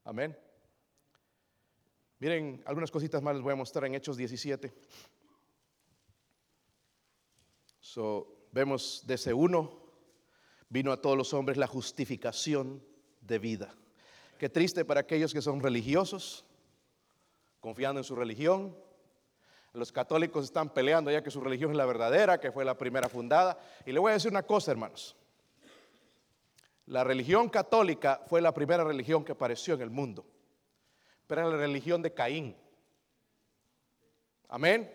Amén. 0.05 0.35
Miren, 2.19 2.61
algunas 2.65 2.91
cositas 2.91 3.21
más 3.21 3.33
les 3.33 3.43
voy 3.43 3.53
a 3.53 3.55
mostrar 3.55 3.85
en 3.85 3.95
Hechos 3.95 4.17
17. 4.17 4.73
So, 7.79 8.47
vemos 8.51 9.05
ese 9.07 9.33
uno, 9.33 9.71
vino 10.67 10.91
a 10.91 11.01
todos 11.01 11.17
los 11.17 11.33
hombres 11.33 11.57
la 11.57 11.65
justificación 11.65 12.83
de 13.21 13.39
vida. 13.39 13.73
Qué 14.37 14.49
triste 14.49 14.83
para 14.83 14.99
aquellos 14.99 15.33
que 15.33 15.41
son 15.41 15.61
religiosos, 15.61 16.45
confiando 17.61 18.01
en 18.01 18.03
su 18.03 18.15
religión. 18.15 18.75
Los 19.73 19.91
católicos 19.91 20.45
están 20.45 20.73
peleando 20.73 21.11
ya 21.11 21.23
que 21.23 21.31
su 21.31 21.39
religión 21.39 21.71
es 21.71 21.77
la 21.77 21.85
verdadera, 21.85 22.39
que 22.39 22.51
fue 22.51 22.65
la 22.65 22.77
primera 22.77 23.07
fundada. 23.07 23.57
Y 23.85 23.93
le 23.93 23.99
voy 23.99 24.11
a 24.11 24.13
decir 24.15 24.31
una 24.31 24.43
cosa, 24.43 24.71
hermanos. 24.71 25.15
La 26.85 27.03
religión 27.03 27.49
católica 27.49 28.21
fue 28.27 28.41
la 28.41 28.53
primera 28.53 28.83
religión 28.83 29.23
que 29.23 29.31
apareció 29.31 29.75
en 29.75 29.81
el 29.81 29.89
mundo, 29.89 30.25
pero 31.29 31.41
era 31.41 31.51
la 31.51 31.57
religión 31.57 32.01
de 32.01 32.11
Caín. 32.11 32.57
Amén. 34.47 34.91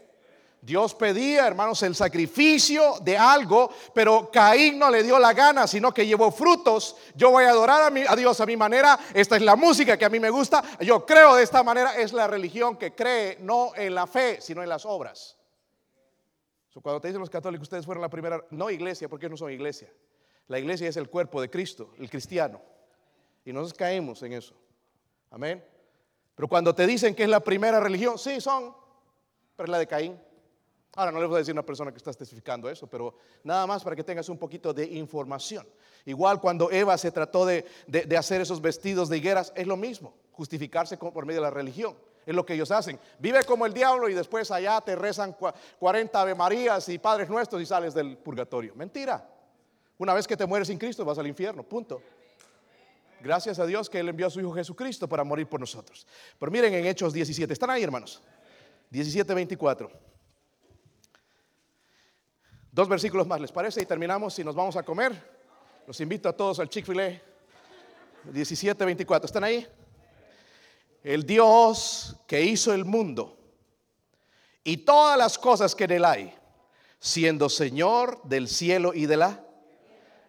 Dios 0.60 0.92
pedía, 0.92 1.46
hermanos, 1.46 1.80
el 1.84 1.94
sacrificio 1.94 2.94
de 3.02 3.16
algo, 3.16 3.70
pero 3.94 4.32
Caín 4.32 4.76
no 4.76 4.90
le 4.90 5.04
dio 5.04 5.16
la 5.20 5.32
gana, 5.32 5.68
sino 5.68 5.94
que 5.94 6.04
llevó 6.04 6.32
frutos. 6.32 6.96
Yo 7.14 7.30
voy 7.30 7.44
a 7.44 7.50
adorar 7.50 7.92
a, 8.08 8.16
Dios 8.16 8.40
a 8.40 8.46
mi 8.46 8.56
manera. 8.56 8.98
Esta 9.14 9.36
es 9.36 9.42
la 9.42 9.54
música 9.54 9.96
que 9.96 10.04
a 10.04 10.08
mí 10.08 10.18
me 10.18 10.28
gusta. 10.28 10.64
Yo 10.80 11.06
creo 11.06 11.36
de 11.36 11.44
esta 11.44 11.62
manera. 11.62 11.96
Es 11.96 12.12
la 12.12 12.26
religión 12.26 12.76
que 12.76 12.96
cree 12.96 13.38
no 13.40 13.70
en 13.76 13.94
la 13.94 14.08
fe, 14.08 14.40
sino 14.40 14.60
en 14.60 14.68
las 14.68 14.84
obras. 14.84 15.38
cuando 16.82 17.00
te 17.00 17.08
dicen 17.08 17.20
los 17.20 17.30
católicos, 17.30 17.66
ustedes 17.66 17.86
fueron 17.86 18.02
la 18.02 18.10
primera, 18.10 18.44
no 18.50 18.70
iglesia, 18.70 19.08
porque 19.08 19.28
no 19.28 19.36
son 19.36 19.52
iglesia. 19.52 19.88
La 20.48 20.58
iglesia 20.58 20.88
es 20.88 20.96
el 20.96 21.08
cuerpo 21.08 21.40
de 21.40 21.48
Cristo, 21.48 21.92
el 21.96 22.10
cristiano. 22.10 22.60
Y 23.44 23.52
nosotros 23.52 23.78
caemos 23.78 24.20
en 24.24 24.32
eso. 24.32 24.56
Amén. 25.30 25.73
Pero 26.34 26.48
cuando 26.48 26.74
te 26.74 26.86
dicen 26.86 27.14
que 27.14 27.24
es 27.24 27.28
la 27.28 27.40
primera 27.40 27.80
religión, 27.80 28.18
sí 28.18 28.40
son, 28.40 28.74
pero 29.56 29.64
es 29.66 29.70
la 29.70 29.78
de 29.78 29.86
Caín. 29.86 30.20
Ahora 30.96 31.10
no 31.10 31.20
le 31.20 31.26
voy 31.26 31.36
a 31.36 31.38
decir 31.38 31.52
a 31.52 31.54
una 31.54 31.66
persona 31.66 31.90
que 31.90 31.96
está 31.96 32.10
especificando 32.10 32.70
eso, 32.70 32.86
pero 32.86 33.16
nada 33.42 33.66
más 33.66 33.82
para 33.82 33.96
que 33.96 34.04
tengas 34.04 34.28
un 34.28 34.38
poquito 34.38 34.72
de 34.72 34.84
información. 34.84 35.66
Igual 36.04 36.40
cuando 36.40 36.70
Eva 36.70 36.96
se 36.98 37.10
trató 37.10 37.44
de, 37.44 37.64
hacer 38.16 38.40
esos 38.40 38.60
vestidos 38.60 39.08
de 39.08 39.18
higueras, 39.18 39.52
es 39.56 39.66
lo 39.66 39.76
mismo, 39.76 40.14
justificarse 40.32 40.96
por 40.96 41.26
medio 41.26 41.40
de 41.40 41.46
la 41.46 41.50
religión. 41.50 41.96
Es 42.24 42.34
lo 42.34 42.46
que 42.46 42.54
ellos 42.54 42.70
hacen. 42.70 42.98
Vive 43.18 43.44
como 43.44 43.66
el 43.66 43.74
diablo 43.74 44.08
y 44.08 44.14
después 44.14 44.50
allá 44.50 44.80
te 44.80 44.96
rezan 44.96 45.36
40 45.78 46.20
Ave 46.20 46.34
Marías 46.34 46.88
y 46.88 46.98
Padres 46.98 47.28
Nuestros 47.28 47.60
y 47.60 47.66
sales 47.66 47.92
del 47.92 48.16
purgatorio. 48.16 48.74
Mentira. 48.74 49.28
Una 49.98 50.14
vez 50.14 50.26
que 50.26 50.36
te 50.36 50.46
mueres 50.46 50.68
sin 50.68 50.78
Cristo 50.78 51.04
vas 51.04 51.18
al 51.18 51.26
infierno, 51.26 51.62
punto. 51.62 52.00
Gracias 53.24 53.58
a 53.58 53.64
Dios 53.64 53.88
que 53.88 53.98
Él 53.98 54.10
envió 54.10 54.26
a 54.26 54.30
su 54.30 54.38
Hijo 54.38 54.52
Jesucristo 54.52 55.08
para 55.08 55.24
morir 55.24 55.48
por 55.48 55.58
nosotros. 55.58 56.06
Pero 56.38 56.52
miren 56.52 56.74
en 56.74 56.84
Hechos 56.84 57.10
17, 57.10 57.54
¿están 57.54 57.70
ahí 57.70 57.82
hermanos? 57.82 58.22
17, 58.90 59.32
24. 59.32 59.90
Dos 62.70 62.86
versículos 62.86 63.26
más, 63.26 63.40
¿les 63.40 63.50
parece? 63.50 63.80
Y 63.80 63.86
terminamos 63.86 64.38
y 64.38 64.44
nos 64.44 64.54
vamos 64.54 64.76
a 64.76 64.82
comer. 64.82 65.12
Los 65.86 65.98
invito 66.02 66.28
a 66.28 66.34
todos 66.34 66.60
al 66.60 66.68
Chick-fil-A 66.68 67.18
17, 68.24 68.84
24. 68.84 69.24
¿Están 69.24 69.44
ahí? 69.44 69.66
El 71.02 71.24
Dios 71.24 72.16
que 72.26 72.42
hizo 72.42 72.74
el 72.74 72.84
mundo 72.84 73.38
y 74.62 74.76
todas 74.76 75.16
las 75.16 75.38
cosas 75.38 75.74
que 75.74 75.84
en 75.84 75.92
él 75.92 76.04
hay, 76.04 76.34
siendo 76.98 77.48
Señor 77.48 78.22
del 78.24 78.48
cielo 78.48 78.92
y 78.92 79.06
de 79.06 79.16
la... 79.16 79.46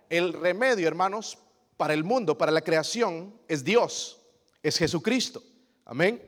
El 0.09 0.31
remedio, 0.31 0.87
hermanos, 0.87 1.39
para 1.77 1.93
el 1.93 2.03
mundo, 2.03 2.37
para 2.37 2.51
la 2.51 2.61
creación, 2.61 3.39
es 3.47 3.63
Dios, 3.63 4.21
es 4.63 4.77
Jesucristo. 4.77 5.41
Amén. 5.85 6.21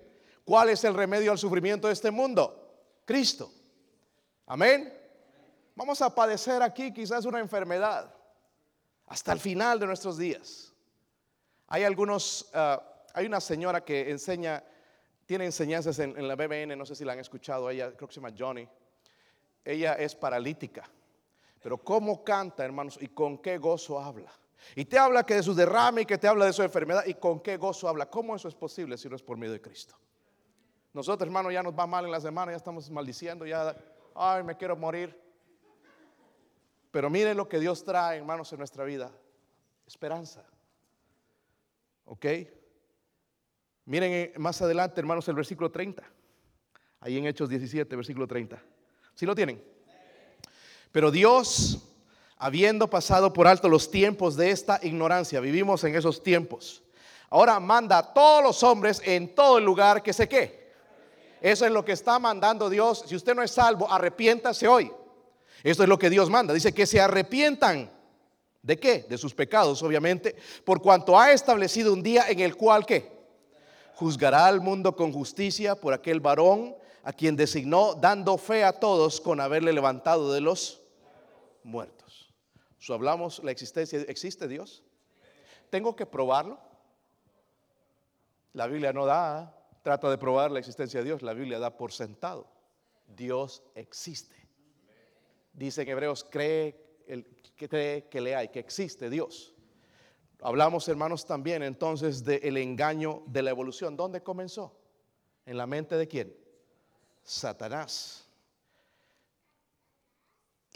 ¿Cuál 0.44 0.70
es 0.70 0.84
el 0.84 0.94
remedio 0.94 1.32
al 1.32 1.38
sufrimiento 1.38 1.88
de 1.88 1.94
este 1.94 2.12
mundo? 2.12 2.64
Cristo. 3.06 3.52
Amén. 4.46 4.94
Vamos 5.76 6.02
a 6.02 6.14
padecer 6.14 6.62
aquí 6.62 6.94
quizás 6.94 7.26
una 7.26 7.40
enfermedad. 7.40 8.14
hasta 9.10 9.32
el 9.32 9.40
final 9.40 9.80
de 9.80 9.88
nuestros 9.88 10.18
días. 10.18 10.74
Hay 11.68 11.86
algunos, 11.86 12.50
ah, 12.54 12.82
hay 13.14 13.26
una 13.26 13.40
señora 13.40 13.86
que 13.86 14.10
enseña, 14.10 14.62
tiene 15.26 15.46
enseñanzas 15.46 15.98
en, 16.00 16.18
en, 16.18 16.28
la 16.28 16.36
BBN, 16.36 16.78
no 16.78 16.86
sé 16.86 16.94
si 16.94 17.06
la 17.06 17.14
han 17.14 17.20
escuchado, 17.20 17.70
ella 17.70 17.96
creo 17.96 18.10
que 18.10 18.14
se 18.14 18.20
llama 18.20 18.36
Johnny. 18.38 18.68
Ella 19.64 19.94
es 19.94 20.14
paralítica, 20.14 20.90
pero 21.62 21.78
cómo 21.78 22.22
canta, 22.24 22.66
hermanos, 22.66 22.98
y 23.02 23.08
con 23.08 23.38
qué 23.38 23.58
gozo 23.58 23.98
habla. 23.98 24.32
Y 24.76 24.86
te 24.86 24.98
habla 24.98 25.24
que 25.24 25.36
de 25.36 25.44
su 25.44 25.54
derrame 25.54 26.02
y 26.02 26.06
que 26.06 26.18
te 26.18 26.28
habla 26.28 26.46
de 26.46 26.54
su 26.54 26.64
enfermedad 26.64 27.06
y 27.06 27.14
con 27.16 27.40
qué 27.40 27.58
gozo 27.58 27.88
habla. 27.88 28.10
¿Cómo 28.10 28.36
eso 28.36 28.48
es 28.48 28.56
posible 28.56 28.98
si 28.98 29.10
no 29.10 29.16
es 29.16 29.24
por 29.24 29.38
medio 29.38 29.54
de 29.54 29.62
Cristo? 29.62 29.96
Nosotros, 30.94 31.28
hermanos, 31.28 31.54
ya 31.54 31.62
nos 31.62 31.78
va 31.78 31.86
mal 31.86 32.06
en 32.06 32.12
la 32.12 32.20
semana, 32.20 32.52
ya 32.52 32.58
estamos 32.58 32.90
maldiciendo, 32.90 33.46
ya, 33.46 33.76
ay, 34.16 34.44
me 34.44 34.58
quiero 34.58 34.76
morir. 34.76 35.16
Pero 36.92 37.10
mire 37.10 37.34
lo 37.34 37.48
que 37.48 37.60
Dios 37.60 37.84
trae, 37.84 38.18
hermanos, 38.18 38.52
en 38.52 38.60
nuestra 38.60 38.84
vida. 38.84 39.12
Esperanza. 39.86 40.44
¿Ok? 42.06 42.26
Miren 43.86 44.12
eh, 44.12 44.34
más 44.38 44.62
adelante, 44.62 45.00
hermanos, 45.00 45.28
el 45.28 45.36
versículo 45.36 45.72
30. 45.72 46.04
Ahí 47.00 47.18
en 47.18 47.28
Hechos 47.28 47.50
17, 47.50 47.96
versículo 47.96 48.28
30. 48.28 48.62
¿Sí 49.14 49.26
lo 49.26 49.36
tienen? 49.36 49.64
Pero 50.92 51.12
Dios 51.12 51.97
habiendo 52.40 52.90
pasado 52.90 53.34
por 53.34 53.48
alto 53.48 53.68
los 53.70 53.90
tiempos 53.90 54.36
de 54.36 54.52
esta 54.52 54.80
ignorancia, 54.84 55.40
vivimos 55.40 55.84
en 55.84 55.96
esos 55.96 56.22
tiempos. 56.22 56.84
Ahora 57.30 57.60
manda 57.60 57.98
a 57.98 58.14
todos 58.14 58.44
los 58.44 58.64
hombres 58.64 59.02
en 59.04 59.34
todo 59.34 59.58
el 59.58 59.66
lugar 59.66 60.02
que 60.02 60.14
se 60.14 60.30
qué. 60.30 60.68
Eso 61.42 61.66
es 61.66 61.72
lo 61.72 61.84
que 61.84 61.92
está 61.92 62.18
mandando 62.20 62.70
Dios. 62.70 63.04
Si 63.08 63.16
usted 63.16 63.36
no 63.36 63.44
es 63.44 63.52
salvo, 63.52 63.92
arrepiéntase 63.92 64.68
hoy. 64.68 64.92
Esto 65.64 65.84
es 65.84 65.90
lo 65.90 66.00
que 66.00 66.10
Dios 66.10 66.30
manda. 66.30 66.54
Dice 66.54 66.74
que 66.74 66.86
se 66.86 67.02
arrepientan. 67.02 67.92
¿De 68.62 68.80
qué? 68.80 69.06
De 69.08 69.18
sus 69.18 69.34
pecados, 69.34 69.84
obviamente. 69.84 70.36
Por 70.64 70.82
cuanto 70.82 71.20
ha 71.20 71.32
establecido 71.32 71.94
un 71.94 72.02
día 72.02 72.30
en 72.30 72.40
el 72.40 72.56
cual 72.56 72.86
qué? 72.86 73.18
Juzgará 73.96 74.48
al 74.48 74.62
mundo 74.62 74.96
con 74.96 75.12
justicia 75.12 75.76
por 75.76 75.94
aquel 75.94 76.20
varón 76.20 76.76
a 77.04 77.14
quien 77.14 77.36
designó, 77.36 77.94
dando 77.94 78.38
fe 78.38 78.64
a 78.64 78.74
todos 78.74 79.22
con 79.22 79.40
haberle 79.40 79.74
levantado 79.74 80.34
de 80.34 80.42
los 80.42 80.82
muertos 81.64 82.07
hablamos 82.90 83.44
la 83.44 83.52
existencia, 83.52 84.00
¿existe 84.08 84.48
Dios? 84.48 84.84
¿Tengo 85.70 85.96
que 85.96 86.06
probarlo? 86.06 86.60
La 88.54 88.68
Biblia 88.68 88.94
no 88.94 89.06
da, 89.06 89.56
trata 89.84 90.10
de 90.10 90.18
probar 90.18 90.52
la 90.52 90.60
existencia 90.60 91.00
de 91.00 91.06
Dios, 91.06 91.22
la 91.22 91.34
Biblia 91.34 91.60
da 91.60 91.78
por 91.78 91.92
sentado. 91.92 92.48
Dios 93.08 93.64
existe. 93.76 94.36
Dice 95.54 95.82
en 95.82 95.90
Hebreos, 95.90 96.24
cree, 96.24 97.04
que 97.56 97.68
cree 97.68 98.08
que 98.08 98.22
le 98.22 98.36
hay, 98.36 98.50
que 98.50 98.60
existe 98.60 99.10
Dios. 99.10 99.56
Hablamos, 100.42 100.88
hermanos, 100.88 101.26
también 101.26 101.64
entonces 101.64 102.24
del 102.24 102.58
engaño 102.58 103.24
de 103.26 103.42
la 103.42 103.50
evolución. 103.50 103.98
¿Dónde 103.98 104.22
comenzó? 104.22 104.78
¿En 105.46 105.58
la 105.58 105.66
mente 105.66 105.96
de 105.96 106.08
quién? 106.08 106.36
Satanás. 107.24 108.27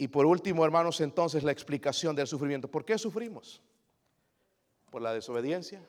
Y 0.02 0.08
por 0.08 0.26
último, 0.26 0.64
hermanos, 0.64 1.00
entonces 1.00 1.44
la 1.44 1.52
explicación 1.52 2.16
del 2.16 2.26
sufrimiento. 2.26 2.66
¿Por 2.66 2.84
qué 2.84 2.98
sufrimos? 2.98 3.62
Por 4.90 5.00
la 5.00 5.14
desobediencia. 5.14 5.80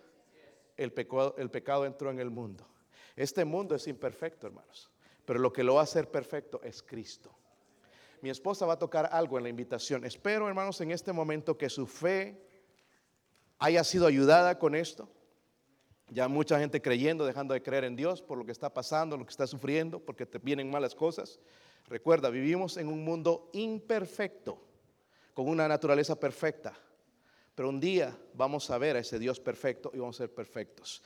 El 0.78 0.92
pecado, 0.94 1.84
entró 1.88 2.12
en 2.12 2.20
el 2.20 2.30
mundo. 2.30 2.64
Este 3.16 3.44
mundo 3.44 3.74
es 3.74 3.88
imperfecto, 3.88 4.46
hermanos. 4.46 4.92
Pero 5.26 5.40
lo 5.40 5.52
que 5.52 5.64
lo 5.64 5.74
va 5.74 5.80
a 5.80 5.86
hacer 5.86 6.12
perfecto 6.12 6.62
es 6.64 6.84
Cristo. 6.84 7.36
Mi 8.22 8.30
esposa 8.30 8.68
va 8.68 8.74
a 8.74 8.78
tocar 8.78 9.10
algo 9.12 9.40
en 9.40 9.46
la 9.46 9.50
invitación. 9.50 10.06
Espero, 10.06 10.48
hermanos, 10.48 10.80
en 10.82 10.92
este 10.92 11.12
momento 11.12 11.58
que 11.58 11.68
su 11.68 11.88
fe 11.88 12.40
haya 13.58 13.84
sido 13.84 14.06
ayudada 14.06 14.60
con 14.60 14.76
esto. 14.76 15.10
Ya 16.10 16.28
mucha 16.28 16.60
gente 16.60 16.84
creyendo, 16.84 17.26
dejando 17.26 17.56
de 17.56 17.64
creer 17.64 17.86
en 17.86 17.96
Dios 17.96 18.22
por 18.22 18.38
lo 18.38 18.46
que 18.46 18.52
está 18.52 18.72
pasando, 18.72 19.18
lo 19.18 19.26
que 19.26 19.32
está 19.32 19.48
sufriendo, 19.48 20.00
porque 20.00 20.28
te 20.28 20.38
vienen 20.38 20.70
malas 20.70 20.94
cosas. 20.94 21.40
Recuerda, 21.88 22.30
vivimos 22.30 22.78
en 22.78 22.88
un 22.88 23.04
mundo 23.04 23.50
imperfecto, 23.54 24.60
con 25.34 25.48
una 25.48 25.68
naturaleza 25.68 26.20
perfecta. 26.20 26.74
Pero 27.56 27.70
un 27.70 27.80
día 27.80 28.18
vamos 28.34 28.70
a 28.72 28.78
ver 28.78 28.96
a 28.96 29.00
ese 29.00 29.20
Dios 29.20 29.40
perfecto 29.40 29.92
y 29.94 30.00
vamos 30.00 30.16
a 30.18 30.24
ser 30.24 30.34
perfectos. 30.34 31.04